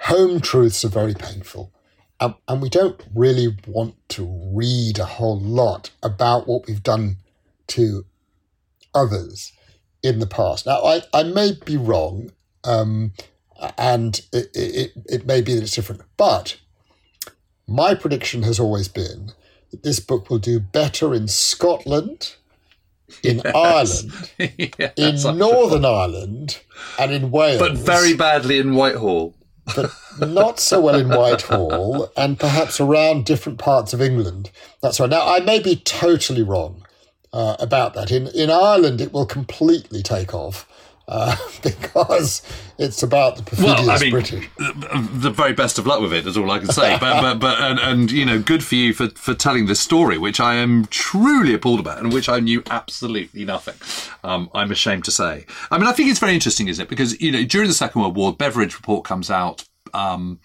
home 0.00 0.40
truths 0.40 0.84
are 0.84 0.88
very 0.88 1.14
painful. 1.14 1.72
Um, 2.20 2.36
and 2.48 2.60
we 2.60 2.68
don't 2.68 3.02
really 3.14 3.56
want 3.66 3.94
to 4.10 4.50
read 4.52 4.98
a 4.98 5.06
whole 5.06 5.40
lot 5.40 5.90
about 6.02 6.46
what 6.46 6.66
we've 6.66 6.82
done 6.82 7.16
to 7.68 8.04
others 8.94 9.52
in 10.02 10.18
the 10.18 10.26
past. 10.26 10.66
Now, 10.66 10.82
I, 10.82 11.02
I 11.14 11.22
may 11.22 11.52
be 11.64 11.76
wrong, 11.78 12.32
um, 12.64 13.12
and 13.78 14.20
it, 14.32 14.50
it, 14.54 14.92
it 15.06 15.26
may 15.26 15.40
be 15.40 15.54
that 15.54 15.62
it's 15.62 15.74
different, 15.74 16.02
but 16.18 16.58
my 17.66 17.94
prediction 17.94 18.42
has 18.42 18.60
always 18.60 18.88
been 18.88 19.32
that 19.70 19.82
this 19.82 20.00
book 20.00 20.28
will 20.28 20.38
do 20.38 20.60
better 20.60 21.14
in 21.14 21.28
Scotland, 21.28 22.34
in 23.22 23.40
Ireland, 23.54 24.30
yeah, 24.38 24.90
in 24.96 25.38
Northern 25.38 25.86
Ireland, 25.86 26.60
and 26.98 27.12
in 27.12 27.30
Wales 27.30 27.60
but 27.60 27.78
very 27.78 28.14
badly 28.14 28.58
in 28.58 28.74
Whitehall. 28.74 29.34
But 29.74 29.92
not 30.28 30.60
so 30.60 30.80
well 30.80 30.94
in 30.94 31.08
Whitehall 31.08 32.10
and 32.16 32.38
perhaps 32.38 32.80
around 32.80 33.24
different 33.24 33.58
parts 33.58 33.92
of 33.92 34.00
England. 34.00 34.50
That's 34.80 35.00
right. 35.00 35.10
Now, 35.10 35.26
I 35.26 35.40
may 35.40 35.60
be 35.60 35.76
totally 35.76 36.42
wrong 36.42 36.86
uh, 37.32 37.56
about 37.58 37.94
that. 37.94 38.10
In, 38.10 38.26
in 38.28 38.50
Ireland, 38.50 39.00
it 39.00 39.12
will 39.12 39.26
completely 39.26 40.02
take 40.02 40.34
off 40.34 40.66
uh, 41.10 41.36
because 41.62 42.42
it's 42.78 43.02
about 43.02 43.36
the 43.36 43.42
perfidious 43.42 43.78
Well, 43.80 43.90
I 43.90 43.98
mean, 43.98 44.10
British. 44.10 44.48
the, 44.56 45.08
the 45.12 45.30
very 45.30 45.52
best 45.52 45.78
of 45.78 45.86
luck 45.86 46.00
with 46.00 46.12
it 46.12 46.26
is 46.26 46.36
all 46.36 46.50
I 46.50 46.58
can 46.60 46.68
say. 46.68 46.96
But 46.98 47.20
but 47.20 47.38
but 47.40 47.60
and, 47.60 47.78
and 47.80 48.10
you 48.10 48.24
know, 48.24 48.38
good 48.40 48.64
for 48.64 48.76
you 48.76 48.94
for 48.94 49.08
for 49.10 49.34
telling 49.34 49.66
this 49.66 49.80
story, 49.80 50.16
which 50.16 50.40
I 50.40 50.54
am 50.54 50.86
truly 50.86 51.52
appalled 51.52 51.80
about, 51.80 51.98
and 51.98 52.12
which 52.12 52.28
I 52.28 52.40
knew 52.40 52.62
absolutely 52.70 53.44
nothing. 53.44 53.74
Um, 54.24 54.48
I'm 54.54 54.70
ashamed 54.70 55.04
to 55.06 55.10
say. 55.10 55.44
I 55.70 55.78
mean, 55.78 55.86
I 55.88 55.92
think 55.92 56.08
it's 56.10 56.20
very 56.20 56.34
interesting, 56.34 56.68
isn't 56.68 56.82
it? 56.84 56.88
Because 56.88 57.20
you 57.20 57.32
know, 57.32 57.44
during 57.44 57.68
the 57.68 57.74
Second 57.74 58.00
World 58.00 58.16
War, 58.16 58.32
Beveridge 58.32 58.74
report 58.76 59.04
comes 59.04 59.30
out. 59.30 59.64
Um, 59.92 60.38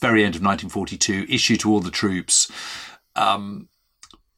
very 0.00 0.24
end 0.24 0.34
of 0.36 0.42
1942, 0.42 1.26
issue 1.28 1.56
to 1.56 1.70
all 1.70 1.80
the 1.80 1.90
troops. 1.90 2.50
Um, 3.14 3.68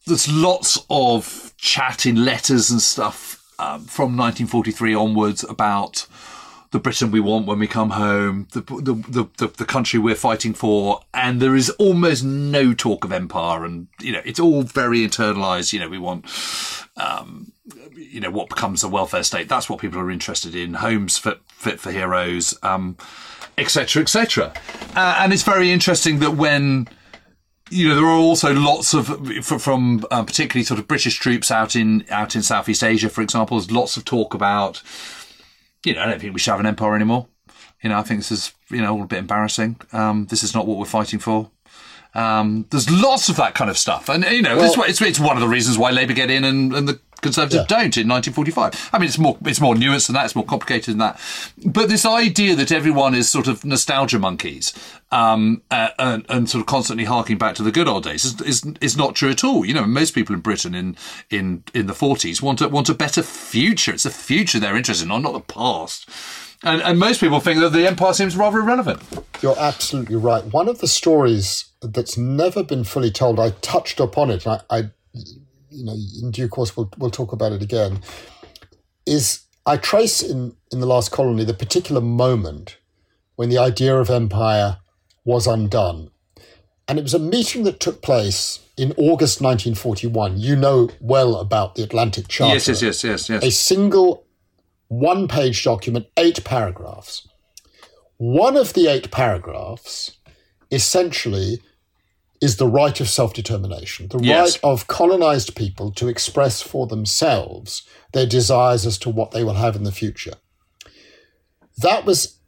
there's 0.06 0.30
lots 0.30 0.78
of 0.88 1.52
chat 1.56 2.06
in 2.06 2.24
letters 2.24 2.70
and 2.70 2.80
stuff 2.80 3.38
um, 3.59 3.84
from 3.84 4.16
1943 4.16 4.94
onwards 4.94 5.44
about 5.44 6.06
the 6.70 6.78
Britain 6.78 7.11
we 7.11 7.20
want 7.20 7.46
when 7.46 7.59
we 7.59 7.66
come 7.66 7.90
home, 7.90 8.46
the, 8.52 8.61
the 8.61 9.28
the 9.38 9.46
the 9.56 9.64
country 9.64 9.98
we're 9.98 10.14
fighting 10.14 10.52
for, 10.52 11.00
and 11.14 11.40
there 11.40 11.56
is 11.56 11.70
almost 11.70 12.22
no 12.24 12.74
talk 12.74 13.04
of 13.04 13.12
empire, 13.12 13.64
and 13.64 13.88
you 14.00 14.12
know 14.12 14.20
it's 14.24 14.38
all 14.38 14.62
very 14.62 14.98
internalized. 14.98 15.72
You 15.72 15.80
know, 15.80 15.88
we 15.88 15.98
want, 15.98 16.26
um, 16.96 17.52
you 17.94 18.20
know, 18.20 18.30
what 18.30 18.50
becomes 18.50 18.84
a 18.84 18.88
welfare 18.88 19.22
state. 19.22 19.48
That's 19.48 19.70
what 19.70 19.80
people 19.80 19.98
are 19.98 20.11
interested 20.11 20.54
in. 20.54 20.74
Homes 20.74 21.16
fit 21.16 21.40
fit 21.48 21.80
for 21.80 21.90
heroes, 21.90 22.59
um, 22.62 22.98
etc. 23.56 24.02
etc. 24.02 24.52
Uh, 24.94 25.20
and 25.20 25.32
it's 25.32 25.44
very 25.44 25.72
interesting 25.72 26.18
that 26.18 26.32
when 26.32 26.86
you 27.70 27.88
know, 27.88 27.94
there 27.96 28.04
are 28.04 28.10
also 28.18 28.52
lots 28.54 28.94
of 28.94 29.06
from 29.44 30.04
um, 30.10 30.26
particularly 30.26 30.64
sort 30.64 30.80
of 30.80 30.88
British 30.88 31.18
troops 31.18 31.50
out 31.50 31.76
in 31.76 32.04
out 32.10 32.34
in 32.36 32.42
Southeast 32.42 32.82
Asia, 32.82 33.08
for 33.08 33.22
example. 33.22 33.58
There's 33.58 33.70
lots 33.70 33.96
of 33.96 34.04
talk 34.04 34.34
about, 34.34 34.82
you 35.84 35.94
know, 35.94 36.02
I 36.02 36.06
don't 36.06 36.20
think 36.20 36.34
we 36.34 36.40
should 36.40 36.50
have 36.52 36.60
an 36.60 36.66
empire 36.66 36.94
anymore. 36.94 37.26
You 37.82 37.90
know, 37.90 37.98
I 37.98 38.02
think 38.02 38.20
this 38.20 38.32
is 38.32 38.52
you 38.70 38.80
know 38.80 38.94
all 38.94 39.02
a 39.02 39.06
bit 39.06 39.18
embarrassing. 39.20 39.80
Um, 39.92 40.26
this 40.26 40.42
is 40.42 40.54
not 40.54 40.66
what 40.66 40.78
we're 40.78 40.84
fighting 40.84 41.18
for. 41.18 41.50
Um, 42.14 42.66
there's 42.70 42.90
lots 42.90 43.28
of 43.28 43.36
that 43.36 43.54
kind 43.54 43.70
of 43.70 43.76
stuff, 43.78 44.08
and 44.08 44.24
you 44.24 44.42
know, 44.42 44.56
this, 44.58 44.76
Well- 44.76 44.88
it's, 44.88 45.00
it's 45.00 45.20
one 45.20 45.36
of 45.36 45.42
the 45.42 45.48
reasons 45.48 45.76
why 45.78 45.90
Labour 45.90 46.14
get 46.14 46.30
in 46.30 46.42
and, 46.42 46.74
and 46.74 46.88
the 46.88 47.00
Conservatives 47.20 47.66
Yeah. 47.68 47.76
don't 47.78 47.96
in 47.96 48.06
1945. 48.08 48.90
I 48.92 48.98
mean, 48.98 49.08
it's 49.08 49.18
more 49.18 49.36
it's 49.44 49.60
more 49.60 49.74
nuanced 49.74 50.06
than 50.06 50.14
that. 50.14 50.26
It's 50.26 50.36
more 50.36 50.44
complicated 50.44 50.92
than 50.92 50.98
that. 50.98 51.20
But 51.64 51.88
this 51.88 52.04
idea 52.06 52.54
that 52.54 52.70
everyone 52.70 53.14
is 53.14 53.28
sort 53.28 53.48
of 53.48 53.64
nostalgia 53.64 54.18
monkeys 54.18 54.72
um, 55.10 55.62
uh, 55.70 55.88
and, 55.98 56.24
and 56.28 56.48
sort 56.48 56.60
of 56.60 56.66
constantly 56.66 57.04
harking 57.04 57.36
back 57.38 57.54
to 57.56 57.62
the 57.62 57.72
good 57.72 57.88
old 57.88 58.04
days 58.04 58.24
is, 58.24 58.40
is 58.42 58.64
is 58.80 58.96
not 58.96 59.16
true 59.16 59.30
at 59.30 59.42
all. 59.42 59.64
You 59.64 59.74
know, 59.74 59.84
most 59.86 60.14
people 60.14 60.34
in 60.34 60.40
Britain 60.40 60.74
in 60.74 60.96
in 61.30 61.64
in 61.74 61.86
the 61.86 61.92
40s 61.92 62.40
want 62.40 62.60
a, 62.60 62.68
want 62.68 62.88
a 62.88 62.94
better 62.94 63.22
future. 63.22 63.92
It's 63.92 64.04
the 64.04 64.10
future 64.10 64.60
they're 64.60 64.76
interested 64.76 65.10
in, 65.10 65.22
not 65.22 65.32
the 65.32 65.40
past. 65.40 66.08
And, 66.64 66.82
and 66.82 66.98
most 66.98 67.20
people 67.20 67.38
think 67.38 67.60
that 67.60 67.70
the 67.72 67.86
empire 67.86 68.12
seems 68.12 68.36
rather 68.36 68.58
irrelevant. 68.58 69.00
You're 69.40 69.58
absolutely 69.58 70.16
right. 70.16 70.44
One 70.44 70.68
of 70.68 70.78
the 70.78 70.88
stories 70.88 71.66
that's 71.80 72.16
never 72.18 72.64
been 72.64 72.82
fully 72.82 73.12
told, 73.12 73.38
I 73.38 73.50
touched 73.60 74.00
upon 74.00 74.30
it, 74.30 74.44
I, 74.44 74.60
I 74.68 74.90
you 75.70 75.84
know, 75.84 75.96
in 76.22 76.30
due 76.30 76.48
course 76.48 76.76
we'll, 76.76 76.90
we'll 76.98 77.10
talk 77.10 77.32
about 77.32 77.52
it 77.52 77.62
again, 77.62 78.00
is 79.06 79.42
I 79.66 79.76
trace 79.76 80.22
in, 80.22 80.54
in 80.72 80.80
the 80.80 80.86
last 80.86 81.10
colony 81.12 81.44
the 81.44 81.54
particular 81.54 82.00
moment 82.00 82.78
when 83.36 83.48
the 83.48 83.58
idea 83.58 83.96
of 83.96 84.10
empire 84.10 84.78
was 85.24 85.46
undone. 85.46 86.10
And 86.88 86.98
it 86.98 87.02
was 87.02 87.14
a 87.14 87.18
meeting 87.18 87.64
that 87.64 87.80
took 87.80 88.00
place 88.00 88.60
in 88.78 88.92
August 88.92 89.42
1941. 89.42 90.38
You 90.38 90.56
know 90.56 90.88
well 91.00 91.36
about 91.36 91.74
the 91.74 91.82
Atlantic 91.82 92.28
Charter 92.28 92.54
Yes, 92.54 92.68
yes, 92.68 92.82
yes, 92.82 93.04
yes, 93.04 93.28
yes. 93.28 93.44
a 93.44 93.50
single 93.50 94.24
one 94.88 95.28
page 95.28 95.62
document, 95.62 96.06
eight 96.16 96.42
paragraphs. 96.44 97.28
One 98.16 98.56
of 98.56 98.72
the 98.72 98.88
eight 98.88 99.10
paragraphs 99.10 100.12
essentially 100.70 101.60
is 102.41 102.57
the 102.57 102.68
right 102.68 103.01
of 103.01 103.09
self 103.09 103.34
determination, 103.34 104.09
the 104.09 104.18
Yes. 104.20 104.55
right 104.55 104.61
of 104.64 104.86
colonized 104.86 105.57
people 105.57 105.91
to 105.93 106.09
express 106.09 106.62
for 106.62 106.86
themselves 106.86 107.82
their 108.12 108.26
desires 108.26 108.86
as 108.86 108.99
to 108.99 109.11
what 109.11 109.30
they 109.32 109.45
will 109.45 109.55
have 109.55 109.76
in 109.76 109.84
the 109.84 109.93
future. 109.93 110.34
That 111.78 112.05
was 112.05 112.39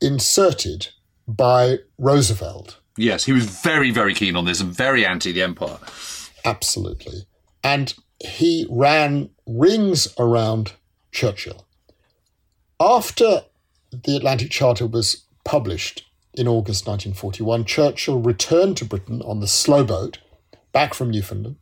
inserted 0.00 0.88
by 1.28 1.78
Roosevelt 1.98 2.76
Yes, 2.96 3.24
he 3.24 3.32
was 3.32 3.46
very, 3.46 3.90
very 3.90 4.14
keen 4.14 4.36
on 4.36 4.44
this 4.44 4.60
and 4.60 4.76
very 4.76 5.06
anti 5.06 5.32
the 5.32 5.42
empire. 5.42 5.78
Absolutely. 6.44 7.24
And 7.64 7.94
he 8.22 8.66
ran 8.68 9.30
rings 9.46 10.08
around 10.18 10.72
Churchill. 11.12 11.66
After 12.78 13.44
the 13.90 14.16
Atlantic 14.16 14.50
Charter 14.50 14.86
was 14.86 15.24
published 15.44 16.04
in 16.34 16.46
August 16.46 16.86
1941, 16.86 17.64
Churchill 17.64 18.20
returned 18.20 18.76
to 18.76 18.84
Britain 18.84 19.22
on 19.22 19.40
the 19.40 19.46
slow 19.48 19.84
boat 19.84 20.18
back 20.72 20.94
from 20.94 21.10
Newfoundland 21.10 21.56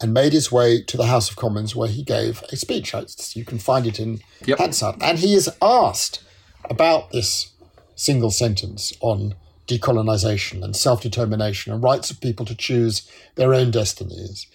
and 0.00 0.14
made 0.14 0.32
his 0.32 0.50
way 0.50 0.82
to 0.82 0.96
the 0.96 1.06
House 1.06 1.30
of 1.30 1.36
Commons 1.36 1.76
where 1.76 1.88
he 1.88 2.02
gave 2.02 2.42
a 2.50 2.56
speech. 2.56 2.94
You 3.34 3.44
can 3.44 3.58
find 3.58 3.86
it 3.86 4.00
in 4.00 4.20
Yep. 4.46 4.58
Hansard. 4.58 4.96
And 5.02 5.18
he 5.18 5.34
is 5.34 5.50
asked 5.60 6.22
about 6.68 7.10
this 7.10 7.50
single 7.94 8.30
sentence 8.30 8.94
on 9.00 9.34
decolonization 9.66 10.64
and 10.64 10.74
self 10.74 11.02
determination 11.02 11.72
and 11.72 11.82
rights 11.82 12.10
of 12.10 12.20
people 12.20 12.46
to 12.46 12.54
choose 12.54 13.08
their 13.34 13.52
own 13.52 13.70
destinies. 13.70 14.46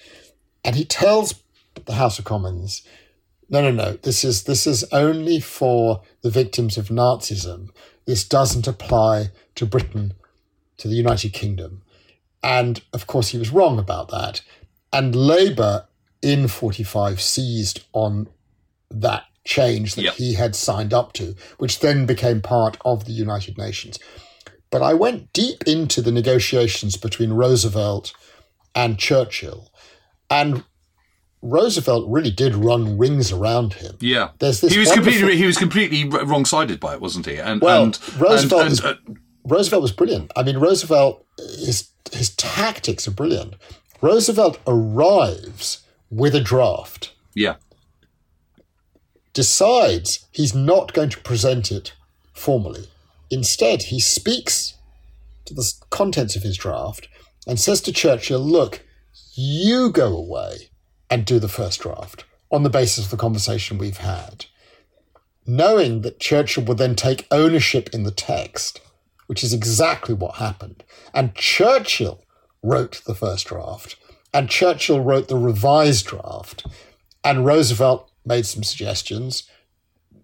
And 0.63 0.75
he 0.75 0.83
tells 0.83 1.35
the 1.85 1.93
House 1.93 2.17
of 2.17 2.25
Commons, 2.25 2.81
no, 3.47 3.61
no, 3.61 3.71
no, 3.71 3.93
this 3.93 4.23
is 4.23 4.43
this 4.43 4.65
is 4.65 4.83
only 4.91 5.39
for 5.39 6.01
the 6.21 6.31
victims 6.31 6.77
of 6.77 6.87
Nazism. 6.87 7.69
This 8.05 8.27
doesn't 8.27 8.67
apply 8.67 9.31
to 9.55 9.65
Britain, 9.65 10.13
to 10.77 10.87
the 10.87 10.95
United 10.95 11.33
Kingdom. 11.33 11.81
And 12.43 12.81
of 12.93 13.07
course, 13.07 13.29
he 13.29 13.37
was 13.37 13.49
wrong 13.51 13.79
about 13.79 14.09
that. 14.09 14.41
And 14.93 15.15
Labour 15.15 15.87
in 16.21 16.47
45 16.47 17.19
seized 17.21 17.83
on 17.93 18.27
that 18.89 19.25
change 19.43 19.95
that 19.95 20.03
Yep. 20.03 20.13
he 20.15 20.33
had 20.33 20.55
signed 20.55 20.93
up 20.93 21.13
to, 21.13 21.35
which 21.57 21.79
then 21.79 22.05
became 22.05 22.41
part 22.41 22.77
of 22.85 23.05
the 23.05 23.11
United 23.11 23.57
Nations. 23.57 23.99
But 24.71 24.81
I 24.81 24.93
went 24.93 25.31
deep 25.33 25.63
into 25.67 26.01
the 26.01 26.11
negotiations 26.11 26.97
between 26.97 27.33
Roosevelt 27.33 28.13
and 28.73 28.97
Churchill. 28.97 29.71
And 30.29 30.63
Roosevelt 31.47 32.05
really 32.09 32.31
did 32.31 32.55
run 32.55 32.97
rings 32.97 33.31
around 33.31 33.73
him. 33.73 33.95
Yeah, 33.99 34.29
There's 34.39 34.61
this 34.61 34.73
he 34.73 34.79
was 34.79 34.89
wonderful- 34.89 35.11
completely 35.13 35.37
he 35.37 35.45
was 35.45 35.57
completely 35.57 36.03
wrong 36.05 36.45
sided 36.45 36.79
by 36.79 36.93
it, 36.93 37.01
wasn't 37.01 37.25
he? 37.27 37.37
And 37.37 37.61
Well, 37.61 37.83
and, 37.83 37.99
Roosevelt 38.19 38.61
and, 38.61 38.69
was- 38.71 38.83
uh, 38.83 38.95
Roosevelt 39.45 39.81
was 39.83 39.91
brilliant. 39.91 40.31
I 40.35 40.41
mean, 40.43 40.57
Roosevelt, 40.57 41.23
his, 41.37 41.89
his 42.11 42.31
tactics 42.31 43.07
are 43.07 43.11
brilliant. 43.11 43.53
Roosevelt 44.01 44.59
arrives 44.65 45.83
with 46.09 46.33
a 46.35 46.41
draft, 46.41 47.13
yeah, 47.35 47.55
decides 49.33 50.25
he's 50.31 50.55
not 50.55 50.93
going 50.93 51.09
to 51.09 51.19
present 51.19 51.71
it 51.71 51.93
formally. 52.33 52.87
Instead, 53.29 53.83
he 53.83 53.99
speaks 53.99 54.75
to 55.45 55.53
the 55.53 55.71
contents 55.89 56.35
of 56.35 56.43
his 56.43 56.57
draft 56.57 57.07
and 57.47 57.59
says 57.59 57.81
to 57.81 57.91
Churchill, 57.91 58.39
Look, 58.39 58.83
you 59.35 59.91
go 59.91 60.15
away 60.15 60.69
and 61.09 61.25
do 61.25 61.39
the 61.39 61.47
first 61.47 61.81
draft 61.81 62.25
on 62.51 62.63
the 62.63 62.69
basis 62.69 63.05
of 63.05 63.11
the 63.11 63.17
conversation 63.17 63.77
we've 63.77 63.97
had. 63.97 64.45
Knowing 65.45 66.01
that 66.01 66.19
Churchill 66.19 66.63
would 66.63 66.77
then 66.77 66.95
take 66.95 67.27
ownership 67.31 67.89
in 67.93 68.03
the 68.03 68.11
text, 68.11 68.81
which 69.27 69.43
is 69.43 69.53
exactly 69.53 70.15
what 70.15 70.35
happened. 70.35 70.83
And 71.13 71.35
Churchill 71.35 72.23
wrote 72.63 73.01
the 73.05 73.15
first 73.15 73.47
draft, 73.47 73.95
and 74.33 74.49
Churchill 74.49 75.01
wrote 75.01 75.27
the 75.27 75.37
revised 75.37 76.07
draft, 76.07 76.65
and 77.23 77.45
Roosevelt 77.45 78.11
made 78.25 78.45
some 78.45 78.63
suggestions. 78.63 79.43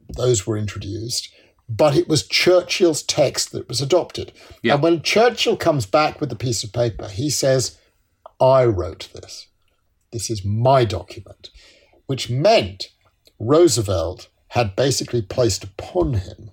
Those 0.10 0.48
were 0.48 0.58
introduced, 0.58 1.32
but 1.70 1.96
it 1.96 2.08
was 2.08 2.28
Churchill's 2.28 3.04
text 3.04 3.52
that 3.52 3.68
was 3.68 3.82
adopted. 3.82 4.34
Yeah. 4.62 4.74
And 4.74 4.84
when 4.84 5.02
Churchill 5.02 5.56
comes 5.56 5.86
back 5.86 6.20
with 6.20 6.30
the 6.30 6.36
piece 6.36 6.64
of 6.64 6.74
paper, 6.74 7.08
he 7.08 7.30
says, 7.30 7.78
I 8.40 8.66
wrote 8.66 9.10
this. 9.14 9.48
This 10.12 10.30
is 10.30 10.44
my 10.46 10.86
document, 10.86 11.50
which 12.06 12.30
meant 12.30 12.90
Roosevelt 13.40 14.28
had 14.50 14.76
basically 14.76 15.22
placed 15.22 15.64
upon 15.64 16.14
him 16.16 16.52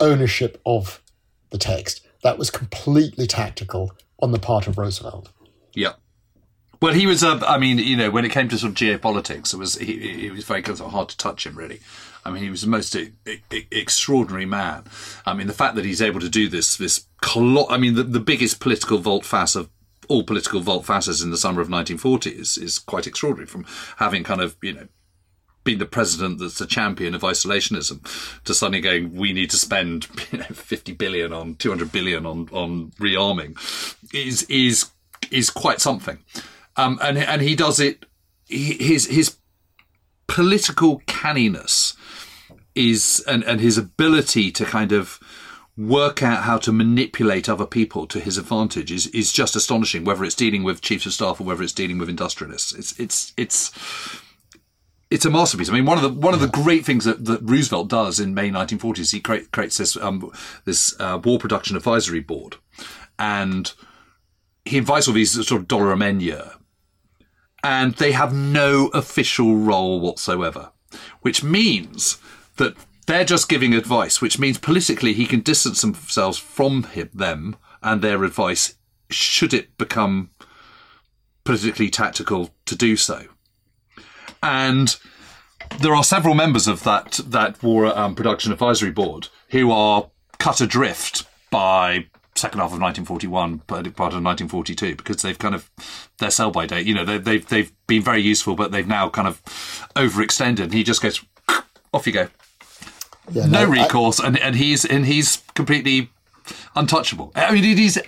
ownership 0.00 0.60
of 0.64 1.02
the 1.50 1.58
text. 1.58 2.06
That 2.22 2.38
was 2.38 2.50
completely 2.50 3.26
tactical 3.26 3.92
on 4.20 4.32
the 4.32 4.38
part 4.38 4.66
of 4.66 4.78
Roosevelt. 4.78 5.30
yeah. 5.74 5.92
Well, 6.82 6.92
he 6.92 7.06
was. 7.06 7.24
Uh, 7.24 7.40
I 7.46 7.56
mean, 7.56 7.78
you 7.78 7.96
know, 7.96 8.10
when 8.10 8.26
it 8.26 8.32
came 8.32 8.48
to 8.48 8.58
sort 8.58 8.72
of 8.72 8.76
geopolitics, 8.76 9.54
it 9.54 9.56
was 9.56 9.76
he, 9.76 9.96
he 10.20 10.30
was 10.30 10.44
very 10.44 10.60
kind 10.60 10.78
of 10.78 10.90
hard 10.90 11.08
to 11.08 11.16
touch 11.16 11.46
him. 11.46 11.56
Really, 11.56 11.80
I 12.26 12.30
mean, 12.30 12.42
he 12.42 12.50
was 12.50 12.60
the 12.60 12.68
most 12.68 12.94
e- 12.94 13.12
e- 13.26 13.66
extraordinary 13.70 14.44
man. 14.44 14.84
I 15.24 15.32
mean, 15.32 15.46
the 15.46 15.54
fact 15.54 15.76
that 15.76 15.86
he's 15.86 16.02
able 16.02 16.20
to 16.20 16.28
do 16.28 16.46
this, 16.46 16.76
this, 16.76 17.06
I 17.22 17.78
mean, 17.78 17.94
the, 17.94 18.02
the 18.02 18.20
biggest 18.20 18.60
political 18.60 18.98
volte-face 18.98 19.54
of 19.54 19.70
all 20.08 20.22
political 20.22 20.60
volte-faces 20.60 21.22
in 21.22 21.30
the 21.30 21.36
summer 21.36 21.60
of 21.60 21.70
1940 21.70 22.30
is, 22.30 22.56
is 22.58 22.78
quite 22.78 23.06
extraordinary. 23.06 23.46
From 23.46 23.64
having 23.96 24.24
kind 24.24 24.40
of, 24.40 24.56
you 24.62 24.72
know, 24.72 24.88
being 25.64 25.78
the 25.78 25.86
president 25.86 26.38
that's 26.38 26.58
the 26.58 26.66
champion 26.66 27.14
of 27.14 27.22
isolationism 27.22 28.02
to 28.44 28.54
suddenly 28.54 28.80
going, 28.80 29.14
we 29.14 29.32
need 29.32 29.50
to 29.50 29.56
spend 29.56 30.06
you 30.32 30.38
know, 30.38 30.44
50 30.44 30.92
billion 30.92 31.32
on 31.32 31.56
200 31.56 31.90
billion 31.90 32.26
on, 32.26 32.48
on 32.52 32.90
rearming 33.00 33.56
is, 34.14 34.42
is, 34.44 34.90
is 35.30 35.50
quite 35.50 35.80
something. 35.80 36.18
Um, 36.76 36.98
and, 37.02 37.18
and 37.18 37.40
he 37.40 37.56
does 37.56 37.80
it, 37.80 38.04
his, 38.46 39.06
his 39.06 39.36
political 40.26 41.00
canniness 41.06 41.96
is, 42.74 43.24
and, 43.26 43.42
and 43.44 43.60
his 43.60 43.78
ability 43.78 44.50
to 44.52 44.64
kind 44.64 44.92
of 44.92 45.18
work 45.76 46.22
out 46.22 46.44
how 46.44 46.56
to 46.58 46.72
manipulate 46.72 47.48
other 47.48 47.66
people 47.66 48.06
to 48.06 48.20
his 48.20 48.38
advantage 48.38 48.92
is, 48.92 49.08
is 49.08 49.32
just 49.32 49.56
astonishing, 49.56 50.04
whether 50.04 50.24
it's 50.24 50.34
dealing 50.34 50.62
with 50.62 50.80
chiefs 50.80 51.06
of 51.06 51.12
staff 51.12 51.40
or 51.40 51.44
whether 51.44 51.62
it's 51.62 51.72
dealing 51.72 51.98
with 51.98 52.08
industrialists. 52.08 52.72
It's, 52.72 52.98
it's, 52.98 53.32
it's, 53.36 53.72
it's 55.10 55.24
a 55.24 55.30
masterpiece. 55.30 55.68
I 55.68 55.72
mean, 55.72 55.84
one 55.84 55.96
of 55.98 56.02
the 56.02 56.20
one 56.20 56.34
of 56.34 56.40
the 56.40 56.48
great 56.48 56.84
things 56.84 57.04
that, 57.04 57.24
that 57.26 57.40
Roosevelt 57.42 57.88
does 57.88 58.18
in 58.18 58.34
May 58.34 58.50
1940 58.50 59.02
is 59.02 59.10
he 59.12 59.20
create, 59.20 59.52
creates 59.52 59.78
this 59.78 59.96
um, 59.96 60.32
this 60.64 60.98
uh, 60.98 61.20
war 61.22 61.38
production 61.38 61.76
advisory 61.76 62.20
board, 62.20 62.56
and 63.18 63.72
he 64.64 64.76
invites 64.76 65.06
all 65.06 65.14
these 65.14 65.32
sort 65.32 65.60
of 65.60 65.68
dollar 65.68 65.92
a 65.92 65.96
man 65.96 66.18
year, 66.18 66.52
and 67.62 67.94
they 67.94 68.12
have 68.12 68.34
no 68.34 68.88
official 68.88 69.56
role 69.56 70.00
whatsoever, 70.00 70.72
which 71.20 71.44
means 71.44 72.18
that 72.56 72.74
they're 73.06 73.24
just 73.24 73.48
giving 73.48 73.74
advice. 73.74 74.20
Which 74.20 74.38
means 74.38 74.58
politically 74.58 75.12
he 75.12 75.26
can 75.26 75.40
distance 75.40 75.80
themselves 75.80 76.38
from 76.38 76.84
him, 76.84 77.10
them 77.12 77.56
and 77.82 78.00
their 78.00 78.24
advice, 78.24 78.74
should 79.10 79.52
it 79.52 79.76
become 79.76 80.30
politically 81.44 81.90
tactical 81.90 82.50
to 82.64 82.74
do 82.74 82.96
so 82.96 83.26
and 84.44 84.96
there 85.80 85.94
are 85.94 86.04
several 86.04 86.34
members 86.34 86.68
of 86.68 86.84
that 86.84 87.18
that 87.26 87.60
war 87.62 87.86
um, 87.98 88.14
production 88.14 88.52
advisory 88.52 88.90
board 88.90 89.28
who 89.48 89.72
are 89.72 90.10
cut 90.38 90.60
adrift 90.60 91.26
by 91.50 92.06
second 92.36 92.58
half 92.58 92.72
of 92.72 92.80
1941, 92.80 93.60
part 93.60 93.86
of 93.86 93.94
1942, 93.96 94.96
because 94.96 95.22
they've 95.22 95.38
kind 95.38 95.54
of 95.54 95.70
their 96.18 96.30
sell 96.30 96.50
by 96.50 96.66
date. 96.66 96.86
You 96.86 96.94
know, 96.94 97.04
they, 97.04 97.18
they've 97.18 97.46
they've 97.48 97.72
been 97.86 98.02
very 98.02 98.20
useful, 98.20 98.54
but 98.54 98.70
they've 98.70 98.86
now 98.86 99.08
kind 99.08 99.26
of 99.26 99.42
overextended. 99.96 100.64
And 100.64 100.74
he 100.74 100.84
just 100.84 101.00
goes 101.00 101.24
off 101.94 102.06
you 102.06 102.12
go, 102.12 102.28
Yeah, 103.30 103.46
no 103.46 103.60
I- 103.60 103.64
recourse, 103.64 104.18
and 104.18 104.38
and 104.38 104.56
he's 104.56 104.84
and 104.84 105.06
he's 105.06 105.42
completely 105.54 106.10
untouchable. 106.76 107.32
I 107.34 107.52
mean, 107.52 107.64
it 107.64 107.78
is. 107.78 108.00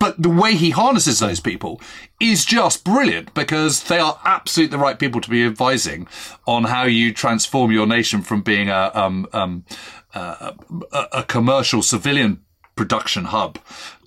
But 0.00 0.20
the 0.20 0.28
way 0.28 0.54
he 0.54 0.70
harnesses 0.70 1.18
those 1.20 1.40
people 1.40 1.80
is 2.20 2.44
just 2.44 2.84
brilliant 2.84 3.32
because 3.32 3.84
they 3.84 3.98
are 3.98 4.18
absolutely 4.24 4.76
the 4.76 4.82
right 4.82 4.98
people 4.98 5.20
to 5.22 5.30
be 5.30 5.46
advising 5.46 6.08
on 6.46 6.64
how 6.64 6.82
you 6.84 7.12
transform 7.14 7.72
your 7.72 7.86
nation 7.86 8.20
from 8.20 8.42
being 8.42 8.68
a 8.68 8.90
um, 8.94 9.26
um, 9.32 9.64
uh, 10.14 10.52
a, 10.92 11.06
a 11.12 11.22
commercial 11.22 11.80
civilian 11.80 12.42
production 12.76 13.26
hub 13.26 13.58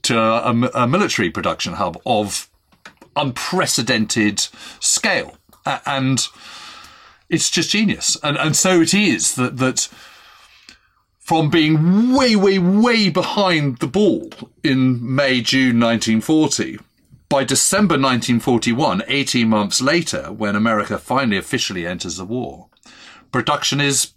to 0.04 0.20
a, 0.20 0.52
a 0.76 0.88
military 0.88 1.32
production 1.32 1.74
hub 1.74 2.00
of 2.06 2.48
unprecedented 3.16 4.40
scale, 4.80 5.38
A- 5.66 5.82
and 5.86 6.28
it's 7.30 7.50
just 7.50 7.72
genius. 7.72 8.18
And 8.24 8.38
and 8.38 8.56
so 8.56 8.82
it 8.82 8.94
is 8.94 9.36
that 9.36 9.58
that 9.58 9.90
from 11.28 11.50
being 11.50 12.14
way, 12.14 12.38
way, 12.38 12.58
way 12.58 13.10
behind 13.10 13.80
the 13.80 13.88
ball 13.88 14.30
in 14.64 15.14
May, 15.14 15.42
June 15.42 15.78
1940, 15.78 16.80
by 17.28 17.44
December 17.44 17.96
1941, 17.96 19.04
18 19.10 19.50
months 19.50 19.82
later, 19.82 20.32
when 20.32 20.56
America 20.56 20.98
finally 20.98 21.36
officially 21.36 21.86
enters 21.86 22.16
the 22.16 22.24
war, 22.24 22.70
production 23.34 23.82
is 23.82 24.14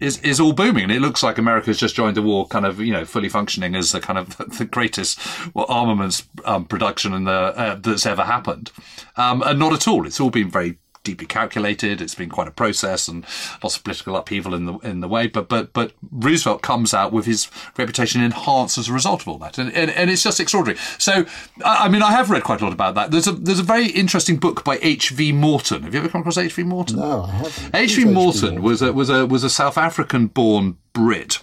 is 0.00 0.20
is 0.20 0.38
all 0.38 0.52
booming, 0.52 0.84
and 0.84 0.92
it 0.92 1.00
looks 1.00 1.22
like 1.22 1.38
America's 1.38 1.78
just 1.78 1.96
joined 1.96 2.16
the 2.16 2.22
war, 2.22 2.46
kind 2.46 2.66
of 2.66 2.78
you 2.78 2.92
know 2.92 3.06
fully 3.06 3.30
functioning 3.30 3.74
as 3.74 3.92
the 3.92 4.00
kind 4.00 4.18
of 4.18 4.36
the 4.58 4.66
greatest 4.66 5.18
well, 5.54 5.66
armaments 5.68 6.28
um, 6.44 6.66
production 6.66 7.14
in 7.14 7.24
the 7.24 7.32
uh, 7.32 7.74
that's 7.76 8.04
ever 8.04 8.24
happened, 8.24 8.70
um, 9.16 9.42
and 9.46 9.58
not 9.58 9.72
at 9.72 9.88
all. 9.88 10.06
It's 10.06 10.20
all 10.20 10.30
been 10.30 10.50
very 10.50 10.78
deeply 11.04 11.26
calculated. 11.26 12.00
It's 12.00 12.14
been 12.14 12.28
quite 12.28 12.48
a 12.48 12.50
process 12.50 13.06
and 13.06 13.24
lots 13.62 13.76
of 13.76 13.84
political 13.84 14.16
upheaval 14.16 14.54
in 14.54 14.64
the 14.64 14.78
in 14.78 15.00
the 15.00 15.08
way. 15.08 15.28
But 15.28 15.48
but 15.48 15.72
but 15.72 15.92
Roosevelt 16.10 16.62
comes 16.62 16.92
out 16.92 17.12
with 17.12 17.26
his 17.26 17.48
reputation 17.78 18.22
enhanced 18.22 18.78
as 18.78 18.88
a 18.88 18.92
result 18.92 19.22
of 19.22 19.28
all 19.28 19.38
that, 19.38 19.58
and 19.58 19.72
and, 19.72 19.90
and 19.90 20.10
it's 20.10 20.22
just 20.22 20.40
extraordinary. 20.40 20.80
So 20.98 21.26
I 21.64 21.84
I 21.84 21.88
mean, 21.88 22.02
I 22.02 22.10
have 22.10 22.30
read 22.30 22.42
quite 22.42 22.60
a 22.60 22.64
lot 22.64 22.72
about 22.72 22.94
that. 22.96 23.10
There's 23.10 23.26
a 23.26 23.32
there's 23.32 23.60
a 23.60 23.64
very 23.64 23.88
interesting 23.88 24.38
book 24.38 24.64
by 24.64 24.78
H. 24.82 25.10
V. 25.10 25.30
Morton. 25.32 25.82
Have 25.82 25.94
you 25.94 26.00
ever 26.00 26.08
come 26.08 26.22
across 26.22 26.38
H. 26.38 26.54
V. 26.54 26.64
Morton? 26.64 26.96
No, 26.96 27.22
I 27.22 27.30
haven't. 27.30 27.74
H. 27.74 27.96
V. 27.96 28.06
Morton 28.06 28.62
was 28.62 28.82
a 28.82 28.92
was 28.92 29.10
a 29.10 29.26
was 29.26 29.44
a 29.44 29.50
South 29.50 29.78
African 29.78 30.26
born 30.26 30.78
Brit 30.92 31.40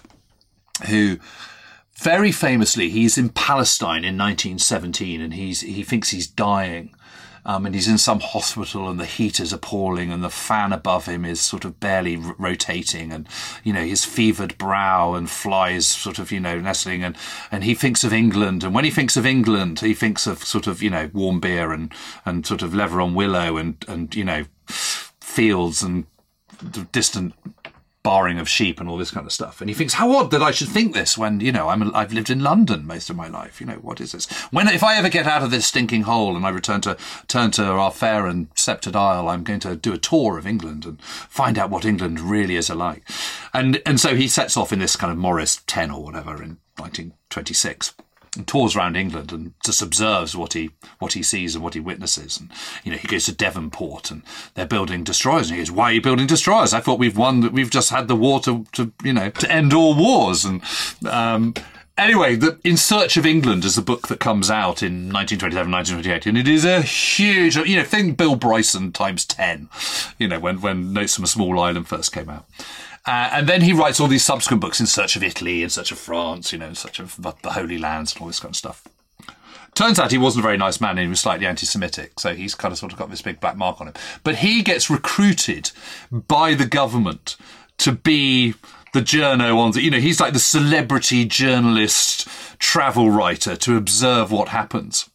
who 0.88 1.18
very 1.94 2.32
famously 2.32 2.90
he's 2.90 3.16
in 3.16 3.28
Palestine 3.28 4.04
in 4.04 4.18
1917 4.18 5.20
and 5.20 5.34
he's 5.34 5.60
he 5.60 5.84
thinks 5.84 6.10
he's 6.10 6.26
dying. 6.26 6.94
Um, 7.44 7.66
and 7.66 7.74
he's 7.74 7.88
in 7.88 7.98
some 7.98 8.20
hospital 8.20 8.88
and 8.88 9.00
the 9.00 9.06
heat 9.06 9.40
is 9.40 9.52
appalling 9.52 10.12
and 10.12 10.22
the 10.22 10.30
fan 10.30 10.72
above 10.72 11.06
him 11.06 11.24
is 11.24 11.40
sort 11.40 11.64
of 11.64 11.80
barely 11.80 12.16
r- 12.16 12.36
rotating 12.38 13.10
and, 13.12 13.26
you 13.64 13.72
know, 13.72 13.84
his 13.84 14.04
fevered 14.04 14.56
brow 14.58 15.14
and 15.14 15.28
flies 15.28 15.86
sort 15.86 16.20
of, 16.20 16.30
you 16.30 16.38
know, 16.38 16.60
nestling 16.60 17.02
and, 17.02 17.16
and 17.50 17.64
he 17.64 17.74
thinks 17.74 18.04
of 18.04 18.12
England. 18.12 18.62
And 18.62 18.74
when 18.74 18.84
he 18.84 18.90
thinks 18.90 19.16
of 19.16 19.26
England, 19.26 19.80
he 19.80 19.92
thinks 19.92 20.26
of 20.26 20.44
sort 20.44 20.68
of, 20.68 20.82
you 20.82 20.90
know, 20.90 21.10
warm 21.12 21.40
beer 21.40 21.72
and, 21.72 21.92
and 22.24 22.46
sort 22.46 22.62
of 22.62 22.74
leather 22.74 23.00
on 23.00 23.14
willow 23.14 23.56
and, 23.56 23.84
and, 23.88 24.14
you 24.14 24.24
know, 24.24 24.44
fields 24.66 25.82
and 25.82 26.06
distant 26.92 27.34
barring 28.02 28.38
of 28.38 28.48
sheep 28.48 28.80
and 28.80 28.88
all 28.88 28.98
this 28.98 29.10
kind 29.12 29.26
of 29.26 29.32
stuff. 29.32 29.60
And 29.60 29.70
he 29.70 29.74
thinks, 29.74 29.94
how 29.94 30.10
odd 30.12 30.30
that 30.32 30.42
I 30.42 30.50
should 30.50 30.68
think 30.68 30.92
this 30.92 31.16
when, 31.16 31.40
you 31.40 31.52
know, 31.52 31.68
I'm, 31.68 31.94
I've 31.94 32.12
lived 32.12 32.30
in 32.30 32.40
London 32.40 32.86
most 32.86 33.10
of 33.10 33.16
my 33.16 33.28
life. 33.28 33.60
You 33.60 33.66
know, 33.66 33.74
what 33.74 34.00
is 34.00 34.12
this? 34.12 34.26
When, 34.50 34.66
if 34.68 34.82
I 34.82 34.96
ever 34.96 35.08
get 35.08 35.26
out 35.26 35.42
of 35.42 35.50
this 35.50 35.66
stinking 35.66 36.02
hole 36.02 36.36
and 36.36 36.44
I 36.44 36.50
return 36.50 36.80
to, 36.82 36.96
turn 37.28 37.52
to 37.52 37.64
our 37.64 37.92
fair 37.92 38.26
and 38.26 38.48
sceptred 38.56 38.96
isle, 38.96 39.28
I'm 39.28 39.44
going 39.44 39.60
to 39.60 39.76
do 39.76 39.92
a 39.92 39.98
tour 39.98 40.36
of 40.36 40.46
England 40.46 40.84
and 40.84 41.00
find 41.02 41.58
out 41.58 41.70
what 41.70 41.84
England 41.84 42.20
really 42.20 42.56
is 42.56 42.68
alike. 42.68 43.08
And, 43.54 43.80
and 43.86 44.00
so 44.00 44.16
he 44.16 44.26
sets 44.26 44.56
off 44.56 44.72
in 44.72 44.80
this 44.80 44.96
kind 44.96 45.12
of 45.12 45.18
Morris 45.18 45.62
10 45.66 45.90
or 45.90 46.02
whatever 46.02 46.42
in 46.42 46.58
1926 46.76 47.94
tours 48.46 48.74
around 48.74 48.96
England 48.96 49.30
and 49.32 49.52
just 49.64 49.82
observes 49.82 50.34
what 50.36 50.54
he 50.54 50.70
what 50.98 51.12
he 51.12 51.22
sees 51.22 51.54
and 51.54 51.62
what 51.62 51.74
he 51.74 51.80
witnesses. 51.80 52.40
And 52.40 52.50
you 52.84 52.92
know, 52.92 52.98
he 52.98 53.08
goes 53.08 53.26
to 53.26 53.32
Devonport 53.32 54.10
and 54.10 54.22
they're 54.54 54.66
building 54.66 55.04
destroyers. 55.04 55.48
And 55.48 55.58
he 55.58 55.62
goes, 55.62 55.70
"Why 55.70 55.84
are 55.84 55.92
you 55.92 56.02
building 56.02 56.26
destroyers? 56.26 56.72
I 56.72 56.80
thought 56.80 56.98
we've 56.98 57.16
won. 57.16 57.40
That 57.40 57.52
we've 57.52 57.70
just 57.70 57.90
had 57.90 58.08
the 58.08 58.16
war 58.16 58.40
to, 58.40 58.64
to 58.72 58.92
you 59.04 59.12
know 59.12 59.30
to 59.30 59.50
end 59.50 59.74
all 59.74 59.94
wars." 59.94 60.44
And 60.44 60.62
um, 61.06 61.54
anyway, 61.98 62.36
the 62.36 62.58
In 62.64 62.76
Search 62.76 63.16
of 63.16 63.26
England 63.26 63.64
is 63.64 63.76
the 63.76 63.82
book 63.82 64.08
that 64.08 64.20
comes 64.20 64.50
out 64.50 64.82
in 64.82 65.12
1927, 65.12 65.70
1928, 65.70 66.26
and 66.26 66.38
it 66.38 66.48
is 66.48 66.64
a 66.64 66.80
huge. 66.80 67.56
You 67.56 67.76
know, 67.76 67.84
think 67.84 68.16
Bill 68.16 68.36
Bryson 68.36 68.92
times 68.92 69.26
ten. 69.26 69.68
You 70.18 70.28
know, 70.28 70.40
when 70.40 70.60
when 70.60 70.92
Notes 70.92 71.16
from 71.16 71.24
a 71.24 71.28
Small 71.28 71.60
Island 71.60 71.88
first 71.88 72.12
came 72.12 72.30
out. 72.30 72.46
Uh, 73.04 73.30
and 73.32 73.48
then 73.48 73.62
he 73.62 73.72
writes 73.72 73.98
all 73.98 74.06
these 74.06 74.24
subsequent 74.24 74.60
books 74.60 74.78
in 74.78 74.86
search 74.86 75.16
of 75.16 75.22
Italy, 75.22 75.62
in 75.62 75.70
search 75.70 75.90
of 75.90 75.98
France, 75.98 76.52
you 76.52 76.58
know, 76.58 76.68
in 76.68 76.74
search 76.74 77.00
of 77.00 77.16
the 77.42 77.50
Holy 77.50 77.78
Lands 77.78 78.12
and 78.12 78.22
all 78.22 78.28
this 78.28 78.38
kind 78.38 78.52
of 78.52 78.56
stuff. 78.56 78.86
Turns 79.74 79.98
out 79.98 80.12
he 80.12 80.18
wasn't 80.18 80.44
a 80.44 80.46
very 80.46 80.58
nice 80.58 80.80
man 80.80 80.90
and 80.90 81.00
he 81.00 81.08
was 81.08 81.20
slightly 81.20 81.46
anti 81.46 81.66
Semitic, 81.66 82.20
so 82.20 82.34
he's 82.34 82.54
kind 82.54 82.70
of 82.72 82.78
sort 82.78 82.92
of 82.92 82.98
got 82.98 83.10
this 83.10 83.22
big 83.22 83.40
black 83.40 83.56
mark 83.56 83.80
on 83.80 83.88
him. 83.88 83.94
But 84.22 84.36
he 84.36 84.62
gets 84.62 84.90
recruited 84.90 85.70
by 86.10 86.54
the 86.54 86.66
government 86.66 87.36
to 87.78 87.92
be 87.92 88.54
the 88.92 89.00
journo 89.00 89.56
on 89.56 89.72
the, 89.72 89.82
you 89.82 89.90
know, 89.90 89.98
he's 89.98 90.20
like 90.20 90.34
the 90.34 90.38
celebrity 90.38 91.24
journalist 91.24 92.28
travel 92.58 93.10
writer 93.10 93.56
to 93.56 93.76
observe 93.76 94.30
what 94.30 94.48
happens. 94.48 95.08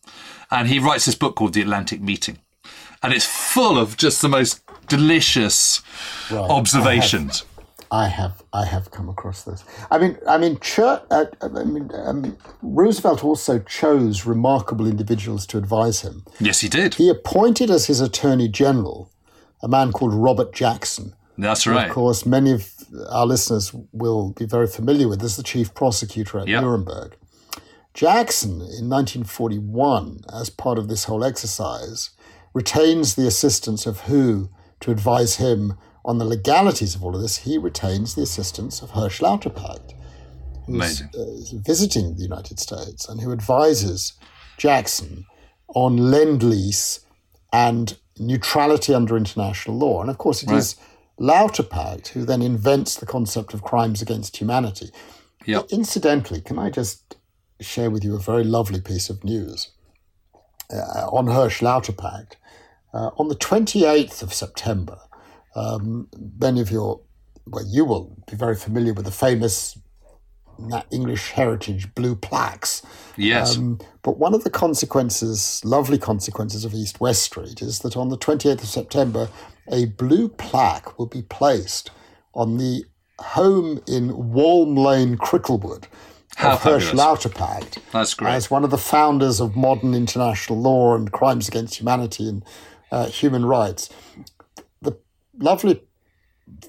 And 0.50 0.68
he 0.68 0.80
writes 0.80 1.06
this 1.06 1.16
book 1.16 1.36
called 1.36 1.54
The 1.54 1.62
Atlantic 1.62 2.02
Meeting. 2.02 2.40
And 3.04 3.14
it's 3.14 3.26
full 3.26 3.78
of 3.78 3.96
just 3.96 4.24
the 4.24 4.30
most 4.30 4.64
delicious 4.88 5.84
observations. 6.32 7.46
I 7.92 8.08
have 8.08 8.44
I 8.54 8.66
have 8.66 8.92
come 8.92 9.08
across 9.10 9.44
this. 9.44 9.64
I 9.90 9.98
mean, 9.98 10.18
I 10.28 10.38
mean, 10.38 10.60
Chur- 10.60 11.02
uh, 11.10 11.26
I 11.42 11.48
mean, 11.64 11.90
um, 11.94 12.38
Roosevelt 12.62 13.24
also 13.24 13.60
chose 13.60 14.26
remarkable 14.26 14.88
individuals 14.88 15.46
to 15.48 15.58
advise 15.58 16.02
him. 16.02 16.26
Yes, 16.40 16.60
he 16.62 16.70
did. 16.70 16.96
He 16.96 17.10
appointed 17.10 17.70
as 17.70 17.86
his 17.88 18.02
Attorney 18.02 18.48
General 18.50 19.10
a 19.64 19.68
man 19.68 19.92
called 19.92 20.14
Robert 20.14 20.54
Jackson. 20.54 21.14
That's 21.38 21.66
right. 21.66 21.88
Of 21.88 21.94
course, 21.94 22.26
many 22.26 22.52
of 22.52 22.70
our 23.10 23.26
listeners 23.26 23.74
will 23.92 24.32
be 24.32 24.46
very 24.46 24.68
familiar 24.68 25.08
with 25.08 25.24
as 25.24 25.38
the 25.38 25.44
chief 25.44 25.74
prosecutor 25.74 26.40
at 26.40 26.48
Yep. 26.48 26.62
Nuremberg. 26.64 27.16
Jackson, 27.94 28.54
in 28.62 28.90
1941, 28.90 30.22
as 30.34 30.50
part 30.50 30.78
of 30.78 30.88
this 30.88 31.06
whole 31.06 31.24
exercise, 31.24 32.12
retains 32.54 33.16
the 33.16 33.28
assistance 33.28 33.86
of 33.86 34.02
who 34.02 34.50
to 34.82 34.92
advise 34.92 35.36
him 35.38 35.74
on 36.08 36.18
the 36.18 36.26
legalities 36.26 36.96
of 36.96 37.04
all 37.04 37.14
of 37.14 37.22
this? 37.22 37.40
He 37.40 37.58
retains 37.58 38.16
the 38.16 38.24
assistance 38.24 38.82
of 38.82 38.92
Hersch 38.92 39.20
Lauterpacht, 39.20 39.94
who's 40.66 41.02
uh, 41.02 41.60
visiting 41.60 42.16
the 42.16 42.24
United 42.24 42.60
States 42.60 43.08
and 43.08 43.22
who 43.22 43.32
advises 43.32 44.14
Jackson 44.58 45.26
on 45.76 45.98
lend 45.98 46.42
lease 46.42 47.02
and 47.54 47.98
neutrality 48.18 48.94
under 48.94 49.18
international 49.18 49.78
law. 49.78 50.02
And 50.02 50.10
of 50.10 50.18
course, 50.18 50.42
it 50.44 50.52
is 50.52 50.76
Lauterpacht 51.20 52.08
who 52.10 52.26
then 52.26 52.42
invents 52.42 52.96
the 52.96 53.06
concept 53.06 53.54
of 53.54 53.62
crimes 53.62 54.02
against 54.02 54.38
humanity. 54.38 54.90
Yep. 55.46 55.68
Incidentally, 55.72 56.42
can 56.42 56.58
I 56.58 56.70
just 56.70 57.18
share 57.60 57.90
with 57.90 58.04
you 58.04 58.16
a 58.16 58.20
very 58.20 58.44
lovely 58.44 58.82
piece 58.82 59.10
of 59.10 59.24
news 59.24 59.72
uh, 60.72 61.08
on 61.12 61.28
Hersch 61.28 61.62
Lauterpacht? 61.62 62.34
Uh, 62.94 63.12
on 63.18 63.28
the 63.28 63.36
28th 63.36 64.24
of 64.24 64.34
September, 64.34 64.98
um, 65.58 66.08
many 66.40 66.62
of 66.62 66.70
your, 66.72 67.02
well, 67.48 67.66
you 67.68 67.84
will 67.84 68.16
be 68.30 68.38
very 68.38 68.56
familiar 68.56 68.94
with 68.94 69.06
the 69.06 69.12
famous 69.12 69.78
English 70.92 71.32
heritage 71.32 71.94
blue 71.96 72.16
plaques. 72.16 72.82
Yes. 73.16 73.58
Um, 73.58 73.80
but 74.02 74.18
one 74.18 74.34
of 74.34 74.44
the 74.44 74.50
consequences, 74.50 75.62
lovely 75.64 75.98
consequences 75.98 76.66
of 76.66 76.74
East 76.74 77.00
West 77.00 77.24
Street, 77.24 77.62
is 77.62 77.80
that 77.80 77.98
on 77.98 78.10
the 78.10 78.18
28th 78.18 78.64
of 78.64 78.68
September, 78.68 79.30
a 79.72 79.86
blue 79.86 80.30
plaque 80.30 80.98
will 80.98 81.08
be 81.08 81.22
placed 81.24 81.92
on 82.34 82.58
the 82.58 82.86
home 83.20 83.82
in 83.88 84.32
Walm 84.32 84.76
Lane, 84.76 85.18
Cricklewood, 85.18 85.86
How 86.36 86.54
of 86.54 86.62
Hersch. 86.62 86.94
Lauterpacht 86.94 87.80
That's 87.92 88.14
great. 88.14 88.32
as 88.32 88.52
one 88.52 88.64
of 88.64 88.70
the 88.70 88.78
founders 88.78 89.40
of 89.40 89.56
modern 89.56 89.94
international 89.94 90.62
law 90.62 90.96
and 90.96 91.12
crimes 91.12 91.48
against 91.48 91.80
humanity 91.80 92.30
and 92.30 92.46
uh, 92.92 93.08
human 93.08 93.46
rights. 93.46 93.90
Lovely 95.40 95.82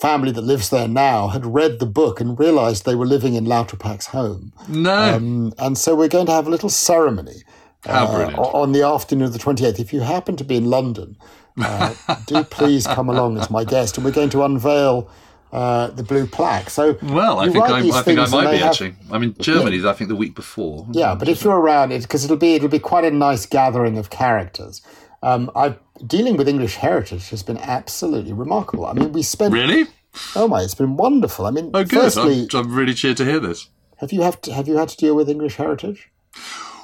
family 0.01 0.33
that 0.33 0.43
lives 0.43 0.71
there 0.71 0.89
now 0.89 1.29
had 1.29 1.47
read 1.47 1.79
the 1.79 1.87
book 1.87 2.21
and 2.21 2.39
realized 2.39 2.85
they 2.85 2.95
were 2.97 3.07
living 3.07 3.35
in 3.35 3.45
Lauterpacht's 3.45 4.07
home. 4.09 4.53
no. 4.69 5.15
Um, 5.17 5.53
and 5.59 5.79
so 5.79 5.95
we're 5.95 6.09
going 6.09 6.27
to 6.27 6.33
have 6.33 6.47
a 6.47 6.51
little 6.51 6.69
ceremony 6.69 7.43
uh, 7.87 8.33
on 8.37 8.73
the 8.73 8.83
afternoon 8.83 9.27
of 9.27 9.33
the 9.33 9.39
28th. 9.39 9.79
If 9.79 9.93
you 9.93 10.01
happen 10.01 10.37
to 10.37 10.45
be 10.45 10.57
in 10.57 10.69
London, 10.69 11.17
uh, 11.61 11.95
do 12.27 12.43
please 12.45 12.87
come 12.87 13.09
along 13.09 13.39
as 13.39 13.51
my 13.51 13.65
guest. 13.65 13.97
And 13.97 14.05
we're 14.05 14.11
going 14.13 14.31
to 14.31 14.43
unveil 14.43 15.09
uh, 15.53 15.89
the 15.89 16.03
blue 16.03 16.27
plaque. 16.27 16.71
So 16.71 16.99
Well, 17.03 17.39
I 17.39 17.49
think 17.49 17.65
I, 17.65 17.79
I 17.79 18.03
think 18.03 18.19
I 18.19 18.27
might 18.27 18.51
be 18.51 18.59
have- 18.59 18.71
actually. 18.71 18.97
I 19.13 19.19
mean, 19.19 19.35
Germany's 19.39 19.85
I 19.85 19.93
think 19.93 20.09
the 20.09 20.17
week 20.17 20.35
before. 20.35 20.87
Yeah, 20.91 21.15
but 21.15 21.29
if 21.29 21.43
you're 21.45 21.57
around, 21.59 21.93
it 21.93 22.03
because 22.03 22.25
it'll 22.25 22.37
be 22.37 22.55
it'll 22.55 22.69
be 22.69 22.81
quite 22.81 23.05
a 23.05 23.11
nice 23.13 23.47
gathering 23.47 23.97
of 23.97 24.11
characters. 24.11 24.83
Um, 25.23 25.51
I 25.57 25.77
dealing 26.07 26.37
with 26.37 26.49
English 26.49 26.77
heritage 26.77 27.29
has 27.31 27.43
been 27.43 27.59
absolutely 27.59 28.33
remarkable. 28.33 28.87
I 28.87 28.93
mean, 28.93 29.13
we 29.13 29.23
spent 29.23 29.53
Really? 29.53 29.87
oh 30.37 30.49
my, 30.49 30.63
it's 30.63 30.75
been 30.75 30.97
wonderful. 30.97 31.47
I 31.47 31.51
mean, 31.51 31.71
Oh, 31.75 31.85
good. 31.85 32.01
firstly, 32.01 32.49
I'm, 32.53 32.67
I'm 32.67 32.75
really 32.75 32.95
cheered 32.95 33.17
to 33.19 33.25
hear 33.25 33.41
this. 33.41 33.69
have 33.99 34.13
you 34.13 34.23
have 34.23 34.41
to, 34.43 34.53
have 34.53 34.69
you 34.69 34.77
had 34.77 34.89
to 34.91 34.97
deal 34.97 35.15
with 35.15 35.29
English 35.29 35.57
heritage? 35.57 36.11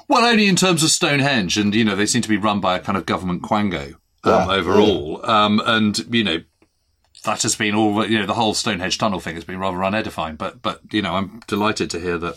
Well, 0.07 0.23
only 0.25 0.47
in 0.47 0.55
terms 0.55 0.83
of 0.83 0.89
Stonehenge, 0.91 1.57
and 1.57 1.73
you 1.73 1.83
know 1.83 1.95
they 1.95 2.05
seem 2.05 2.21
to 2.21 2.29
be 2.29 2.37
run 2.37 2.59
by 2.59 2.75
a 2.75 2.79
kind 2.79 2.97
of 2.97 3.05
government 3.07 3.41
quango 3.41 3.93
um, 3.93 3.95
Yeah, 4.25 4.47
overall, 4.51 5.25
um, 5.25 5.59
and 5.65 5.97
you 6.13 6.23
know 6.23 6.43
that 7.23 7.41
has 7.41 7.55
been 7.55 7.73
all. 7.73 8.05
You 8.05 8.19
know, 8.19 8.27
the 8.27 8.35
whole 8.35 8.53
Stonehenge 8.53 8.99
tunnel 8.99 9.19
thing 9.19 9.33
has 9.33 9.43
been 9.43 9.57
rather 9.57 9.77
unedifying. 9.77 10.37
But 10.37 10.61
but 10.61 10.81
you 10.91 11.01
know, 11.01 11.15
I'm 11.15 11.41
delighted 11.47 11.89
to 11.89 11.99
hear 11.99 12.19
that 12.19 12.35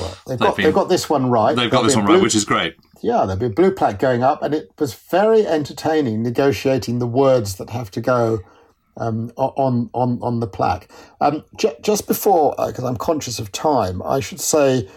Well, 0.00 0.16
they've 0.26 0.38
They've 0.38 0.38
got 0.38 0.56
been- 0.56 0.64
they've 0.64 0.74
got 0.74 0.88
this 0.88 1.08
one 1.10 1.30
right. 1.30 1.54
they've 1.54 1.70
got 1.70 1.82
this 1.82 1.96
one 1.96 2.06
right, 2.06 2.20
which 2.22 2.34
is 2.34 2.44
great. 2.44 2.74
Yeah, 3.02 3.24
there'll 3.24 3.36
be 3.36 3.46
a 3.46 3.50
blue 3.50 3.70
plaque 3.72 3.98
going 3.98 4.22
up, 4.22 4.42
and 4.42 4.54
it 4.54 4.70
was 4.78 4.94
very 4.94 5.46
entertaining 5.46 6.22
negotiating 6.22 6.98
the 6.98 7.06
words 7.06 7.56
that 7.56 7.70
have 7.70 7.90
to 7.92 8.00
go 8.00 8.40
um, 8.96 9.30
on 9.36 9.88
on 9.94 10.18
on 10.22 10.40
the 10.40 10.46
plaque. 10.46 10.90
Um, 11.20 11.44
j- 11.56 11.76
just 11.82 12.06
before, 12.06 12.54
because 12.58 12.84
I'm 12.84 12.96
conscious 12.96 13.38
of 13.38 13.52
time, 13.52 14.02
I 14.02 14.20
should 14.20 14.40
say 14.40 14.88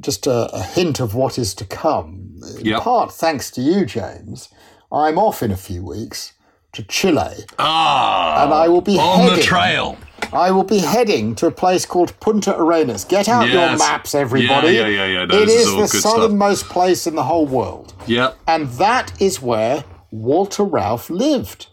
just 0.00 0.26
a, 0.26 0.48
a 0.54 0.62
hint 0.62 1.00
of 1.00 1.14
what 1.14 1.38
is 1.38 1.54
to 1.56 1.64
come. 1.64 2.40
In 2.58 2.66
Yep. 2.66 2.80
part, 2.82 3.12
thanks 3.12 3.50
to 3.52 3.60
you, 3.60 3.84
James, 3.86 4.48
I'm 4.90 5.18
off 5.18 5.42
in 5.42 5.50
a 5.50 5.56
few 5.56 5.84
weeks 5.84 6.32
to 6.72 6.82
Chile, 6.82 7.44
Ah, 7.58 8.42
and 8.44 8.52
I 8.54 8.68
will 8.68 8.80
be 8.80 8.98
on 8.98 9.34
the 9.36 9.40
trail. 9.42 9.96
I 10.32 10.50
will 10.50 10.64
be 10.64 10.78
heading 10.78 11.34
to 11.36 11.46
a 11.46 11.50
place 11.50 11.86
called 11.86 12.18
Punta 12.20 12.58
Arenas. 12.58 13.04
Get 13.04 13.28
out 13.28 13.48
your 13.48 13.76
maps, 13.76 14.14
everybody. 14.14 14.72
Yeah, 14.72 14.86
yeah, 14.86 15.04
yeah, 15.04 15.06
yeah. 15.06 15.24
No, 15.26 15.36
it 15.36 15.48
is 15.48 15.66
is 15.68 15.92
the 15.92 15.98
southernmost 15.98 16.64
place 16.66 17.06
in 17.06 17.14
the 17.14 17.22
whole 17.22 17.46
world. 17.46 17.94
Yep. 18.06 18.36
And 18.46 18.68
that 18.70 19.20
is 19.20 19.40
where 19.40 19.84
Walter 20.10 20.64
Rauff 20.64 21.10
lived 21.10 21.68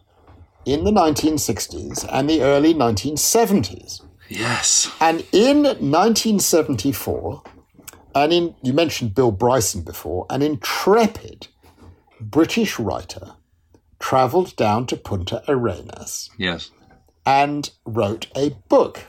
in 0.65 0.83
the 0.83 0.91
1960s 0.91 2.07
and 2.11 2.29
the 2.29 2.43
early 2.43 2.73
1970s. 2.73 4.01
Yes. 4.29 4.91
And 4.99 5.25
in 5.31 5.63
1974, 5.63 7.43
and 8.15 8.33
in 8.33 8.55
you 8.61 8.73
mentioned 8.73 9.15
Bill 9.15 9.31
Bryson 9.31 9.81
before, 9.81 10.25
an 10.29 10.41
intrepid 10.41 11.47
British 12.19 12.79
writer 12.79 13.33
travelled 13.99 14.55
down 14.55 14.85
to 14.87 14.97
Punta 14.97 15.43
Arenas 15.47 16.29
Yes. 16.37 16.71
And 17.25 17.69
wrote 17.85 18.27
a 18.35 18.49
book. 18.69 19.01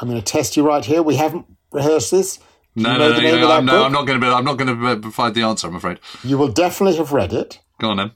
I'm 0.00 0.08
going 0.08 0.20
to 0.20 0.24
test 0.24 0.56
you 0.56 0.66
right 0.66 0.84
here. 0.84 1.02
We 1.02 1.16
haven't 1.16 1.46
rehearsed 1.72 2.10
this. 2.10 2.36
Do 2.76 2.82
No, 2.82 2.92
you 2.92 2.98
no, 2.98 3.08
know 3.08 3.18
no, 3.20 3.40
no, 3.40 3.50
I'm, 3.52 3.64
no. 3.64 3.84
I'm 3.84 3.92
not 3.92 4.06
going 4.06 4.20
to. 4.20 4.26
be 4.26 4.30
I'm 4.32 4.44
not 4.44 4.56
going 4.58 4.68
to 4.68 5.00
provide 5.00 5.34
the 5.34 5.42
answer. 5.42 5.66
I'm 5.66 5.74
afraid. 5.76 5.98
You 6.22 6.38
will 6.38 6.48
definitely 6.52 6.96
have 6.98 7.12
read 7.12 7.32
it. 7.32 7.60
Go 7.80 7.90
on 7.90 7.96
then. 7.96 8.12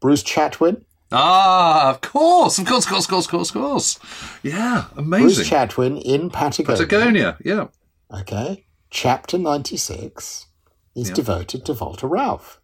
Bruce 0.00 0.22
Chatwin. 0.22 0.84
Ah, 1.10 1.90
of 1.90 2.00
course, 2.02 2.58
of 2.58 2.66
course, 2.66 2.84
of 2.84 2.90
course, 2.90 3.04
of 3.06 3.10
course, 3.10 3.24
of 3.26 3.30
course, 3.30 3.48
of 3.50 3.54
course. 3.54 3.98
Yeah, 4.42 4.84
amazing. 4.96 5.26
Bruce. 5.36 5.48
Chatwin 5.48 6.00
in 6.02 6.28
Patagonia. 6.30 6.76
Patagonia. 6.86 7.36
Yeah. 7.44 7.66
Okay. 8.14 8.66
Chapter 8.90 9.38
96 9.38 10.46
is 10.94 11.08
Yeah. 11.08 11.14
devoted 11.14 11.64
to 11.66 11.72
Walter 11.72 12.06
Rauff. 12.08 12.58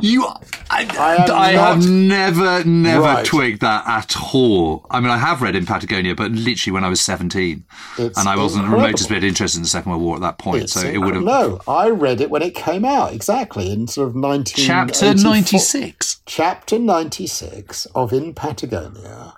You, 0.00 0.24
I, 0.26 0.86
I 0.98 1.16
am 1.24 1.30
I 1.30 1.48
have 1.52 1.88
never, 1.88 2.64
never 2.64 3.02
Right. 3.02 3.24
twigged 3.26 3.60
that 3.60 3.86
at 3.86 4.16
all. 4.34 4.86
I 4.90 5.00
mean, 5.00 5.10
I 5.10 5.18
have 5.18 5.42
read 5.42 5.54
in 5.54 5.66
Patagonia, 5.66 6.14
but 6.14 6.30
literally 6.32 6.72
when 6.72 6.84
I 6.84 6.88
was 6.88 7.00
17. 7.00 7.64
It's 7.98 8.18
and 8.18 8.28
I 8.28 8.36
wasn't 8.36 8.64
the 8.66 8.70
remotest 8.76 9.08
bit 9.08 9.22
interested 9.24 9.58
in 9.58 9.62
the 9.62 9.68
Second 9.68 9.90
World 9.90 10.02
War 10.02 10.16
at 10.16 10.22
that 10.22 10.38
point. 10.38 10.64
It's 10.64 10.72
so 10.72 10.80
it 10.86 10.98
would 10.98 11.14
have. 11.14 11.22
No, 11.24 11.60
I 11.68 11.90
read 11.90 12.20
it 12.20 12.30
when 12.30 12.42
it 12.42 12.54
came 12.54 12.84
out, 12.84 13.12
exactly, 13.12 13.70
in 13.72 13.86
sort 13.86 14.08
of 14.08 14.16
19... 14.16 14.64
Chapter 14.64 15.14
96. 15.14 16.20
Chapter 16.26 16.78
96 16.78 17.86
of 17.94 18.12
In 18.12 18.34
Patagonia. 18.34 19.34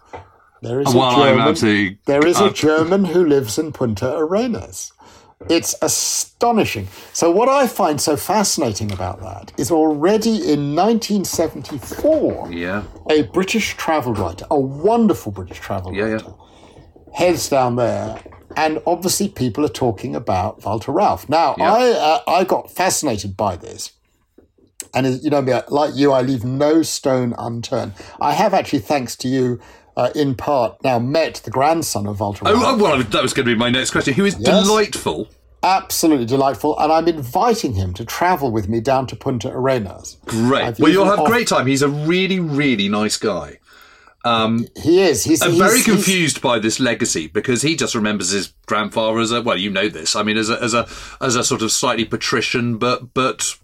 There 0.63 0.81
is 0.81 0.95
Well, 0.95 1.11
a 1.21 1.27
German, 1.27 1.49
absolutely- 1.49 1.99
there 2.07 2.27
is 2.27 2.41
uh, 2.41 2.47
a 2.47 2.53
German 2.53 3.05
who 3.05 3.27
lives 3.27 3.59
in 3.59 3.71
Punta 3.73 4.17
Arenas. 4.17 4.93
It's 5.51 5.75
astonishing. 5.83 6.89
So 7.13 7.31
what 7.31 7.49
I 7.49 7.67
find 7.67 8.01
so 8.01 8.17
fascinating 8.17 8.93
about 8.93 9.21
that 9.21 9.53
is 9.59 9.71
already 9.71 10.53
in 10.53 10.75
1974, 10.75 12.53
Yeah. 12.53 12.83
a 13.11 13.23
British 13.23 13.77
travel 13.77 14.15
writer, 14.15 14.47
a 14.51 14.59
wonderful 14.59 15.33
British 15.33 15.59
travel 15.61 15.93
Yeah, 15.95 16.07
yeah. 16.07 16.13
writer, 16.15 16.33
heads 17.13 17.49
down 17.49 17.77
there, 17.77 18.21
and 18.57 18.81
obviously 18.87 19.29
people 19.29 19.65
are 19.65 19.69
talking 19.85 20.15
about 20.17 20.65
Walter 20.65 20.93
Rauff. 20.93 21.29
Now, 21.29 21.55
Yeah. 21.59 21.73
I 21.73 21.89
uh, 21.91 22.21
I 22.27 22.45
got 22.45 22.71
fascinated 22.71 23.37
by 23.37 23.57
this, 23.57 23.93
and 24.95 25.07
you 25.23 25.31
know 25.31 25.43
me, 25.43 25.53
like 25.69 25.95
you, 25.95 26.13
I 26.13 26.23
leave 26.23 26.45
no 26.45 26.83
stone 26.83 27.35
unturned. 27.37 27.93
I 28.21 28.33
have 28.33 28.55
actually, 28.55 28.81
thanks 28.81 29.17
to 29.17 29.29
you, 29.29 29.61
uh, 29.97 30.11
in 30.15 30.35
part, 30.35 30.83
now 30.83 30.99
met 30.99 31.37
the 31.45 31.51
grandson 31.51 32.07
of 32.07 32.21
Walter 32.21 32.45
Oh, 32.47 32.53
oh, 32.55 32.77
well, 32.83 33.03
that 33.03 33.23
was 33.23 33.33
going 33.33 33.47
to 33.47 33.53
be 33.53 33.59
my 33.59 33.71
next 33.71 33.91
question. 33.91 34.15
Who 34.15 34.25
is 34.25 34.37
Yes. 34.39 34.65
delightful? 34.67 35.29
Absolutely 35.63 36.27
delightful, 36.27 36.79
and 36.79 36.93
I'm 36.93 37.09
inviting 37.09 37.73
him 37.75 37.95
to 37.95 38.05
travel 38.05 38.51
with 38.51 38.69
me 38.69 38.81
down 38.81 39.07
to 39.07 39.17
Punta 39.17 39.49
Arenas. 39.49 40.19
Great. 40.27 40.63
I've 40.63 40.79
well, 40.79 40.93
you'll 40.93 41.07
have 41.07 41.21
a 41.21 41.25
great 41.27 41.49
time. 41.49 41.67
He's 41.67 41.81
a 41.81 41.89
really, 41.89 42.39
really 42.39 42.89
nice 42.89 43.17
guy. 43.17 43.59
He 44.77 45.01
is. 45.01 45.25
He's, 45.25 45.43
I'm 45.43 45.51
he's 45.51 45.59
very 45.59 45.75
he's- 45.81 45.85
confused 45.87 46.41
by 46.43 46.59
this 46.59 46.81
legacy 46.81 47.27
because 47.29 47.63
he 47.63 47.77
just 47.77 47.95
remembers 47.95 48.31
his 48.31 48.53
grandfather 48.67 49.19
as 49.21 49.31
a 49.33 49.43
well, 49.43 49.57
you 49.59 49.71
know 49.71 49.89
this. 49.89 50.17
I 50.17 50.23
mean, 50.23 50.37
as 50.37 50.51
a 50.51 50.63
as 50.63 50.75
a 50.75 50.87
as 51.21 51.37
a 51.37 51.45
sort 51.45 51.63
of 51.63 51.71
slightly 51.73 52.05
patrician, 52.05 52.79
but 52.79 53.13
but 53.15 53.57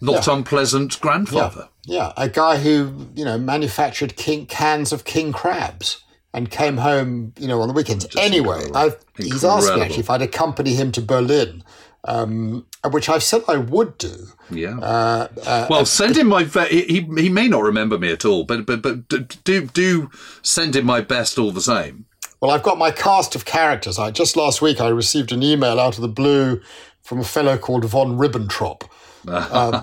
not 0.00 0.28
unpleasant 0.28 1.00
grandfather. 1.00 1.68
Yeah, 1.84 2.12
a 2.16 2.28
guy 2.28 2.56
who 2.58 3.08
you 3.14 3.24
know 3.24 3.38
manufactured 3.38 4.16
king 4.16 4.46
cans 4.46 4.92
of 4.92 5.04
king 5.04 5.32
crabs 5.32 6.02
and 6.34 6.50
came 6.50 6.76
home, 6.76 7.32
you 7.38 7.48
know, 7.48 7.62
on 7.62 7.68
the 7.68 7.74
weekends. 7.74 8.06
anyway. 8.16 8.62
I've, 8.74 9.02
he's 9.16 9.42
asked 9.42 9.74
me 9.74 9.80
actually 9.80 10.00
if 10.00 10.10
I'd 10.10 10.20
accompany 10.20 10.74
him 10.74 10.92
to 10.92 11.00
Berlin, 11.00 11.64
um, 12.04 12.66
which 12.90 13.08
I've 13.08 13.22
said 13.22 13.42
I 13.48 13.56
would 13.56 13.96
do. 13.96 14.14
Yeah. 14.50 14.78
Uh, 14.78 15.66
well, 15.70 15.86
send 15.86 16.16
him 16.16 16.28
my. 16.28 16.44
Ve- 16.44 16.68
he 16.68 17.00
he 17.00 17.28
may 17.28 17.48
not 17.48 17.62
remember 17.62 17.98
me 17.98 18.12
at 18.12 18.24
all, 18.24 18.44
but 18.44 18.66
but 18.66 18.82
but 18.82 19.08
do 19.44 19.66
do 19.66 20.10
send 20.42 20.76
him 20.76 20.84
my 20.84 21.00
best 21.00 21.38
all 21.38 21.52
the 21.52 21.60
same. 21.60 22.04
Well, 22.40 22.50
I've 22.50 22.62
got 22.62 22.76
my 22.76 22.90
cast 22.90 23.34
of 23.34 23.44
characters. 23.46 23.98
I 23.98 24.10
just 24.10 24.36
last 24.36 24.60
week 24.60 24.80
I 24.80 24.88
received 24.88 25.32
an 25.32 25.42
email 25.42 25.80
out 25.80 25.96
of 25.96 26.02
the 26.02 26.08
blue 26.08 26.60
from 27.02 27.20
a 27.20 27.24
fellow 27.24 27.56
called 27.56 27.84
von 27.86 28.18
Ribbentrop, 28.18 28.82
um, 29.28 29.82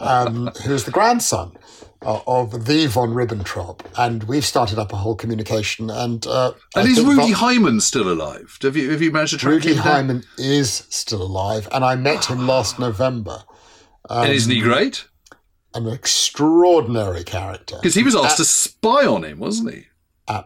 um, 0.00 0.46
who's 0.64 0.84
the 0.84 0.90
grandson 0.90 1.56
uh, 2.02 2.20
of 2.26 2.66
the 2.66 2.86
von 2.86 3.10
Ribbentrop, 3.10 3.80
and 3.96 4.24
we've 4.24 4.44
started 4.44 4.78
up 4.78 4.92
a 4.92 4.96
whole 4.96 5.14
communication. 5.16 5.90
And 5.90 6.26
uh, 6.26 6.52
I 6.76 6.80
And 6.80 6.90
is 6.90 7.00
Rudy 7.02 7.32
Von- 7.32 7.32
Hyman 7.32 7.80
still 7.80 8.10
alive? 8.10 8.58
Have 8.62 8.76
you 8.76 8.90
have 8.90 9.02
you 9.02 9.10
managed 9.12 9.32
to 9.32 9.38
track 9.38 9.54
Rudy 9.54 9.70
him 9.70 9.76
down? 9.76 9.84
Hyman 9.84 10.24
is 10.36 10.86
still 10.90 11.22
alive, 11.22 11.68
and 11.72 11.84
I 11.84 11.96
met 11.96 12.26
him 12.26 12.46
last 12.46 12.78
November. 12.78 13.44
and 14.08 14.32
isn't 14.32 14.52
he 14.52 14.60
great? 14.60 15.06
An 15.74 15.86
extraordinary 15.86 17.24
character. 17.24 17.76
Because 17.76 17.94
he 17.94 18.02
was 18.02 18.16
asked 18.16 18.38
to 18.38 18.44
spy 18.44 19.06
on 19.06 19.24
him, 19.24 19.38
wasn't 19.38 19.74
he? 19.74 19.84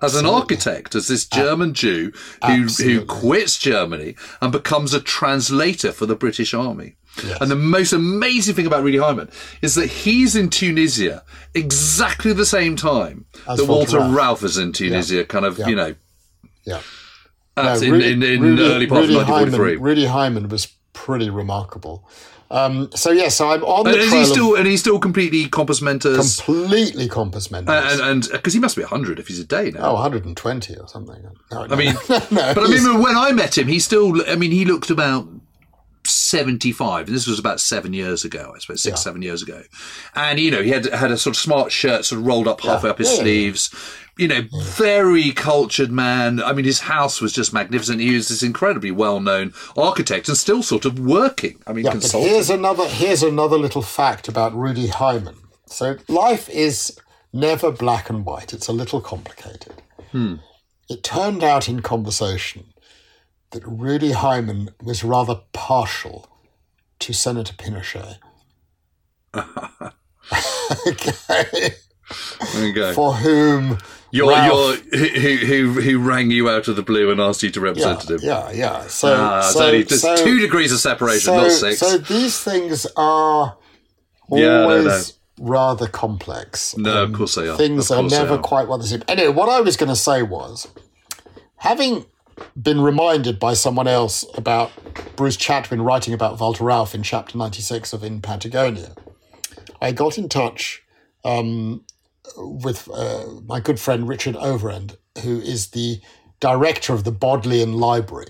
As 0.01 0.15
an 0.15 0.27
architect, 0.27 0.95
as 0.95 1.09
this 1.09 1.27
German 1.27 1.75
Jew 1.75 2.13
who 2.47 2.67
who 2.67 3.05
quits 3.05 3.59
Germany 3.59 4.15
and 4.41 4.53
becomes 4.53 4.95
a 4.95 5.01
translator 5.01 5.91
for 5.91 6.07
the 6.07 6.15
British 6.15 6.55
Army. 6.55 6.97
And 7.41 7.51
the 7.51 7.57
most 7.57 7.93
amazing 7.93 8.55
thing 8.55 8.67
about 8.67 8.83
Rudy 8.83 8.99
Hyman 8.99 9.31
is 9.61 9.75
that 9.75 9.87
he's 9.89 10.35
in 10.35 10.49
Tunisia 10.49 11.23
exactly 11.55 12.33
the 12.33 12.47
same 12.47 12.75
time 12.77 13.27
As 13.49 13.59
that 13.59 13.67
Walter 13.67 13.99
Rauff. 13.99 14.15
Rauff 14.39 14.43
is 14.45 14.57
in 14.59 14.73
Tunisia, 14.73 15.25
kind 15.25 15.45
of, 15.45 15.59
you 15.59 15.77
know, 15.77 15.95
Yeah. 16.65 16.81
that's 17.55 17.81
No, 17.83 17.87
in, 17.89 17.93
Rudy- 17.93 18.13
in, 18.13 18.23
in 18.23 18.41
Rudy- 18.43 18.63
early 18.63 18.87
part 18.87 19.03
Rudy 19.03 19.15
of 19.15 19.29
1943. 19.29 19.69
Hyman, 19.73 19.83
Rudy 19.83 20.05
Hyman 20.07 20.49
was 20.49 20.69
pretty 20.95 21.29
remarkable. 21.31 22.09
Um, 22.51 22.91
so 22.95 23.11
yeah, 23.11 23.29
so 23.29 23.51
I'm 23.51 23.65
on 23.65 23.85
the 23.85 23.93
and, 23.93 23.99
is 24.01 24.09
trail 24.09 24.17
he 24.17 24.23
of 24.23 24.29
still 24.29 24.55
and 24.57 24.67
he's 24.67 24.81
still 24.81 24.99
completely 24.99 25.49
compos 25.49 25.81
mentis 25.81 26.39
completely 26.41 27.09
compos 27.09 27.51
mentis. 27.51 27.75
and 27.75 28.01
and 28.03 28.29
because 28.31 28.53
he 28.53 28.61
must 28.61 28.77
be 28.77 28.83
hundred 28.83 29.19
if 29.19 29.29
he's 29.29 29.39
a 29.41 29.45
day 29.45 29.71
now. 29.71 29.91
oh, 29.91 29.95
120 29.95 30.77
or 30.77 30.87
something. 30.87 31.17
No, 31.51 31.63
I 31.71 31.77
mean, 31.77 31.95
no, 32.11 32.21
but 32.31 32.59
I 32.59 32.69
mean, 32.69 33.01
when 33.03 33.17
I 33.17 33.33
met 33.33 33.57
him, 33.57 33.69
he 33.69 33.79
still, 33.79 34.23
I 34.31 34.37
mean, 34.37 34.51
he 34.51 34.67
looked 34.67 34.91
about 34.91 35.27
75. 36.33 37.07
And 37.07 37.15
this 37.17 37.27
was 37.27 37.39
about 37.39 37.61
seven 37.61 37.93
years 37.93 38.25
ago, 38.25 38.53
I 38.55 38.59
suppose, 38.59 38.83
six, 38.83 38.99
Yeah. 38.99 39.03
seven 39.03 39.23
years 39.23 39.43
ago. 39.43 39.63
And, 40.15 40.41
you 40.41 40.51
know, 40.51 40.63
he 40.63 40.71
had 40.71 40.87
had 40.87 41.11
a 41.13 41.19
sort 41.19 41.37
of 41.37 41.41
smart 41.41 41.71
shirt 41.71 42.05
sort 42.05 42.21
of 42.21 42.27
rolled 42.27 42.49
up 42.49 42.61
halfway 42.63 42.91
up 42.91 42.99
his 42.99 43.09
Yeah, 43.09 43.13
yeah, 43.15 43.19
yeah. 43.19 43.23
sleeves. 43.25 43.71
You 44.19 44.29
know, 44.29 44.43
very 44.65 45.31
cultured 45.33 45.91
man. 45.91 46.43
I 46.43 46.53
mean, 46.53 46.65
his 46.67 46.81
house 46.81 47.21
was 47.21 47.33
just 47.33 47.53
magnificent. 47.53 48.01
He 48.01 48.15
was 48.15 48.29
this 48.29 48.43
incredibly 48.43 48.91
well 48.91 49.21
known 49.21 49.53
architect 49.77 50.29
and 50.29 50.37
still 50.37 50.63
sort 50.63 50.85
of 50.85 50.99
working. 50.99 51.59
I 51.67 51.73
mean, 51.73 51.85
Yeah, 51.87 51.93
but 51.93 52.01
consulting. 52.03 52.29
here's 52.31 52.51
another 52.51 52.87
here's 52.89 53.23
another 53.23 53.59
little 53.59 53.83
fact 53.83 54.29
about 54.29 54.55
Rudy 54.55 54.89
Hyman. 54.89 55.37
So 55.67 55.97
life 56.09 56.49
is 56.51 56.99
never 57.33 57.71
black 57.71 58.11
and 58.11 58.25
white. 58.27 58.53
It's 58.53 58.69
a 58.69 58.73
little 58.73 59.01
complicated. 59.01 59.75
Hmm. 60.13 60.35
it 60.91 61.03
turned 61.03 61.43
out 61.43 61.69
in 61.71 61.81
conversation 61.81 62.65
that 63.53 63.67
Rudy 63.67 64.13
Hyman 64.13 64.71
was 64.83 65.05
rather 65.05 65.41
partial 65.53 66.29
to 67.01 67.13
Senator 67.13 67.53
Pinochet. 67.55 68.19
okay. 70.87 71.71
Go. 72.75 72.93
For 72.93 73.15
whom 73.15 73.79
Rauff- 74.13 74.95
who, 74.95 75.07
who, 75.73 75.81
who 75.81 75.99
rang 75.99 76.31
you 76.31 76.49
out 76.51 76.69
of 76.69 76.77
the 76.77 76.83
blue 76.83 77.11
and 77.11 77.21
asked 77.21 77.43
you 77.43 77.51
to 77.51 77.61
yeah, 77.61 77.65
represent 77.65 78.11
him? 78.11 78.19
yeah, 78.23 78.51
yeah. 78.53 78.87
So, 78.87 79.15
Ah, 79.19 79.41
so, 79.41 79.65
only, 79.67 79.83
there's 79.85 80.03
so- 80.03 80.17
two 80.17 80.39
degrees 80.39 80.73
of 80.73 80.79
separation, 80.81 81.21
so, 81.21 81.37
not 81.37 81.51
six. 81.51 81.79
so 81.79 81.97
these 81.99 82.39
things 82.39 82.87
are 82.97 83.57
Yeah, 84.31 84.63
always 84.63 84.85
know, 85.39 85.47
rather 85.47 85.87
complex. 85.87 86.77
No, 86.77 87.05
of 87.05 87.09
Um, 87.11 87.15
course 87.15 87.35
they 87.37 87.49
are. 87.49 87.57
Things 87.57 87.91
are 87.91 88.03
never 88.03 88.35
are. 88.35 88.39
quite 88.39 88.69
what 88.69 88.79
they 88.81 88.87
seem. 88.87 89.03
Anyway, 89.09 89.29
what 89.33 89.49
I 89.49 89.61
was 89.61 89.77
going 89.77 89.89
to 89.89 89.97
say 89.97 90.23
was, 90.23 90.69
having 91.57 92.05
been 92.61 92.81
reminded 92.81 93.39
by 93.39 93.55
someone 93.55 93.89
else 93.89 94.25
about 94.37 94.71
Bruce 95.17 95.37
Chatwin 95.37 95.85
writing 95.85 96.15
about 96.15 96.39
Walter 96.41 96.65
Rauff 96.65 96.95
in 96.95 97.03
chapter 97.03 97.37
96 97.39 97.93
of 97.93 98.03
In 98.05 98.21
Patagonia, 98.21 98.95
I 99.81 99.93
got 99.93 100.19
in 100.19 100.29
touch 100.29 100.83
um, 101.25 101.85
with 102.37 102.89
uh, 102.93 103.25
my 103.47 103.61
good 103.61 103.79
friend 103.81 104.09
Richard 104.09 104.35
Ovenden, 104.37 104.97
who 105.23 105.41
is 105.41 105.69
the 105.71 106.01
director 106.41 106.93
of 106.93 107.05
the 107.05 107.13
Bodleian 107.13 107.75
Library, 107.75 108.29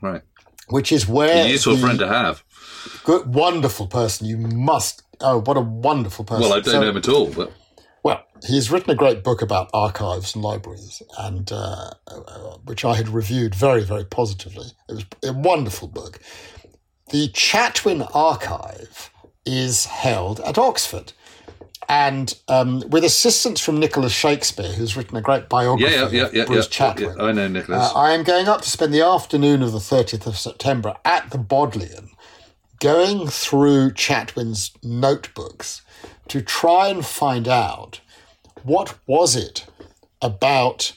right. 0.00 0.22
which 0.68 0.90
is 0.92 1.06
where 1.08 1.44
A 1.46 1.48
useful 1.48 1.76
the- 1.76 1.80
friend 1.82 1.98
to 2.00 2.08
have. 2.08 2.42
good, 3.04 3.34
wonderful 3.34 3.86
person. 3.86 4.26
You 4.26 4.36
must. 4.38 5.02
Oh, 5.20 5.40
what 5.42 5.56
a 5.56 5.60
wonderful 5.60 6.24
person! 6.24 6.42
Well, 6.42 6.52
I 6.54 6.60
don't 6.60 6.72
So- 6.72 6.80
know 6.80 6.88
him 6.88 6.96
at 6.96 7.08
all, 7.08 7.30
but 7.30 7.52
he's 8.46 8.70
written 8.70 8.90
a 8.90 8.94
great 8.94 9.22
book 9.22 9.42
about 9.42 9.70
archives 9.72 10.34
and 10.34 10.44
libraries, 10.44 11.02
and 11.18 11.50
uh, 11.52 11.90
uh, 12.06 12.56
which 12.64 12.84
I 12.84 12.94
had 12.94 13.08
reviewed 13.08 13.54
very, 13.54 13.82
very 13.82 14.04
positively. 14.04 14.66
It 14.88 14.94
was 14.94 15.04
a 15.24 15.32
wonderful 15.32 15.88
book. 15.88 16.20
The 17.10 17.28
Chatwin 17.28 18.08
Archive 18.14 19.10
is 19.44 19.86
held 19.86 20.40
at 20.40 20.58
Oxford, 20.58 21.12
and 21.88 22.36
um, 22.48 22.82
with 22.88 23.04
assistance 23.04 23.60
from 23.60 23.78
Nicholas 23.78 24.12
Shakespeare, 24.12 24.72
who's 24.72 24.96
written 24.96 25.16
a 25.16 25.22
great 25.22 25.48
biography 25.48 25.94
yeah, 25.94 26.08
yeah, 26.10 26.28
yeah, 26.32 26.42
of 26.42 26.48
Bruce 26.48 26.68
Chatwin. 26.68 27.20
I 27.20 27.32
know 27.32 27.48
Nicholas. 27.48 27.92
Uh, 27.92 27.98
I 27.98 28.12
am 28.12 28.24
going 28.24 28.48
up 28.48 28.62
to 28.62 28.70
spend 28.70 28.94
the 28.94 29.02
afternoon 29.02 29.62
of 29.62 29.72
the 29.72 29.78
30th 29.78 30.26
of 30.26 30.38
September 30.38 30.96
at 31.04 31.30
the 31.30 31.38
Bodleian, 31.38 32.10
going 32.80 33.28
through 33.28 33.90
Chatwin's 33.90 34.72
notebooks 34.82 35.82
to 36.28 36.40
try 36.40 36.88
and 36.88 37.04
find 37.04 37.46
out 37.46 38.00
what 38.64 38.98
was 39.06 39.36
it 39.36 39.66
about 40.20 40.92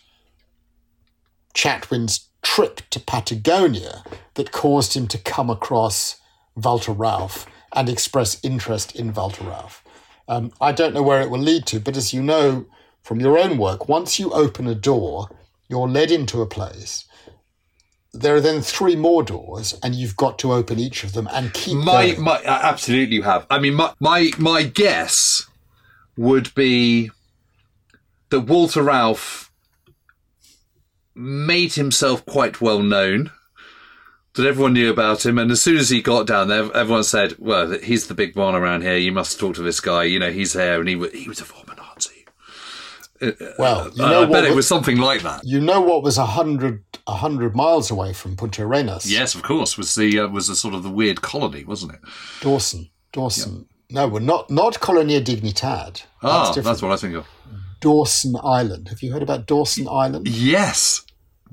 Chatwin's 1.54 2.28
trip 2.44 2.82
to 2.92 3.00
Patagonia 3.00 4.04
that 4.36 4.52
caused 4.52 4.96
him 4.96 5.08
to 5.08 5.18
come 5.18 5.50
across 5.50 6.18
Walter 6.56 6.94
Rauff 6.94 7.46
and 7.74 7.90
express 7.90 8.40
interest 8.44 8.96
in 8.96 9.14
Walter 9.14 9.44
Rauff. 9.44 9.82
Um, 10.28 10.52
I 10.62 10.72
don't 10.72 10.94
know 10.94 11.04
where 11.04 11.22
it 11.22 11.30
will 11.30 11.40
lead 11.40 11.66
to, 11.68 11.80
but 11.80 11.98
as 11.98 12.14
you 12.14 12.22
know 12.24 12.66
from 13.04 13.20
your 13.20 13.38
own 13.38 13.58
work, 13.58 13.88
once 13.88 14.20
you 14.20 14.32
open 14.32 14.68
a 14.68 14.76
door, 14.76 15.30
you're 15.68 15.88
led 15.88 16.12
into 16.12 16.42
a 16.42 16.48
place. 16.48 17.06
There 18.14 18.36
are 18.36 18.42
then 18.42 18.62
three 18.62 18.96
more 18.96 19.24
doors, 19.24 19.78
and 19.84 19.94
you've 19.94 20.16
got 20.16 20.40
to 20.40 20.54
open 20.54 20.80
each 20.80 21.04
of 21.04 21.14
them 21.14 21.28
and 21.34 21.54
keep 21.54 21.78
My, 21.78 22.12
going. 22.12 22.24
my, 22.24 22.38
uh, 22.38 22.60
absolutely 22.64 23.16
you 23.16 23.24
have. 23.24 23.46
I 23.50 23.60
mean, 23.60 23.74
my, 23.74 23.94
my, 24.00 24.32
my 24.38 24.64
guess 24.64 25.46
would 26.16 26.56
be 26.56 27.12
that 28.40 28.48
Walter 28.52 28.84
Rauff 28.84 29.50
made 31.14 31.74
himself 31.74 32.26
quite 32.26 32.62
well 32.62 32.82
known. 32.82 33.32
That 34.34 34.46
everyone 34.46 34.74
knew 34.74 34.90
about 34.92 35.26
him, 35.26 35.38
and 35.40 35.50
as 35.50 35.62
soon 35.62 35.78
as 35.78 35.90
he 35.90 36.02
got 36.02 36.28
down 36.28 36.50
there, 36.50 36.70
everyone 36.76 37.06
said, 37.06 37.36
"Well, 37.40 37.72
he's 37.80 38.08
the 38.08 38.14
big 38.14 38.36
one 38.36 38.54
around 38.54 38.82
here. 38.82 38.98
You 38.98 39.14
must 39.14 39.40
talk 39.40 39.56
to 39.56 39.62
this 39.62 39.80
guy. 39.80 40.04
You 40.04 40.20
know, 40.20 40.30
he's 40.30 40.52
here, 40.52 40.78
and 40.82 40.90
he 40.90 40.96
he 41.18 41.30
was 41.30 41.40
a 41.40 41.46
former 41.46 41.74
Nazi." 41.76 42.26
well, 43.58 43.90
you 43.96 44.04
Uh, 44.04 44.10
know 44.10 44.22
I 44.24 44.26
bet 44.26 44.30
what? 44.44 44.44
it 44.44 44.56
was 44.56 44.68
something 44.68 44.98
like 44.98 45.22
that. 45.22 45.46
you 45.46 45.62
know 45.62 45.80
what 45.80 46.04
was 46.04 46.18
a 46.18 46.26
hundred 46.26 46.84
a 47.08 47.14
hundred 47.16 47.56
miles 47.56 47.90
away 47.90 48.12
from 48.12 48.36
Punta 48.36 48.64
Arenas? 48.64 49.10
Yes, 49.10 49.36
of 49.36 49.42
course. 49.44 49.78
Was 49.78 49.96
the 49.96 50.20
uh, 50.20 50.28
was 50.28 50.50
a 50.50 50.56
sort 50.58 50.74
of 50.74 50.84
the 50.84 50.90
weird 50.90 51.22
colony, 51.22 51.64
wasn't 51.64 51.94
it? 51.94 52.00
Dawson. 52.42 52.90
Dawson. 53.14 53.70
No, 53.90 54.10
we're 54.10 54.20
not 54.20 54.50
not 54.50 54.82
Colonia 54.82 55.22
Dignidad. 55.22 56.04
Ah, 56.22 56.48
different. 56.48 56.66
that's 56.66 56.82
what 56.82 56.92
I 56.92 56.98
think 56.98 57.16
of. 57.16 57.26
Dawson 57.86 58.36
Island. 58.44 58.88
Have 58.88 59.04
you 59.04 59.12
heard 59.14 59.22
about 59.22 59.46
Dawson 59.46 59.88
Island? 59.88 60.28
Yes, 60.28 61.04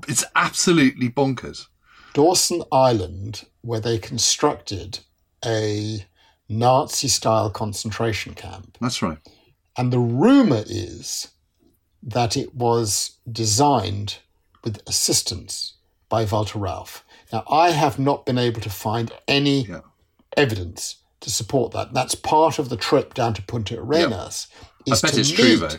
it's 0.08 0.24
absolutely 0.34 1.10
bonkers. 1.10 1.66
Dawson 2.14 2.62
Island, 2.72 3.44
where 3.60 3.80
they 3.80 3.98
constructed 3.98 5.00
a 5.44 6.06
Nazi 6.48 7.08
style 7.08 7.50
concentration 7.50 8.32
camp. 8.32 8.78
That's 8.80 9.02
right. 9.02 9.18
And 9.76 9.92
the 9.92 9.98
rumor 9.98 10.62
is 10.66 11.28
that 12.02 12.34
it 12.34 12.54
was 12.54 13.18
designed 13.30 14.16
with 14.64 14.80
assistance 14.86 15.74
by 16.08 16.24
Walter 16.24 16.58
Rauff. 16.58 17.02
Now, 17.30 17.44
I 17.50 17.72
have 17.72 17.98
not 17.98 18.24
been 18.24 18.38
able 18.38 18.62
to 18.62 18.70
find 18.70 19.12
any 19.28 19.66
Yeah. 19.66 19.80
evidence 20.34 20.96
to 21.20 21.28
support 21.30 21.72
that. 21.72 21.92
That's 21.92 22.14
part 22.14 22.58
of 22.58 22.70
the 22.70 22.78
trip 22.78 23.12
down 23.12 23.34
to 23.34 23.42
Punta 23.42 23.78
Arenas. 23.78 24.46
I 24.90 24.98
bet 24.98 25.12
to 25.12 25.20
it's 25.20 25.30
true 25.30 25.56
though. 25.58 25.76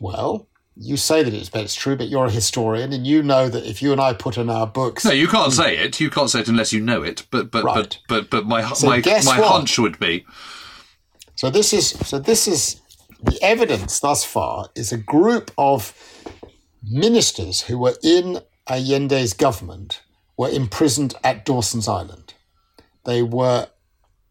Well, 0.00 0.48
you 0.76 0.96
say 0.96 1.22
that 1.22 1.34
it's, 1.34 1.48
but 1.48 1.62
it's 1.62 1.74
true, 1.74 1.96
but 1.96 2.08
you're 2.08 2.26
a 2.26 2.30
historian 2.30 2.92
and 2.92 3.06
you 3.06 3.22
know 3.22 3.48
that 3.48 3.66
if 3.66 3.82
you 3.82 3.92
and 3.92 4.00
I 4.00 4.12
put 4.12 4.38
in 4.38 4.48
our 4.48 4.66
books 4.66 5.04
No, 5.04 5.10
you 5.10 5.26
can't 5.26 5.52
hmm. 5.52 5.60
say 5.60 5.76
it. 5.76 6.00
You 6.00 6.10
can't 6.10 6.30
say 6.30 6.40
it 6.40 6.48
unless 6.48 6.72
you 6.72 6.80
know 6.80 7.02
it. 7.02 7.26
But 7.30 7.50
but 7.50 7.64
Right. 7.64 7.74
but 7.74 7.98
but 8.08 8.30
but 8.30 8.46
my 8.46 8.62
So 8.74 8.86
my 8.86 9.02
my 9.24 9.40
what? 9.40 9.50
hunch 9.50 9.78
would 9.78 9.98
be 9.98 10.24
So 11.34 11.50
this 11.50 11.72
is 11.72 11.90
so 11.90 12.18
this 12.18 12.46
is 12.46 12.80
the 13.22 13.38
evidence 13.42 13.98
thus 13.98 14.24
far 14.24 14.68
is 14.76 14.92
a 14.92 14.98
group 14.98 15.50
of 15.58 15.92
ministers 16.82 17.62
who 17.62 17.78
were 17.78 17.96
in 18.02 18.40
Allende's 18.68 19.32
government 19.32 20.02
were 20.36 20.48
imprisoned 20.48 21.14
at 21.24 21.44
Dawson's 21.44 21.88
Island. 21.88 22.34
They 23.04 23.22
were 23.22 23.68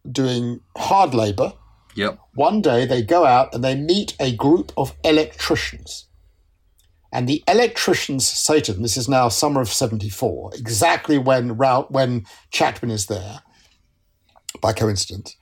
doing 0.09 0.61
hard 0.77 1.13
labor. 1.13 1.53
Yep. 1.97 2.19
One 2.35 2.61
day 2.61 2.85
they 2.85 3.01
go 3.01 3.25
out 3.25 3.53
and 3.53 3.63
they 3.63 3.75
meet 3.75 4.15
a 4.19 4.35
group 4.35 4.71
of 4.77 4.95
electricians. 5.03 6.07
And 7.11 7.27
the 7.27 7.43
electricians 7.47 8.27
say 8.27 8.59
to 8.61 8.73
them, 8.73 8.81
this 8.81 8.97
is 8.97 9.09
now 9.09 9.29
summer 9.29 9.61
of 9.61 9.69
74, 9.69 10.51
exactly 10.55 11.17
when 11.17 11.57
when 11.57 12.25
Chatwin 12.51 12.91
is 12.91 13.07
there, 13.07 13.41
by 14.61 14.73
coincidence. 14.73 15.35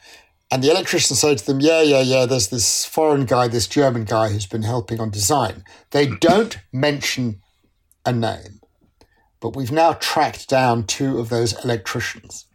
And 0.52 0.64
the 0.64 0.70
electricians 0.70 1.20
say 1.20 1.36
to 1.36 1.46
them, 1.46 1.60
yeah, 1.60 1.82
yeah, 1.82 2.02
yeah, 2.02 2.26
there's 2.26 2.50
this 2.50 2.86
foreign 2.86 3.26
guy, 3.26 3.48
this 3.48 3.68
German 3.68 4.06
guy 4.06 4.30
who's 4.30 4.46
been 4.46 4.62
helping 4.62 5.00
on 5.00 5.10
design. 5.10 5.64
They 5.92 6.08
hmm. 6.08 6.16
don't 6.22 6.58
mention 6.72 7.42
a 8.06 8.14
name. 8.14 8.62
But 9.42 9.56
we've 9.56 9.72
now 9.72 9.94
tracked 9.94 10.48
down 10.48 10.86
two 10.86 11.18
of 11.18 11.30
those 11.30 11.54
electricians 11.64 12.46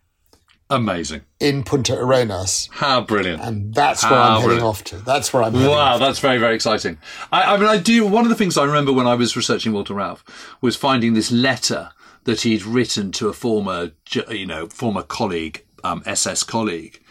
Amazing. 0.70 1.22
in 1.40 1.64
Punta 1.64 1.98
Arenas. 1.98 2.68
How 2.72 3.00
brilliant. 3.00 3.42
And 3.42 3.74
that's 3.74 4.04
where 4.04 4.12
Ah, 4.14 4.36
I'm 4.36 4.42
heading 4.48 4.62
off 4.62 4.84
to. 4.84 4.96
That's 4.98 5.32
where 5.32 5.42
I'm 5.42 5.52
heading 5.52 5.68
Wow, 5.68 5.98
that's 5.98 6.20
very, 6.20 6.38
very 6.38 6.54
exciting. 6.54 6.96
I, 7.32 7.54
I 7.54 7.56
mean, 7.56 7.68
I 7.68 7.76
do. 7.76 8.06
One 8.06 8.24
of 8.24 8.28
the 8.30 8.36
things 8.36 8.56
I 8.56 8.64
remember 8.64 8.92
when 8.92 9.06
I 9.08 9.14
was 9.14 9.36
researching 9.36 9.72
Walter 9.72 9.94
Rauff 9.94 10.22
was 10.60 10.76
finding 10.76 11.14
this 11.14 11.32
letter 11.32 11.90
that 12.24 12.42
he'd 12.42 12.64
written 12.64 13.10
to 13.12 13.28
a 13.28 13.32
former, 13.32 13.90
you 14.30 14.46
know, 14.46 14.68
former 14.68 15.02
colleague, 15.02 15.64
um, 15.82 16.02
SS 16.06 16.44
colleague, 16.44 17.02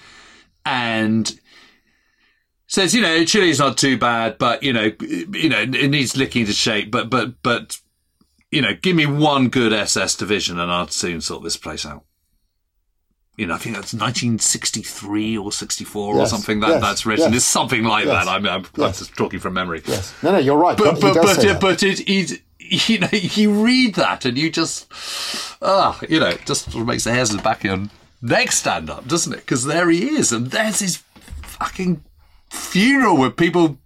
and 0.65 1.39
says, 2.67 2.93
you 2.95 3.01
know, 3.01 3.25
Chile's 3.25 3.59
not 3.59 3.77
too 3.77 3.97
bad, 3.97 4.37
but 4.37 4.63
you 4.63 4.71
know, 4.71 4.91
you 5.01 5.49
know, 5.49 5.61
it 5.61 5.89
needs 5.89 6.15
licking 6.15 6.45
to 6.45 6.53
shape, 6.53 6.91
but 6.91 7.09
but 7.09 7.41
but, 7.43 7.77
you 8.51 8.61
know, 8.61 8.73
give 8.81 8.95
me 8.95 9.05
one 9.05 9.49
good 9.49 9.73
SS 9.73 10.15
division, 10.15 10.59
and 10.59 10.71
I'll 10.71 10.87
soon 10.87 11.19
sort 11.21 11.43
this 11.43 11.57
place 11.57 11.85
out. 11.85 12.05
You 13.39 13.47
know, 13.47 13.53
I 13.53 13.57
think 13.57 13.75
that's 13.75 13.93
1963 13.93 15.37
or 15.37 15.51
64 15.51 16.15
or 16.15 16.27
something 16.27 16.59
that 16.59 16.67
yes, 16.67 16.81
that's 16.81 17.05
written. 17.05 17.31
yes. 17.31 17.37
It's 17.37 17.45
something 17.45 17.83
like 17.83 18.05
Yes, 18.05 18.25
that. 18.25 18.29
I'm, 18.29 18.45
I'm, 18.45 18.65
I'm 18.75 18.91
just 18.91 19.15
talking 19.15 19.39
from 19.39 19.53
memory. 19.53 19.81
Yes. 19.85 20.13
No, 20.21 20.33
no, 20.33 20.39
you're 20.39 20.57
right. 20.57 20.77
But 20.77 20.99
but 20.99 21.15
but 21.15 21.43
it, 21.43 21.61
but 21.61 21.81
it, 21.81 22.01
it 22.01 22.41
you 22.89 22.99
know 22.99 23.07
you 23.11 23.63
read 23.63 23.95
that 23.95 24.25
and 24.25 24.37
you 24.37 24.51
just 24.51 24.91
ah 25.61 25.97
you 26.09 26.19
know 26.19 26.27
it 26.27 26.45
just 26.45 26.65
sort 26.65 26.81
of 26.81 26.87
makes 26.87 27.05
the 27.05 27.13
hairs 27.13 27.31
on 27.31 27.37
the 27.37 27.43
back 27.43 27.63
of 27.63 27.63
your 27.63 27.87
neck 28.21 28.51
stand 28.51 28.89
up, 28.89 29.07
doesn't 29.07 29.31
it? 29.31 29.37
Because 29.37 29.63
there 29.63 29.89
he 29.89 30.09
is, 30.09 30.33
and 30.33 30.51
there's 30.51 30.79
his 30.79 30.97
fucking 31.43 32.03
funeral 32.49 33.15
with 33.15 33.37
people 33.37 33.77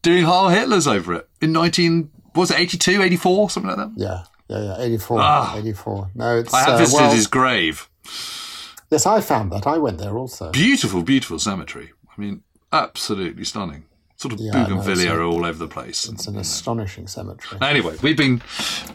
doing 0.00 0.24
Heil 0.24 0.48
Hitlers 0.48 0.90
over 0.90 1.12
it 1.12 1.28
in 1.42 1.52
19 1.52 2.10
what 2.32 2.42
was 2.42 2.50
it 2.50 2.58
82, 2.58 3.02
84, 3.02 3.50
something 3.50 3.76
like 3.76 3.76
that. 3.76 3.92
Yeah, 3.96 4.24
yeah, 4.48 4.76
yeah. 4.78 4.84
84. 4.84 5.18
Ah. 5.20 5.56
84. 5.56 6.10
No, 6.14 6.38
it's. 6.38 6.52
I 6.52 6.60
have 6.60 6.68
uh, 6.70 6.78
visited 6.78 7.00
well, 7.02 7.14
his 7.14 7.26
grave. 7.26 7.88
Yes, 8.94 9.06
I 9.06 9.20
found 9.20 9.50
that. 9.50 9.66
I 9.66 9.76
went 9.78 9.98
there 9.98 10.16
also. 10.16 10.52
Beautiful, 10.52 11.02
beautiful 11.02 11.40
cemetery. 11.40 11.90
I 12.16 12.20
mean, 12.20 12.42
absolutely 12.72 13.44
stunning. 13.44 13.86
Sort 14.16 14.34
of 14.34 14.38
Yeah, 14.40 14.52
no, 14.52 14.76
bougainvillea 14.76 15.18
a- 15.18 15.24
all 15.26 15.44
over 15.44 15.58
the 15.58 15.66
place. 15.66 16.08
It's 16.08 16.28
an 16.28 16.36
astonishing 16.38 17.08
cemetery. 17.08 17.58
Anyway, 17.60 17.96
we've 18.02 18.16
been 18.16 18.40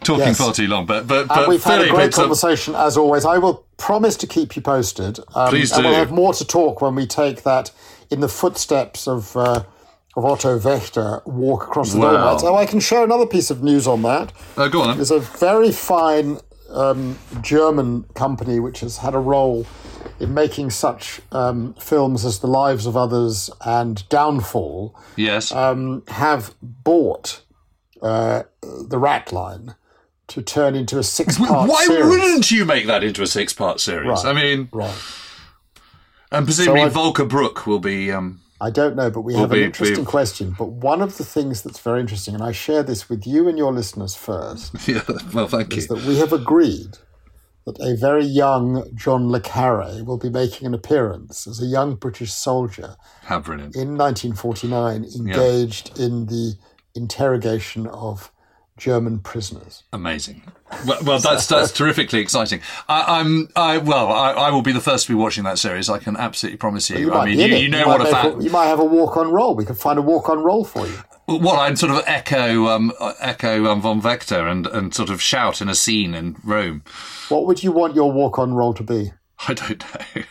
talking 0.02 0.28
Yes. 0.28 0.38
far 0.38 0.54
too 0.54 0.68
long, 0.68 0.86
but 0.86 1.06
but, 1.06 1.20
And 1.20 1.28
but 1.28 1.50
we've 1.50 1.62
had 1.64 1.82
a 1.82 1.90
great 1.90 2.08
it's 2.08 2.18
a- 2.18 2.22
conversation 2.22 2.76
as 2.76 2.96
always. 2.96 3.26
I 3.26 3.38
will 3.40 3.66
promise 3.76 4.16
to 4.18 4.28
keep 4.28 4.56
you 4.56 4.62
posted. 4.62 5.20
Um, 5.36 5.50
Please 5.50 5.74
And 5.74 5.84
we'll 5.86 5.96
have 5.96 6.12
more 6.12 6.34
to 6.34 6.46
talk 6.46 6.82
when 6.82 6.96
we 6.96 7.06
take 7.06 7.44
that 7.44 7.72
in 8.10 8.22
the 8.22 8.30
footsteps 8.30 9.06
of 9.06 9.36
uh, 9.36 9.64
of 10.16 10.24
Otto 10.26 10.58
Wächter 10.60 11.22
walk 11.28 11.64
across 11.64 11.92
the 11.92 12.00
Wow. 12.00 12.12
Dolomites. 12.14 12.44
Oh, 12.44 12.56
I 12.56 12.66
can 12.66 12.80
share 12.80 13.04
another 13.04 13.26
piece 13.26 13.52
of 13.52 13.62
news 13.62 13.86
on 13.88 14.02
that. 14.04 14.32
Oh, 14.58 14.70
go 14.70 14.82
on. 14.82 14.96
There's 14.98 15.12
a 15.12 15.20
very 15.20 15.72
fine 15.74 16.40
um, 16.72 17.18
German 17.42 18.04
company 18.16 18.60
which 18.60 18.80
has 18.82 18.98
had 18.98 19.14
a 19.16 19.20
role 19.20 19.66
in 20.20 20.34
making 20.34 20.70
such 20.70 21.22
um, 21.32 21.74
films 21.76 22.26
as 22.26 22.40
The 22.40 22.48
Lives 22.48 22.86
of 22.86 22.96
Others 22.98 23.50
and 23.66 24.08
Downfall 24.10 24.96
Yes. 25.16 25.52
um, 25.52 26.04
have 26.08 26.54
bought 26.62 27.42
uh, 28.02 28.44
the 28.62 28.98
Rat 28.98 29.32
Line 29.32 29.76
to 30.28 30.42
turn 30.42 30.76
into 30.76 31.00
a 31.00 31.04
six-part 31.04 31.70
Why 31.70 31.86
series. 31.86 32.06
wouldn't 32.08 32.52
you 32.52 32.64
make 32.66 32.86
that 32.88 33.04
into 33.04 33.24
a 33.24 33.28
six-part 33.28 33.80
series? 33.80 34.24
Right. 34.24 34.26
I 34.26 34.34
mean, 34.34 34.70
Right. 34.72 34.94
and 36.32 36.46
presumably 36.46 36.82
So 36.84 36.90
Volker 36.90 37.26
Bruch 37.26 37.66
will 37.66 37.80
be. 37.80 38.12
Um, 38.12 38.42
I 38.62 38.70
don't 38.70 38.96
know, 38.96 39.10
but 39.10 39.22
we 39.22 39.36
have 39.36 39.52
an 39.52 39.60
interesting 39.60 40.06
question. 40.06 40.54
But 40.58 40.70
one 40.70 41.02
of 41.02 41.18
the 41.18 41.24
things 41.24 41.62
that's 41.62 41.80
very 41.80 42.02
interesting, 42.02 42.34
and 42.34 42.44
I 42.44 42.52
share 42.52 42.84
this 42.84 43.10
with 43.10 43.26
you 43.26 43.48
and 43.48 43.58
your 43.58 43.72
listeners 43.72 44.16
first, 44.16 44.76
yeah. 44.88 45.02
Well, 45.34 45.48
thank 45.48 45.74
you. 45.74 45.80
is 45.80 45.88
that 45.88 46.04
we 46.04 46.18
have 46.18 46.34
agreed 46.34 46.98
that 47.66 47.80
a 47.80 47.96
very 47.96 48.26
young 48.26 48.90
John 48.96 49.32
Le 49.32 49.40
Carre 49.40 50.04
will 50.04 50.18
be 50.18 50.30
making 50.30 50.68
an 50.68 50.74
appearance 50.74 51.48
as 51.48 51.62
a 51.62 51.66
young 51.66 51.96
British 51.96 52.34
soldier 52.34 52.96
How 53.24 53.40
brilliant! 53.40 53.76
in 53.76 53.98
1949, 53.98 55.06
engaged 55.16 55.98
in 56.00 56.26
the 56.26 56.56
interrogation 56.96 57.88
of 57.88 58.32
German 58.80 59.20
prisoners. 59.20 59.84
Amazing. 59.94 60.42
Well, 60.86 61.00
well 61.04 61.20
that's 61.20 61.48
that's 61.48 61.72
terrifically 61.72 62.20
exciting. 62.20 62.62
I, 62.88 63.20
I'm. 63.20 63.50
I 63.56 63.78
well, 63.78 64.12
I, 64.12 64.32
I 64.32 64.52
will 64.52 64.62
be 64.62 64.72
the 64.72 64.80
first 64.82 65.08
to 65.08 65.12
be 65.12 65.16
watching 65.16 65.44
that 65.44 65.60
series. 65.60 65.90
I 65.90 66.00
can 66.00 66.16
absolutely 66.18 66.58
promise 66.58 66.90
you. 66.90 66.98
You 66.98 67.14
I 67.14 67.18
might 67.18 67.26
mean, 67.26 67.40
you, 67.40 67.56
you 67.58 67.70
know 67.70 67.86
might 67.86 68.00
what 68.00 68.08
a 68.08 68.12
fan. 68.12 68.42
You 68.42 68.50
might 68.50 68.68
have 68.68 68.80
a 68.80 68.86
walk-on 68.86 69.32
role. 69.32 69.56
We 69.56 69.66
can 69.66 69.76
find 69.76 70.00
a 70.00 70.02
walk-on 70.02 70.40
role 70.40 70.64
for 70.66 70.88
you. 70.88 70.94
Well, 71.28 71.58
I'd 71.60 71.78
sort 71.78 71.92
of 71.92 72.04
echo, 72.08 72.68
um, 72.70 72.92
echo 73.20 73.68
um, 73.68 73.82
von 73.82 74.02
Wächter 74.02 74.50
and 74.50 74.66
and 74.68 74.96
sort 74.96 75.10
of 75.12 75.22
shout 75.22 75.62
in 75.62 75.70
a 75.70 75.76
scene 75.76 76.14
in 76.16 76.38
Rome. 76.44 76.84
What 77.30 77.46
would 77.46 77.64
you 77.64 77.72
want 77.72 77.94
your 77.96 78.12
walk-on 78.12 78.54
role 78.54 78.74
to 78.74 78.84
be? 78.84 79.12
I 79.48 79.54
don't 79.54 79.84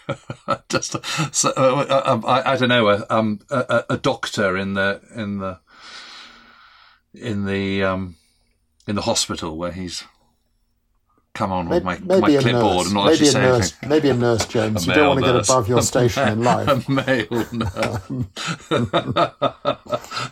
know. 0.08 0.56
Just 0.68 0.96
so, 1.34 1.52
uh, 1.56 1.86
uh, 1.88 2.02
um, 2.04 2.24
I, 2.26 2.52
I 2.52 2.56
don't 2.56 2.68
know. 2.68 2.88
A, 2.88 3.06
um, 3.08 3.40
a- 3.50 3.84
a 3.90 3.96
doctor 3.96 4.56
in 4.56 4.74
the 4.74 5.00
in 5.14 5.38
the 5.38 5.60
in 7.14 7.46
the 7.46 7.84
um, 7.84 8.16
in 8.88 8.96
the 8.96 9.02
hospital 9.02 9.56
where 9.56 9.70
he's 9.70 10.02
come 11.34 11.52
on 11.52 11.68
with 11.68 11.84
my, 11.84 11.98
my 11.98 12.18
clipboard 12.18 12.44
nurse. 12.44 12.84
and 12.86 12.94
not 12.94 13.04
Maybe 13.04 13.12
actually 13.12 13.28
a 13.28 13.30
say 13.30 13.40
nurse. 13.42 13.54
anything. 13.60 13.88
Maybe 13.90 14.08
a 14.08 14.14
nurse, 14.14 14.46
James. 14.46 14.86
A 14.86 14.90
you 14.90 14.94
don't 14.96 15.08
want 15.08 15.20
to 15.20 15.32
get 15.32 15.44
above 15.48 15.68
your 15.68 15.82
station 15.82 16.26
in 16.28 16.42
life. 16.52 16.88
A 16.88 16.90
male 16.90 17.26
nurse. 17.30 18.10
a 18.72 19.78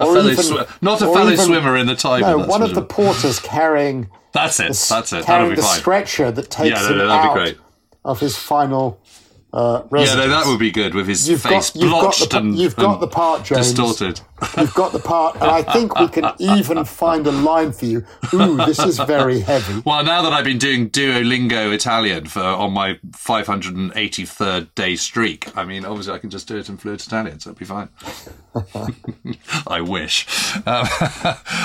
even- 0.01 0.37
swi- 0.45 0.83
not 0.83 1.01
a 1.03 1.05
fellow 1.05 1.31
even- 1.31 1.45
swimmer 1.45 1.77
in 1.77 1.87
the 1.87 1.95
Tiber. 1.95 2.27
No, 2.27 2.39
one 2.47 2.63
of 2.63 2.75
the 2.75 2.83
porters 2.83 3.39
carrying 3.39 4.09
That's 4.33 4.59
it. 4.59 4.73
That's 4.89 5.13
it. 5.13 5.17
That'll 5.17 5.25
carrying 5.27 5.51
be 5.51 5.57
the 5.57 5.63
fine. 5.63 5.79
stretcher 5.79 6.31
that 6.33 6.51
takes 6.51 6.77
Yeah, 6.81 6.89
no, 6.89 6.97
no, 6.97 7.05
him 7.05 7.11
out 7.11 7.35
great. 7.35 7.59
of 8.05 8.19
his 8.21 8.37
final 8.37 9.01
uh, 9.57 9.83
Yeah, 9.93 10.15
no, 10.15 10.29
that 10.29 10.45
would 10.47 10.59
be 10.59 10.71
good 10.71 10.95
with 10.95 11.07
his 11.09 11.29
You've 11.29 11.41
face 11.43 11.71
got- 11.71 11.81
you've 11.83 11.91
got 11.91 12.01
the 12.01 12.03
blotched 12.27 12.35
and 12.35 12.59
you've 12.59 12.77
got 12.77 13.01
the 13.01 13.09
part, 13.09 13.45
James. 13.45 13.73
distorted. 13.73 14.21
You've 14.59 14.75
got 14.75 14.93
the 14.93 14.99
part, 14.99 15.37
and 15.37 15.45
I 15.45 15.63
think 15.63 15.99
we 15.99 16.09
can 16.09 16.31
even 16.39 16.85
find 16.85 17.27
a 17.27 17.33
line 17.33 17.73
for 17.73 17.87
you. 17.87 18.05
Ooh, 18.35 18.59
this 18.59 18.79
is 18.81 18.99
very 18.99 19.41
heavy. 19.41 19.81
Well, 19.87 20.05
now 20.05 20.21
that 20.21 20.33
I've 20.35 20.45
been 20.45 20.59
doing 20.59 20.91
Duolingo 20.91 21.73
Italian 21.73 22.27
for 22.27 22.43
on 22.43 22.73
my 22.73 22.99
583rd 23.13 24.75
day 24.75 24.95
streak, 24.97 25.57
I 25.57 25.65
mean, 25.65 25.87
obviously 25.87 26.13
I 26.13 26.19
can 26.19 26.29
just 26.29 26.47
do 26.49 26.59
it 26.59 26.69
in 26.69 26.77
fluent 26.77 27.07
Italian, 27.07 27.41
so 27.41 27.51
it'll 27.51 27.59
be 27.59 27.65
fine. 27.65 27.89
I 29.67 29.81
wish. 29.81 30.27
Um, 30.67 30.87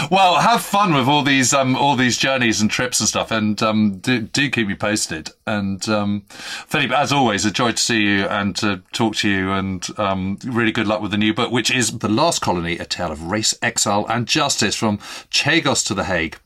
well, 0.09 0.35
have 0.39 0.61
fun 0.61 0.93
with 0.93 1.07
all 1.07 1.23
these 1.23 1.53
um, 1.53 1.75
all 1.75 1.95
these 1.95 2.17
journeys 2.17 2.61
and 2.61 2.69
trips 2.71 2.99
and 2.99 3.07
stuff, 3.09 3.31
and 3.31 3.61
um, 3.61 3.97
do, 3.97 4.19
do 4.21 4.49
keep 4.49 4.67
me 4.67 4.75
posted. 4.75 5.29
And 5.45 5.87
um, 5.89 6.23
Philippe, 6.29 6.93
as 6.95 7.11
always, 7.11 7.43
a 7.45 7.51
joy 7.51 7.71
to 7.73 7.77
see 7.81 8.01
you 8.01 8.25
and 8.25 8.55
to 8.57 8.81
talk 8.93 9.15
to 9.17 9.29
you, 9.29 9.51
and 9.51 9.87
um, 9.99 10.37
really 10.45 10.71
good 10.71 10.87
luck 10.87 11.01
with 11.01 11.11
the 11.11 11.17
new 11.17 11.33
book, 11.33 11.51
which 11.51 11.71
is 11.71 11.99
The 11.99 12.09
Last 12.09 12.41
Colony: 12.41 12.77
A 12.77 12.85
Tale 12.85 13.11
of 13.11 13.23
Race, 13.23 13.57
Exile, 13.61 14.05
and 14.09 14.27
Justice 14.27 14.75
from 14.75 14.97
Chagos 15.29 15.85
to 15.87 15.93
the 15.93 16.05
Hague, 16.05 16.37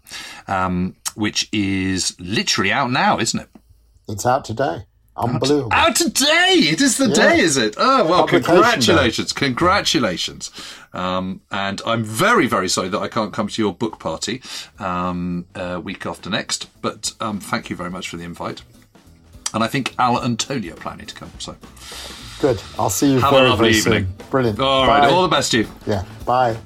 um, 0.48 0.96
which 1.16 1.50
is 1.52 2.16
literally 2.20 2.72
out 2.72 2.92
now, 2.92 3.20
isn't 3.20 3.40
it? 3.40 3.50
It's 4.08 4.26
out 4.26 4.46
today. 4.46 4.86
Unbelievable. 5.18 5.70
Out 5.72 5.96
today! 5.96 6.56
It 6.60 6.82
is 6.82 6.98
the 6.98 7.08
Yeah. 7.08 7.14
day, 7.14 7.40
is 7.40 7.56
it? 7.56 7.76
Oh, 7.78 8.06
well, 8.06 8.28
congratulations. 8.28 9.32
Congratulations. 9.32 10.52
Um, 10.94 11.40
and 11.52 11.82
I'm 11.86 12.04
very, 12.04 12.48
very 12.48 12.68
sorry 12.68 12.90
that 12.90 13.00
I 13.00 13.08
can't 13.08 13.32
come 13.32 13.48
to 13.48 13.62
your 13.62 13.74
book 13.74 13.98
party 13.98 14.42
um, 14.78 15.46
uh, 15.56 15.80
week 15.82 16.06
after 16.06 16.30
next, 16.30 16.68
but 16.82 17.14
um, 17.22 17.40
thank 17.40 17.70
you 17.70 17.78
very 17.78 17.90
much 17.90 18.10
for 18.10 18.18
the 18.18 18.24
invite. 18.26 18.62
And 19.56 19.64
I 19.64 19.68
think 19.68 19.96
Al 19.98 20.18
and 20.20 20.38
Tony 20.38 20.70
are 20.70 20.76
planning 20.76 21.06
to 21.08 21.16
come, 21.16 21.32
so 21.40 21.56
Good. 22.42 22.62
I'll 22.78 22.90
see 22.90 23.14
you 23.14 23.20
have 23.20 23.32
a 23.32 23.36
lovely 23.38 23.70
very 23.70 23.74
soon. 23.82 23.94
evening. 23.94 24.14
Brilliant. 24.30 24.60
All 24.60 24.86
right, 24.86 25.00
Bye. 25.02 25.10
all 25.10 25.22
the 25.22 25.30
best 25.30 25.52
to 25.52 25.60
you. 25.60 25.68
Yeah. 25.88 26.04
Bye. 26.26 26.58